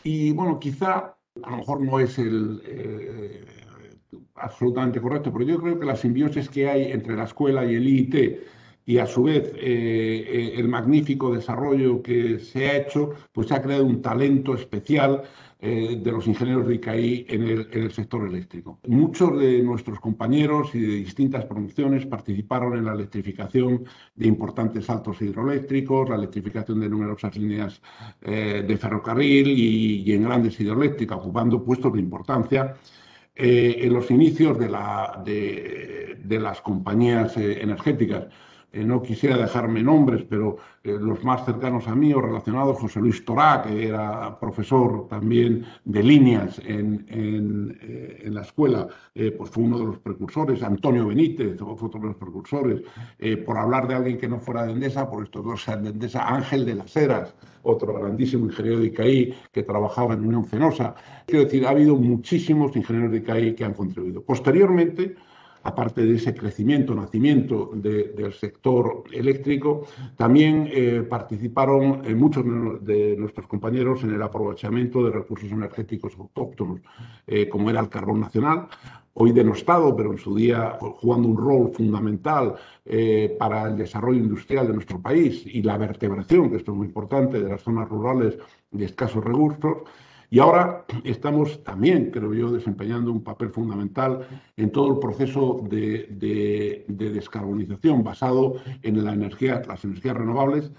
Y 0.03 0.34
bueno, 0.34 0.60
quizá 0.60 1.18
a 1.43 1.49
lo 1.49 1.58
mejor 1.58 1.82
no 1.82 1.99
es 1.99 2.20
el, 2.20 2.62
eh, 2.64 3.43
absolutamente 4.36 5.01
correcto, 5.01 5.34
pero 5.34 5.45
yo 5.45 5.60
creo 5.60 5.80
que 5.80 5.86
la 5.86 5.95
simbiosis 5.95 6.47
que 6.47 6.70
hay 6.70 6.91
entre 6.91 7.16
la 7.16 7.24
escuela 7.24 7.66
y 7.66 7.74
el 7.74 7.88
IIT 7.88 8.57
y 8.88 9.00
a 9.00 9.06
su 9.06 9.24
vez 9.24 9.52
eh, 9.54 9.54
eh, 9.58 10.54
el 10.56 10.70
magnífico 10.70 11.36
desarrollo 11.36 12.02
que 12.02 12.40
se 12.40 12.70
ha 12.70 12.78
hecho, 12.78 13.12
pues 13.34 13.50
se 13.50 13.54
ha 13.54 13.62
creado 13.62 13.86
un 13.86 14.02
talento 14.02 14.56
especial 14.56 15.24
eh, 15.60 16.00
de 16.02 16.12
los 16.12 16.26
ingenieros 16.26 16.66
de 16.66 16.76
ICAI 16.76 17.26
en 17.28 17.68
el, 17.70 17.92
sector 17.92 18.26
eléctrico. 18.26 18.80
Muchos 18.88 19.38
de 19.38 19.62
nuestros 19.62 20.00
compañeros 20.00 20.74
y 20.74 20.80
de 20.80 20.96
distintas 21.00 21.44
promociones 21.44 22.06
participaron 22.06 22.78
en 22.78 22.86
la 22.86 22.94
electrificación 22.94 23.84
de 24.16 24.28
importantes 24.28 24.86
saltos 24.86 25.22
hidroeléctricos, 25.22 26.08
la 26.08 26.16
electrificación 26.16 26.80
de 26.80 26.88
numerosas 26.88 27.36
líneas 27.36 27.82
de 28.22 28.78
ferrocarril 28.78 29.48
y, 29.50 30.14
en 30.14 30.24
grandes 30.24 30.58
hidroeléctricas, 30.62 31.18
ocupando 31.18 31.62
puestos 31.62 31.92
de 31.92 32.00
importancia. 32.00 32.76
En 33.36 33.94
los 33.94 34.10
inicios 34.12 34.58
de, 34.58 34.70
la, 34.70 35.22
de, 35.26 36.20
de 36.24 36.40
las 36.40 36.62
compañías 36.62 37.36
energéticas. 37.38 38.28
Eh, 38.74 38.84
no 38.84 39.01
quisiera 39.01 39.38
dejarme 39.38 39.82
nombres, 39.82 40.26
pero 40.30 40.57
eh, 40.84 40.97
los 40.99 41.24
más 41.24 41.45
cercanos 41.45 41.88
a 41.88 41.95
mí 41.95 42.13
o 42.13 42.20
relacionados, 42.20 42.78
José 42.78 42.99
Luis 42.99 43.24
Torá, 43.24 43.61
que 43.61 43.88
era 43.88 44.38
profesor 44.39 45.07
también 45.07 45.65
de 45.86 46.03
líneas 46.03 46.59
en, 46.65 47.05
en, 47.07 47.78
eh, 47.82 48.28
la 48.30 48.41
escuela, 48.41 48.88
pues 49.38 49.49
fue 49.49 49.63
uno 49.63 49.80
de 49.80 49.86
los 49.86 49.97
precursores, 49.99 50.61
Antonio 50.61 51.07
Benítez, 51.07 51.57
fue 51.57 51.88
otro 51.88 51.99
de 51.99 52.07
los 52.07 52.18
precursores, 52.18 52.82
por 53.45 53.57
hablar 53.57 53.88
de 53.88 53.95
alguien 53.95 54.18
que 54.18 54.28
no 54.28 54.39
fuera 54.39 54.63
de 54.63 54.74
Endesa, 54.74 55.09
por 55.09 55.24
estos 55.24 55.43
dos 55.43 55.65
de 55.65 55.89
Endesa, 55.89 56.28
Ángel 56.28 56.65
de 56.65 56.76
las 56.76 56.95
Heras, 56.95 57.34
otro 57.63 57.93
grandísimo 57.93 58.45
ingeniero 58.45 58.80
de 58.80 58.88
ICAI 58.88 59.34
que 59.51 59.63
trabajaba 59.63 60.13
en 60.13 60.26
Unión 60.26 60.45
Fenosa. 60.45 60.93
Quiero 61.26 61.45
decir, 61.45 61.65
ha 61.65 61.72
habido 61.72 61.95
muchísimos 61.95 62.76
ingenieros 62.76 63.11
de 63.11 63.18
ICAI 63.18 63.55
que 63.55 63.65
han 63.65 63.74
contribuido. 63.74 64.22
Posteriormente, 64.22 65.15
aparte 65.64 66.05
de 66.05 66.16
ese 66.16 66.34
crecimiento, 66.34 66.95
nacimiento 66.95 67.72
de, 67.74 68.10
del 68.10 68.34
sector 68.34 69.03
eléctrico, 69.12 69.88
también 70.16 70.70
eh, 70.72 71.05
participaron 71.08 72.01
eh, 72.05 72.16
muchos 72.16 72.45
de 72.82 73.16
nuestros 73.18 73.47
compañeros 73.47 74.03
en 74.03 74.14
el 74.14 74.22
aprovechamiento 74.22 75.03
de 75.03 75.12
recursos 75.12 75.51
energéticos 75.51 76.14
autóctonos, 76.18 76.82
eh, 77.26 77.49
como 77.49 77.70
era 77.70 77.80
el 77.80 77.89
carbón 77.89 78.22
nacional, 78.22 78.68
hoy 79.14 79.32
denostado, 79.32 79.95
pero 79.95 80.12
en 80.12 80.20
su 80.20 80.36
día 80.36 80.78
jugando 80.80 81.28
un 81.28 81.38
rol 81.38 81.72
fundamental 81.74 82.53
para 83.39 83.68
el 83.68 83.76
desarrollo 83.76 84.20
industrial 84.20 84.68
de 84.68 84.74
nuestro 84.74 85.01
país 85.01 85.43
y 85.45 85.64
la 85.64 85.76
vertebración, 85.78 86.51
que 86.51 86.58
esto 86.58 86.72
es 86.72 86.78
muy 86.78 86.86
importante, 86.86 87.41
de 87.41 87.49
las 87.49 87.62
zonas 87.62 87.89
rurales 87.89 88.38
de 88.70 88.86
escasos 88.86 89.24
recursos. 89.24 89.78
Y 90.30 90.40
ahora 90.40 90.86
estamos 91.06 91.64
también, 91.64 92.12
creo 92.12 92.34
yo, 92.34 92.52
desempeñando 92.52 93.12
un 93.12 93.24
papel 93.24 93.50
fundamental 93.50 94.28
en 94.58 94.72
todo 94.72 94.94
el 94.94 95.00
proceso 95.00 95.62
de, 95.70 96.08
de, 96.10 96.86
de 96.88 97.10
descarbonización 97.12 98.04
basado 98.04 98.56
en 98.84 99.06
las 99.06 99.16
energías 99.16 99.66
renovables, 100.18 100.72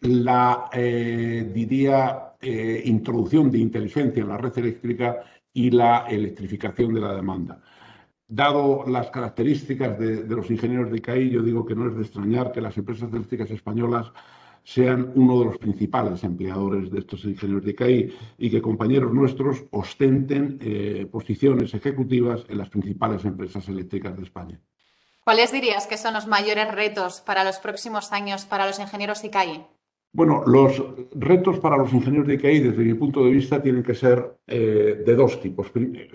la, 0.00 0.68
eh, 0.72 1.48
diría, 1.54 2.34
eh, 2.40 2.82
introducción 2.86 3.52
de 3.52 3.58
inteligencia 3.58 4.20
en 4.20 4.28
la 4.30 4.36
red 4.36 4.58
eléctrica 4.58 5.20
y 5.52 5.70
la 5.70 6.06
electrificación 6.08 6.92
de 6.94 7.00
la 7.00 7.14
demanda. 7.14 7.62
Dado 8.26 8.84
las 8.88 9.10
características 9.10 9.96
de, 9.96 10.24
de 10.24 10.34
los 10.34 10.50
ingenieros 10.50 10.90
de 10.90 10.96
ICAI, 10.96 11.30
yo 11.30 11.42
digo 11.42 11.64
que 11.64 11.76
no 11.76 11.86
es 11.86 11.94
de 11.94 12.02
extrañar 12.02 12.50
que 12.50 12.60
las 12.60 12.76
empresas 12.76 13.12
eléctricas 13.12 13.50
españolas 13.50 14.10
sean 14.64 15.12
uno 15.14 15.38
de 15.40 15.44
los 15.46 15.58
principales 15.58 16.22
empleadores 16.24 16.90
de 16.90 17.00
estos 17.00 17.24
ingenieros 17.24 17.64
de 17.64 17.70
ICAI 17.72 18.14
y 18.38 18.50
que 18.50 18.62
compañeros 18.62 19.12
nuestros 19.12 19.64
ostenten 19.70 20.58
eh, 20.60 21.06
posiciones 21.10 21.74
ejecutivas 21.74 22.44
en 22.48 22.58
las 22.58 22.70
principales 22.70 23.24
empresas 23.24 23.68
eléctricas 23.68 24.16
de 24.16 24.22
España. 24.22 24.60
¿Cuáles 25.24 25.52
dirías 25.52 25.86
que 25.86 25.98
son 25.98 26.14
los 26.14 26.26
mayores 26.26 26.72
retos 26.72 27.20
para 27.20 27.44
los 27.44 27.58
próximos 27.58 28.12
años 28.12 28.44
para 28.44 28.66
los 28.66 28.78
ingenieros 28.78 29.22
ICAI? 29.24 29.66
Bueno, 30.12 30.42
los 30.46 30.82
retos 31.12 31.58
para 31.58 31.76
los 31.76 31.92
ingenieros 31.92 32.26
de 32.26 32.34
ICAI, 32.34 32.60
desde 32.60 32.84
mi 32.84 32.94
punto 32.94 33.24
de 33.24 33.30
vista, 33.30 33.62
tienen 33.62 33.82
que 33.82 33.94
ser 33.94 34.38
eh, 34.46 35.02
de 35.06 35.14
dos 35.14 35.40
tipos. 35.40 35.72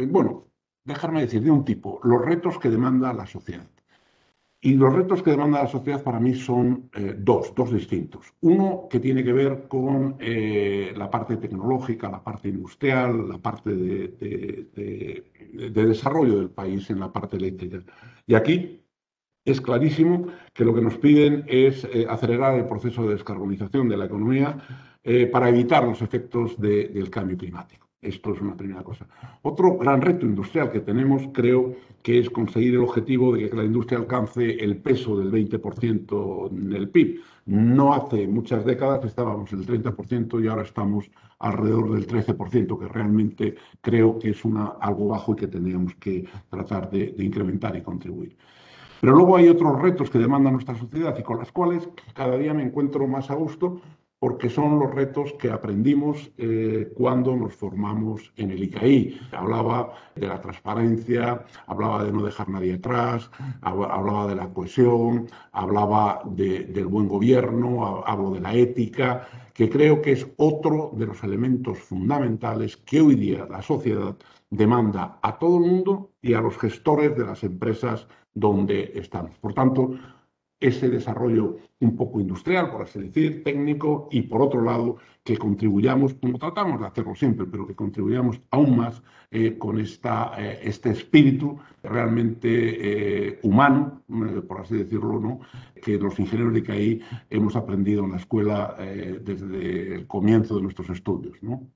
Bueno, 0.07 0.47
dejarme 0.83 1.21
decir, 1.21 1.41
de 1.41 1.51
un 1.51 1.65
tipo, 1.65 1.99
los 2.03 2.23
retos 2.23 2.59
que 2.59 2.69
demanda 2.69 3.11
la 3.11 3.25
sociedad. 3.25 3.67
Y 4.67 4.73
los 4.73 4.93
retos 4.93 5.23
que 5.23 5.31
demanda 5.31 5.63
la 5.63 5.69
sociedad 5.69 6.03
para 6.03 6.19
mí 6.19 6.35
son 6.35 6.89
eh, 6.93 7.15
dos, 7.17 7.55
dos 7.55 7.71
distintos. 7.71 8.33
Uno 8.41 8.89
que 8.89 8.99
tiene 8.99 9.23
que 9.23 9.31
ver 9.31 9.69
con 9.69 10.17
eh, 10.19 10.93
la 10.93 11.09
parte 11.09 11.37
tecnológica, 11.37 12.11
la 12.11 12.21
parte 12.21 12.49
industrial, 12.49 13.29
la 13.29 13.37
parte 13.37 13.73
de, 13.73 14.09
de, 14.19 14.67
de, 14.75 15.69
de, 15.69 15.85
desarrollo 15.85 16.39
del 16.39 16.49
país 16.49 16.89
en 16.89 16.99
la 16.99 17.13
parte 17.13 17.37
eléctrica. 17.37 17.81
Y 18.25 18.35
aquí 18.35 18.81
es 19.45 19.61
clarísimo 19.61 20.27
que 20.53 20.65
lo 20.65 20.75
que 20.75 20.81
nos 20.81 20.97
piden 20.97 21.45
es 21.47 21.85
eh, 21.85 22.05
acelerar 22.09 22.55
el 22.55 22.65
proceso 22.65 23.03
de 23.03 23.13
descarbonización 23.13 23.87
de 23.87 23.95
la 23.95 24.05
economía 24.07 24.57
para 25.31 25.47
evitar 25.47 25.85
los 25.85 26.01
efectos 26.01 26.59
del 26.59 27.09
cambio 27.09 27.37
climático. 27.37 27.86
Esto 28.01 28.31
es 28.31 28.41
una 28.41 28.55
primera 28.55 28.83
cosa. 28.83 29.07
Otro 29.41 29.75
gran 29.75 30.01
reto 30.01 30.25
industrial 30.25 30.71
que 30.71 30.81
tenemos, 30.81 31.23
creo, 31.33 31.73
que 32.03 32.19
es 32.19 32.29
conseguir 32.29 32.75
el 32.75 32.81
objetivo 32.81 33.35
de 33.35 33.49
que 33.49 33.55
la 33.55 33.63
industria 33.63 33.97
alcance 33.97 34.51
el 34.63 34.77
peso 34.77 35.17
del 35.17 35.31
20% 35.31 36.51
en 36.51 36.73
el 36.73 36.89
PIB. 36.89 37.21
No 37.47 37.95
hace 37.95 38.27
muchas 38.27 38.63
décadas 38.65 39.03
estábamos 39.03 39.51
en 39.51 39.59
el 39.59 39.65
30% 39.65 40.43
y 40.43 40.47
ahora 40.47 40.61
estamos 40.61 41.09
alrededor 41.39 41.93
del 41.93 42.05
13%, 42.05 42.79
que 42.79 42.87
realmente 42.87 43.55
creo 43.81 44.19
que 44.19 44.29
es 44.29 44.45
una, 44.45 44.75
algo 44.79 45.07
bajo 45.07 45.33
y 45.33 45.37
que 45.37 45.47
tendríamos 45.47 45.95
que 45.95 46.27
tratar 46.51 46.91
de, 46.91 47.13
de 47.13 47.25
incrementar 47.25 47.75
y 47.75 47.81
contribuir. 47.81 48.37
Pero 49.01 49.13
luego 49.13 49.37
hay 49.37 49.47
otros 49.47 49.81
retos 49.81 50.11
que 50.11 50.19
demanda 50.19 50.51
nuestra 50.51 50.75
sociedad 50.75 51.17
y 51.17 51.23
con 51.23 51.39
las 51.39 51.51
cuales 51.51 51.89
cada 52.13 52.37
día 52.37 52.53
me 52.53 52.63
encuentro 52.63 53.07
más 53.07 53.31
a 53.31 53.35
gusto 53.35 53.81
porque 54.19 54.49
son 54.49 54.79
los 54.79 54.93
retos 54.93 55.33
que 55.33 55.51
aprendimos 55.51 56.31
eh, 56.37 56.91
cuando 56.95 57.35
nos 57.35 57.53
formamos 57.53 58.31
en 58.35 58.51
el 58.51 58.63
ICAI. 58.63 59.19
Hablaba 59.31 59.93
de 60.15 60.27
la 60.27 60.41
transparencia, 60.41 61.45
hablaba 61.67 62.03
de 62.03 62.11
no 62.11 62.23
dejar 62.23 62.49
nadie 62.49 62.75
atrás, 62.75 63.29
hablaba 63.61 64.27
de 64.27 64.35
la 64.35 64.49
cohesión, 64.49 65.27
hablaba 65.51 66.21
de, 66.25 66.63
del 66.65 66.87
buen 66.87 67.07
gobierno, 67.07 68.03
hablo 68.05 68.31
de 68.31 68.39
la 68.39 68.55
ética, 68.55 69.27
que 69.53 69.69
creo 69.69 70.01
que 70.01 70.13
es 70.13 70.27
otro 70.37 70.91
de 70.93 71.05
los 71.05 71.23
elementos 71.23 71.77
fundamentales 71.77 72.77
que 72.77 73.01
hoy 73.01 73.15
día 73.15 73.47
la 73.49 73.61
sociedad 73.61 74.15
demanda 74.49 75.19
a 75.21 75.37
todo 75.37 75.57
el 75.57 75.71
mundo 75.71 76.11
y 76.21 76.33
a 76.33 76.41
los 76.41 76.57
gestores 76.57 77.15
de 77.15 77.25
las 77.25 77.43
empresas 77.43 78.07
donde 78.33 78.91
estamos. 78.95 79.37
Por 79.39 79.53
tanto, 79.53 79.91
ese 80.59 80.89
desarrollo 80.89 81.57
un 81.79 81.95
poco 81.95 82.19
industrial, 82.19 82.71
por 82.71 82.81
así 82.81 82.99
decir, 82.99 83.43
técnico, 83.43 84.09
y 84.11 84.23
por 84.23 84.41
otro 84.41 84.61
lado, 84.61 84.97
que 85.23 85.37
contribuyamos, 85.37 86.15
como 86.15 86.39
tratamos 86.39 86.79
de 86.79 86.87
hacerlo 86.87 87.13
siempre, 87.13 87.45
pero 87.45 87.67
que 87.67 87.75
contribuyamos 87.75 88.41
aún 88.49 88.77
más 88.77 89.03
eh, 89.29 89.57
con 89.57 89.79
esta, 89.79 90.33
eh, 90.37 90.61
este 90.63 90.89
espíritu 90.89 91.59
realmente 91.83 92.47
eh, 92.49 93.39
humano, 93.43 94.03
por 94.47 94.61
así 94.61 94.75
decirlo, 94.75 95.19
¿no? 95.19 95.41
que 95.81 95.97
los 95.97 96.17
ingenieros 96.17 96.53
de 96.53 96.59
ICAI 96.59 97.01
hemos 97.29 97.55
aprendido 97.55 98.05
en 98.05 98.11
la 98.11 98.17
escuela 98.17 98.75
desde 98.77 99.95
el 99.95 100.07
comienzo 100.07 100.55
de 100.55 100.61
nuestros 100.61 100.89
estudios. 100.89 101.37
¿no? 101.41 101.69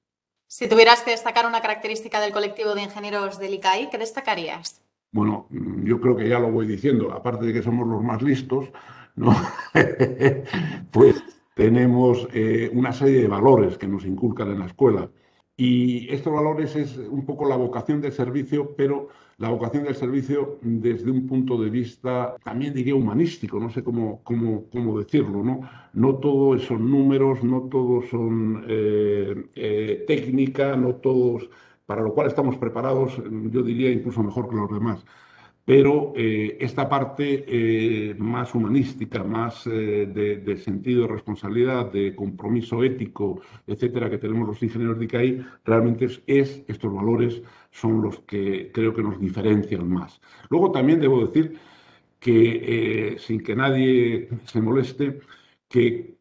Si 0.47 0.67
tuvieras 0.67 1.01
que 1.01 1.11
destacar 1.11 1.45
una 1.45 1.61
característica 1.61 2.19
del 2.19 2.32
colectivo 2.32 2.73
de 2.73 2.84
ingenieros 2.84 3.38
del 3.38 3.53
ICAI, 3.53 3.89
¿qué 3.89 3.97
destacarías? 3.97 4.82
Bueno, 5.12 5.47
yo 5.84 5.99
creo 5.99 6.16
que 6.16 6.30
ya 6.30 6.39
lo 6.39 6.51
voy 6.51 6.66
diciendo, 6.68 7.12
aparte 7.12 7.45
de 7.45 7.53
que 7.53 7.62
somos 7.62 7.86
los 7.88 8.01
más 8.01 8.22
listos, 8.22 8.72
¿no? 9.16 9.36
pues 10.91 11.22
tenemos 11.53 12.28
eh, 12.34 12.70
una 12.74 12.93
serie 12.93 13.22
de 13.22 13.28
valores 13.28 13.78
que 13.78 13.88
nos 13.88 14.05
inculcan 14.05 14.51
en 14.51 14.59
la 14.59 14.68
escuela. 14.68 15.12
Y 15.57 16.12
estos 16.14 16.34
valores 16.34 16.76
es 16.78 16.97
un 16.97 17.26
poco 17.26 17.47
la 17.47 17.57
vocación 17.57 17.99
del 18.01 18.14
servicio, 18.14 18.74
pero 18.76 19.09
la 19.38 19.49
vocación 19.49 19.84
del 19.84 19.95
servicio 19.95 20.59
desde 20.62 21.12
un 21.12 21.28
punto 21.28 21.62
de 21.62 21.70
vista, 21.70 22.36
también 22.43 22.74
diría 22.74 22.95
humanístico, 22.95 23.59
no 23.59 23.70
sé 23.70 23.84
cómo, 23.84 24.24
cómo, 24.24 24.70
cómo 24.72 24.97
decirlo, 24.97 25.43
¿no? 25.43 25.62
No 25.93 26.16
todos 26.16 26.64
son 26.64 26.89
números, 26.89 27.43
no 27.43 27.64
todos 27.64 28.07
son 28.09 28.64
eh, 28.68 29.49
eh, 29.55 30.03
técnica, 30.07 30.76
no 30.78 30.95
todos 30.95 31.49
para 31.91 32.03
lo 32.03 32.13
cual 32.13 32.27
estamos 32.27 32.55
preparados, 32.55 33.21
yo 33.51 33.61
diría 33.63 33.91
incluso 33.91 34.23
mejor 34.23 34.47
que 34.47 34.55
los 34.55 34.71
demás. 34.71 35.03
Pero 35.65 36.13
eh, 36.15 36.55
esta 36.61 36.87
parte 36.87 37.43
eh, 37.45 38.15
más 38.17 38.55
humanística, 38.55 39.25
más 39.25 39.67
eh, 39.67 40.05
de, 40.05 40.57
sentido 40.57 41.01
de 41.01 41.09
responsabilidad, 41.09 41.91
de 41.91 42.15
compromiso 42.15 42.81
ético, 42.81 43.41
etcétera, 43.67 44.09
que 44.09 44.19
tenemos 44.19 44.47
los 44.47 44.63
ingenieros 44.63 44.99
de 44.99 45.03
ICAI, 45.03 45.45
realmente 45.65 46.05
es, 46.27 46.63
estos 46.65 46.93
valores 46.93 47.41
son 47.71 48.01
los 48.01 48.19
que 48.21 48.71
creo 48.71 48.93
que 48.93 49.03
nos 49.03 49.19
diferencian 49.19 49.89
más. 49.89 50.21
Luego 50.49 50.71
también 50.71 51.01
debo 51.01 51.25
decir 51.25 51.59
que, 52.21 53.17
sin 53.19 53.43
que 53.43 53.53
nadie 53.53 54.29
se 54.45 54.61
moleste, 54.61 55.19
que 55.67 56.15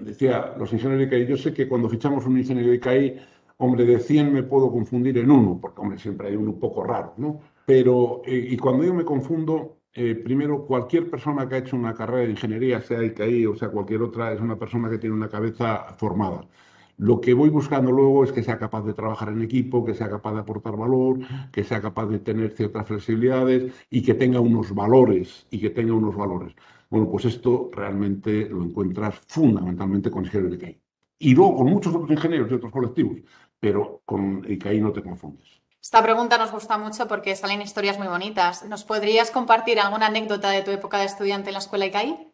decía 0.00 0.56
los 0.58 0.72
ingenieros 0.72 0.98
de 0.98 1.06
ICAI, 1.06 1.26
yo 1.28 1.36
sé 1.36 1.54
que 1.54 1.68
cuando 1.68 1.88
fichamos 1.88 2.26
un 2.26 2.36
ingeniero 2.36 2.70
de 2.70 2.76
ICAI, 2.78 3.33
hombre, 3.58 3.84
de 3.84 3.98
100 4.00 4.32
me 4.32 4.42
puedo 4.42 4.70
confundir 4.70 5.18
en 5.18 5.30
uno, 5.30 5.58
porque 5.60 5.80
hombre, 5.80 5.98
siempre 5.98 6.28
hay 6.28 6.36
uno 6.36 6.50
un 6.52 6.60
poco 6.60 6.84
raro, 6.84 7.14
¿no? 7.16 7.40
Pero, 7.66 8.22
eh, 8.26 8.48
y 8.50 8.56
cuando 8.56 8.84
yo 8.84 8.94
me 8.94 9.04
confundo, 9.04 9.80
eh, 9.92 10.14
primero, 10.16 10.66
cualquier 10.66 11.08
persona 11.10 11.48
que 11.48 11.54
ha 11.54 11.58
hecho 11.58 11.76
una 11.76 11.94
carrera 11.94 12.24
de 12.24 12.30
ingeniería, 12.32 12.80
sea 12.80 13.02
ICAI 13.04 13.46
o 13.46 13.54
sea 13.56 13.68
cualquier 13.70 14.02
otra, 14.02 14.32
es 14.32 14.40
una 14.40 14.58
persona 14.58 14.90
que 14.90 14.98
tiene 14.98 15.14
una 15.14 15.28
cabeza 15.28 15.94
formada. 15.98 16.48
Lo 16.96 17.20
que 17.20 17.34
voy 17.34 17.48
buscando 17.50 17.90
luego 17.90 18.22
es 18.24 18.32
que 18.32 18.42
sea 18.42 18.58
capaz 18.58 18.82
de 18.84 18.94
trabajar 18.94 19.28
en 19.28 19.42
equipo, 19.42 19.84
que 19.84 19.94
sea 19.94 20.08
capaz 20.08 20.32
de 20.34 20.40
aportar 20.40 20.76
valor, 20.76 21.18
que 21.52 21.64
sea 21.64 21.80
capaz 21.80 22.06
de 22.06 22.20
tener 22.20 22.52
ciertas 22.52 22.86
flexibilidades 22.86 23.72
y 23.90 24.02
que 24.02 24.14
tenga 24.14 24.40
unos 24.40 24.72
valores, 24.74 25.46
y 25.50 25.60
que 25.60 25.70
tenga 25.70 25.92
unos 25.94 26.16
valores. 26.16 26.54
Bueno, 26.90 27.10
pues 27.10 27.24
esto 27.24 27.70
realmente 27.72 28.48
lo 28.48 28.62
encuentras 28.64 29.20
fundamentalmente 29.26 30.10
con 30.10 30.24
ingenieros 30.24 30.58
de 30.58 30.66
ICAI. 30.66 30.80
Y 31.18 31.34
luego 31.34 31.56
con 31.56 31.66
muchos 31.68 31.94
otros 31.94 32.10
ingenieros 32.10 32.48
de 32.48 32.56
otros 32.56 32.72
colectivos, 32.72 33.18
pero 33.64 34.02
con 34.04 34.44
ICAI 34.46 34.78
no 34.78 34.92
te 34.92 35.02
confundes. 35.02 35.48
Esta 35.80 36.02
pregunta 36.02 36.36
nos 36.36 36.52
gusta 36.52 36.76
mucho 36.76 37.08
porque 37.08 37.34
salen 37.34 37.62
historias 37.62 37.98
muy 37.98 38.08
bonitas. 38.08 38.62
¿Nos 38.68 38.84
podrías 38.84 39.30
compartir 39.30 39.80
alguna 39.80 40.08
anécdota 40.08 40.50
de 40.50 40.60
tu 40.60 40.70
época 40.70 40.98
de 40.98 41.06
estudiante 41.06 41.48
en 41.48 41.54
la 41.54 41.60
escuela 41.60 41.86
ICAI? 41.86 42.28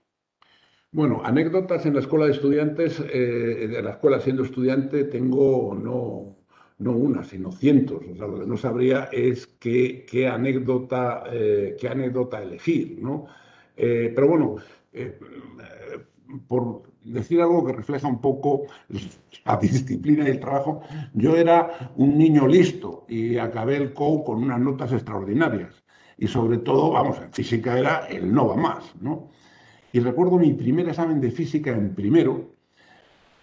Bueno, 0.91 1.23
anécdotas 1.25 1.87
en 1.87 1.95
la 1.95 2.01
escuela 2.01 2.25
de 2.27 2.33
estudiantes, 2.33 2.99
eh, 2.99 3.69
de 3.69 3.81
la 3.81 3.91
escuela 3.91 4.19
siendo 4.19 4.43
estudiante, 4.43 5.05
tengo 5.05 5.73
no, 5.73 6.37
no 6.79 6.97
una, 6.99 7.23
sino 7.23 7.53
cientos. 7.53 8.03
O 8.13 8.17
sea, 8.17 8.27
lo 8.27 8.41
que 8.41 8.47
no 8.47 8.57
sabría 8.57 9.09
es 9.13 9.47
qué, 9.47 10.05
qué 10.11 10.27
anécdota, 10.27 11.23
eh, 11.31 11.77
qué 11.79 11.87
anécdota 11.87 12.43
elegir, 12.43 12.99
¿no? 13.01 13.27
Eh, 13.77 14.11
pero 14.13 14.27
bueno, 14.27 14.57
por 16.49 16.90
decir 17.05 17.41
algo 17.41 17.65
que 17.65 17.73
refleja 17.73 18.09
un 18.09 18.21
poco 18.21 18.63
la 19.45 19.57
disciplina 19.57 20.25
y 20.25 20.33
el 20.33 20.41
trabajo, 20.41 20.83
yo 21.15 21.37
era 21.37 21.93
un 21.97 22.19
niño 22.19 22.47
listo 22.47 23.07
y 23.09 23.39
acabé 23.39 23.77
el 23.77 23.93
COU 23.93 24.25
con 24.25 24.43
unas 24.43 24.61
notas 24.61 24.93
extraordinarias. 24.93 25.83
Y 26.19 26.27
sobre 26.27 26.59
todo, 26.59 26.91
vamos, 26.91 27.19
en 27.19 27.33
física 27.33 27.79
era 27.79 28.07
el 28.07 28.33
no 28.33 28.49
va 28.49 28.57
más, 28.57 28.95
¿no? 29.01 29.31
Y 29.93 30.01
recuerdo 30.01 30.39
mi 30.39 30.53
primer 30.53 30.89
examen 30.89 31.21
de 31.21 31.31
física 31.31 31.71
en 31.73 31.95
primero, 31.95 32.55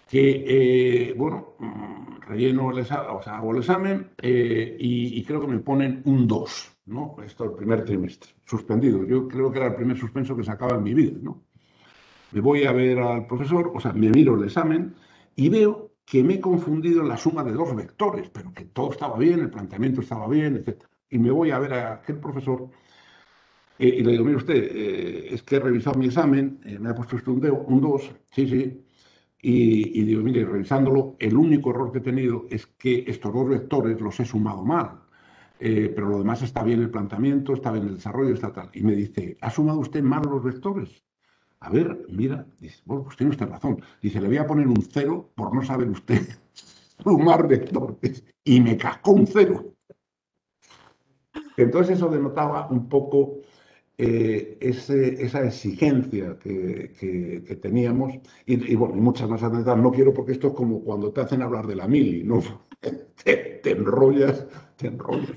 que, 0.08 1.10
eh, 1.10 1.14
bueno, 1.14 1.54
mm, 1.58 2.20
relleno 2.22 2.70
el 2.70 2.78
examen, 2.78 3.06
o 3.10 3.22
sea, 3.22 3.36
hago 3.36 3.52
el 3.52 3.58
examen 3.58 4.10
eh, 4.22 4.76
y, 4.78 5.22
creo 5.24 5.40
que 5.40 5.46
me 5.46 5.58
ponen 5.58 6.02
un 6.06 6.26
2, 6.26 6.78
¿no? 6.86 7.16
Esto 7.24 7.44
el 7.44 7.52
primer 7.52 7.84
trimestre, 7.84 8.30
suspendido. 8.44 9.04
Yo 9.04 9.28
creo 9.28 9.52
que 9.52 9.58
era 9.58 9.68
el 9.68 9.74
primer 9.74 9.98
suspenso 9.98 10.34
que 10.36 10.44
sacaba 10.44 10.76
en 10.76 10.82
mi 10.82 10.94
vida, 10.94 11.18
¿no? 11.20 11.44
Me 12.32 12.40
voy 12.40 12.64
a 12.64 12.72
ver 12.72 12.98
al 12.98 13.26
profesor, 13.26 13.72
o 13.74 13.80
sea, 13.80 13.92
me 13.92 14.10
miro 14.10 14.36
el 14.36 14.44
examen 14.44 14.94
y 15.36 15.48
veo 15.48 15.92
que 16.04 16.22
me 16.22 16.34
he 16.34 16.40
confundido 16.40 17.02
en 17.02 17.08
la 17.08 17.16
suma 17.16 17.44
de 17.44 17.52
dos 17.52 17.74
vectores, 17.74 18.28
pero 18.30 18.52
que 18.52 18.64
todo 18.66 18.92
estaba 18.92 19.18
bien, 19.18 19.40
el 19.40 19.50
planteamiento 19.50 20.00
estaba 20.00 20.28
bien, 20.28 20.56
etc. 20.56 20.84
Y 21.10 21.18
me 21.18 21.30
voy 21.30 21.50
a 21.50 21.58
ver 21.58 21.72
a 21.74 21.92
aquel 21.94 22.18
profesor 22.18 22.70
eh, 23.78 23.96
y 23.98 24.02
le 24.02 24.12
digo, 24.12 24.24
mire 24.24 24.36
usted, 24.36 24.56
eh, 24.56 25.34
es 25.34 25.42
que 25.42 25.56
he 25.56 25.60
revisado 25.60 25.98
mi 25.98 26.06
examen, 26.06 26.60
eh, 26.64 26.78
me 26.78 26.90
ha 26.90 26.94
puesto 26.94 27.16
usted 27.16 27.32
un 27.32 27.80
2, 27.80 28.10
sí, 28.30 28.48
sí. 28.48 28.84
Y, 29.40 30.02
digo, 30.02 30.22
mire, 30.22 30.44
revisándolo, 30.44 31.16
el 31.20 31.36
único 31.36 31.70
error 31.70 31.92
que 31.92 31.98
he 31.98 32.00
tenido 32.02 32.46
es 32.50 32.66
que 32.66 33.04
estos 33.06 33.32
dos 33.32 33.48
vectores 33.48 34.00
los 34.00 34.18
he 34.20 34.24
sumado 34.24 34.64
mal. 34.64 35.02
pero 35.58 36.08
lo 36.08 36.18
demás 36.18 36.42
está 36.42 36.62
bien 36.64 36.80
el 36.80 36.90
planteamiento, 36.90 37.54
está 37.54 37.72
bien 37.72 37.86
el 37.86 37.94
desarrollo, 37.96 38.34
está 38.34 38.52
tal. 38.52 38.70
Y 38.74 38.82
me 38.82 38.94
dice, 38.96 39.36
¿ha 39.40 39.50
sumado 39.50 39.80
usted 39.80 40.02
mal 40.02 40.22
los 40.22 40.42
vectores? 40.42 41.04
A 41.60 41.70
ver, 41.70 42.06
mira, 42.08 42.46
dice, 42.60 42.80
bueno, 42.84 43.04
pues 43.04 43.16
tiene 43.16 43.30
usted 43.30 43.48
razón. 43.48 43.82
Dice, 44.00 44.20
le 44.20 44.28
voy 44.28 44.36
a 44.36 44.46
poner 44.46 44.66
un 44.68 44.80
cero 44.82 45.30
por 45.34 45.54
no 45.54 45.62
saber 45.62 45.88
usted 45.88 46.20
sumar 47.02 47.48
vectores. 47.48 48.24
Y 48.44 48.60
me 48.60 48.76
cascó 48.76 49.12
un 49.12 49.26
cero. 49.26 49.74
Entonces 51.56 51.96
eso 51.96 52.08
denotaba 52.08 52.68
un 52.70 52.88
poco 52.88 53.40
eh, 54.00 54.58
esa 54.60 55.44
exigencia 55.44 56.38
que, 56.38 57.58
teníamos, 57.60 58.14
y, 58.46 58.76
bueno, 58.76 58.96
y 58.96 59.00
muchas 59.00 59.28
más 59.28 59.42
anécdotas, 59.42 59.76
no 59.76 59.90
quiero 59.90 60.14
porque 60.14 60.32
esto 60.32 60.48
es 60.48 60.54
como 60.54 60.84
cuando 60.84 61.12
te 61.12 61.20
hacen 61.20 61.42
hablar 61.42 61.66
de 61.66 61.74
la 61.74 61.88
mili, 61.88 62.22
¿no? 62.22 62.40
te, 63.24 63.60
enrollas, 63.64 64.46
te 64.78 64.86
enrollas, 64.86 65.36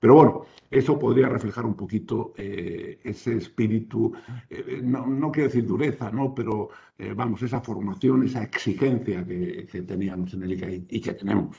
pero 0.00 0.14
bueno, 0.14 0.46
eso 0.70 0.98
podría 0.98 1.28
reflejar 1.28 1.66
un 1.66 1.74
poquito 1.74 2.32
eh, 2.36 3.00
ese 3.04 3.36
espíritu, 3.36 4.14
eh, 4.48 4.80
no, 4.82 5.30
quiero 5.32 5.48
decir 5.48 5.66
dureza, 5.66 6.10
¿no? 6.10 6.34
Pero 6.34 6.70
vamos, 7.14 7.42
esa 7.42 7.60
formación, 7.60 8.24
esa 8.24 8.42
exigencia 8.42 9.22
que, 9.26 9.84
teníamos 9.86 10.32
en 10.32 10.44
el 10.44 10.52
ICAI 10.52 10.86
y 10.88 11.00
que 11.00 11.12
tenemos. 11.12 11.56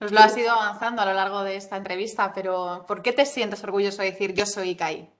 Nos 0.00 0.12
lo 0.12 0.20
has 0.20 0.36
ido 0.36 0.50
avanzando 0.50 1.02
a 1.02 1.06
lo 1.06 1.12
largo 1.12 1.44
de 1.44 1.56
esta 1.56 1.76
entrevista, 1.76 2.32
pero 2.32 2.84
¿por 2.88 3.02
qué 3.02 3.12
te 3.12 3.26
sientes 3.26 3.62
orgulloso 3.62 4.02
de 4.02 4.10
decir 4.10 4.32
yo 4.32 4.46
soy 4.46 4.70
ICAI? 4.70 5.13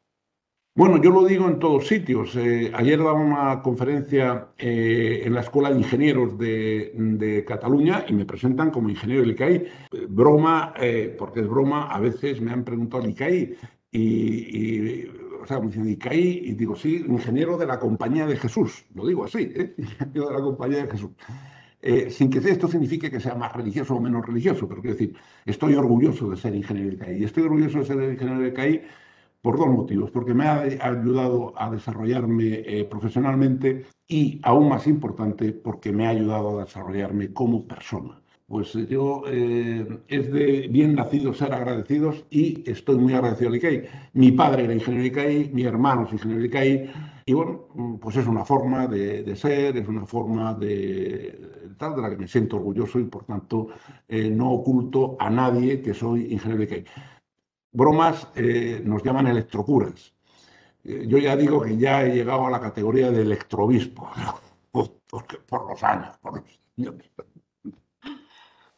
Bueno, 0.76 1.00
yo 1.00 1.10
lo 1.10 1.24
digo 1.24 1.46
en 1.46 1.60
todos 1.60 1.86
sitios. 1.86 2.34
Eh, 2.34 2.72
ayer 2.74 2.98
daba 2.98 3.12
una 3.12 3.62
conferencia 3.62 4.48
eh, 4.58 5.22
en 5.24 5.32
la 5.32 5.42
Escuela 5.42 5.70
de 5.70 5.78
Ingenieros 5.78 6.36
de, 6.36 7.44
Cataluña 7.46 8.04
y 8.08 8.12
me 8.12 8.24
presentan 8.24 8.72
como 8.72 8.88
ingeniero 8.90 9.22
del 9.22 9.30
ICAI. 9.30 9.54
Eh, 9.54 9.68
broma, 10.08 10.74
porque 11.16 11.40
es 11.40 11.48
broma, 11.48 11.92
a 11.92 12.00
veces 12.00 12.40
me 12.40 12.50
han 12.50 12.64
preguntado 12.64 13.04
el 13.04 13.10
ICAI 13.10 13.56
y, 13.92 15.06
o 15.40 15.46
sea, 15.46 15.60
me 15.60 15.68
dicen 15.68 15.88
ICAI 15.88 16.40
y 16.42 16.54
digo, 16.54 16.74
sí, 16.74 17.04
ingeniero 17.06 17.56
de 17.56 17.66
la 17.66 17.78
Compañía 17.78 18.26
de 18.26 18.36
Jesús. 18.36 18.84
Lo 18.96 19.06
digo 19.06 19.26
así, 19.26 19.42
ingeniero 19.78 20.28
de 20.28 20.34
la 20.34 20.40
Compañía 20.40 20.86
de 20.86 20.90
Jesús. 20.90 21.10
Eh, 21.82 22.10
sin 22.10 22.30
que 22.30 22.38
esto 22.38 22.66
signifique 22.66 23.12
que 23.12 23.20
sea 23.20 23.36
más 23.36 23.52
religioso 23.52 23.94
o 23.94 24.00
menos 24.00 24.26
religioso, 24.26 24.66
pero 24.66 24.80
quiero 24.80 24.96
decir, 24.96 25.14
estoy 25.44 25.74
orgulloso 25.74 26.30
de 26.30 26.36
ser 26.36 26.52
ingeniero 26.52 26.90
de 26.90 26.96
CAI. 26.96 27.20
Y 27.20 27.24
estoy 27.24 27.44
orgulloso 27.44 27.78
de 27.78 27.84
ser 27.84 28.02
ingeniero 28.10 28.40
de 28.40 28.52
CAI 28.52 28.82
por 29.44 29.58
dos 29.58 29.68
motivos, 29.68 30.10
porque 30.10 30.32
me 30.32 30.46
ha 30.46 30.62
ayudado 30.62 31.52
a 31.56 31.70
desarrollarme 31.70 32.62
eh, 32.64 32.84
profesionalmente 32.84 33.84
y, 34.08 34.40
aún 34.42 34.70
más 34.70 34.86
importante, 34.86 35.52
porque 35.52 35.92
me 35.92 36.06
ha 36.06 36.10
ayudado 36.16 36.58
a 36.58 36.64
desarrollarme 36.64 37.30
como 37.34 37.66
persona. 37.68 38.22
Pues 38.46 38.74
eh, 38.74 38.86
yo 38.88 39.22
es 39.26 40.32
de 40.32 40.68
bien 40.70 40.94
nacido 40.94 41.34
ser 41.34 41.52
agradecidos 41.52 42.24
y 42.30 42.68
estoy 42.70 42.96
muy 42.96 43.12
agradecido 43.12 43.50
al 43.50 43.56
ICAI. 43.56 43.84
Mi 44.14 44.32
padre 44.32 44.64
era 44.64 44.72
ingeniero 44.72 45.04
ICAI, 45.04 45.50
mi 45.52 45.64
hermano 45.64 46.06
es 46.06 46.14
ingeniero 46.14 46.42
ICAI, 46.46 46.90
y 47.26 47.32
bueno, 47.34 47.98
pues 48.00 48.16
es 48.16 48.26
una 48.26 48.46
forma 48.46 48.86
de 48.86 49.36
ser, 49.36 49.76
es 49.76 49.88
una 49.88 50.06
forma 50.06 50.54
de, 50.54 51.38
de 51.78 52.02
la 52.02 52.10
que 52.10 52.16
me 52.16 52.28
siento 52.28 52.56
orgulloso 52.56 52.98
y 52.98 53.04
por 53.04 53.24
tanto 53.24 53.68
eh, 54.08 54.30
no 54.30 54.50
oculto 54.52 55.16
a 55.18 55.28
nadie 55.30 55.82
que 55.82 55.92
soy 55.92 56.32
ingeniero 56.32 56.66
que 56.66 56.84
Bromas 57.74 58.28
eh, 58.36 58.80
nos 58.84 59.02
llaman 59.02 59.26
electrocuras. 59.26 60.14
Eh, 60.84 61.06
yo 61.08 61.18
ya 61.18 61.36
digo 61.36 61.60
que 61.60 61.76
ya 61.76 62.04
he 62.04 62.14
llegado 62.14 62.46
a 62.46 62.50
la 62.50 62.60
categoría 62.60 63.10
de 63.10 63.22
electrobispo, 63.22 64.08
por, 64.70 64.92
los 65.68 65.82
años, 65.82 66.16
por 66.18 66.34
los 66.36 66.44
años. 66.78 66.94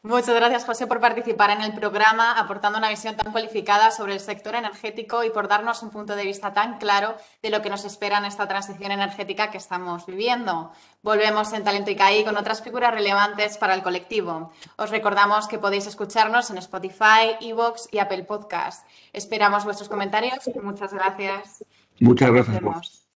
Muchas 0.07 0.37
gracias, 0.37 0.65
José, 0.65 0.87
por 0.87 1.01
participar 1.01 1.51
en 1.51 1.63
el 1.63 1.73
programa, 1.73 2.39
aportando 2.39 2.79
una 2.79 2.89
visión 2.89 3.17
tan 3.17 3.33
cualificada 3.33 3.91
sobre 3.91 4.13
el 4.13 4.21
sector 4.21 4.55
energético 4.55 5.25
y 5.25 5.31
por 5.31 5.49
darnos 5.49 5.83
un 5.83 5.91
punto 5.91 6.15
de 6.15 6.23
vista 6.23 6.55
tan 6.55 6.79
claro 6.79 7.17
de 7.43 7.51
lo 7.51 7.61
que 7.61 7.71
nos 7.71 7.85
espera 7.85 8.19
en 8.19 8.25
esta 8.25 8.47
transición 8.47 8.93
energética 8.93 9.51
que 9.51 9.59
estamos 9.59 10.07
viviendo. 10.07 10.71
Volvemos 11.03 11.53
en 11.55 11.65
Talento 11.65 11.91
ICAI 11.91 12.25
con 12.25 12.37
otras 12.37 12.63
figuras 12.63 12.95
relevantes 12.95 13.59
para 13.59 13.75
el 13.75 13.83
colectivo. 13.83 14.53
Os 14.77 14.91
recordamos 14.91 15.49
que 15.49 15.59
podéis 15.59 15.89
escucharnos 15.89 16.51
en 16.53 16.59
Spotify, 16.59 17.35
Evox 17.41 17.89
y 17.91 17.99
Apple 17.99 18.23
Podcast. 18.23 18.87
Esperamos 19.13 19.65
vuestros 19.65 19.89
comentarios. 19.89 20.39
Muchas 20.63 20.95
gracias. 20.95 21.65
Muchas 21.99 22.31
gracias. 22.31 23.09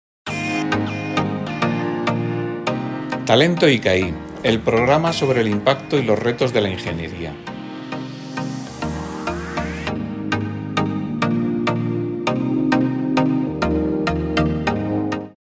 Talento 3.27 3.69
ICAI 3.69 4.28
el 4.43 4.59
programa 4.59 5.11
sobre 5.11 5.41
el 5.41 5.47
impacto 5.47 5.97
y 5.97 6.03
los 6.03 6.17
retos 6.17 6.53
de 6.53 6.61
la 6.61 6.69
ingeniería. 6.69 7.33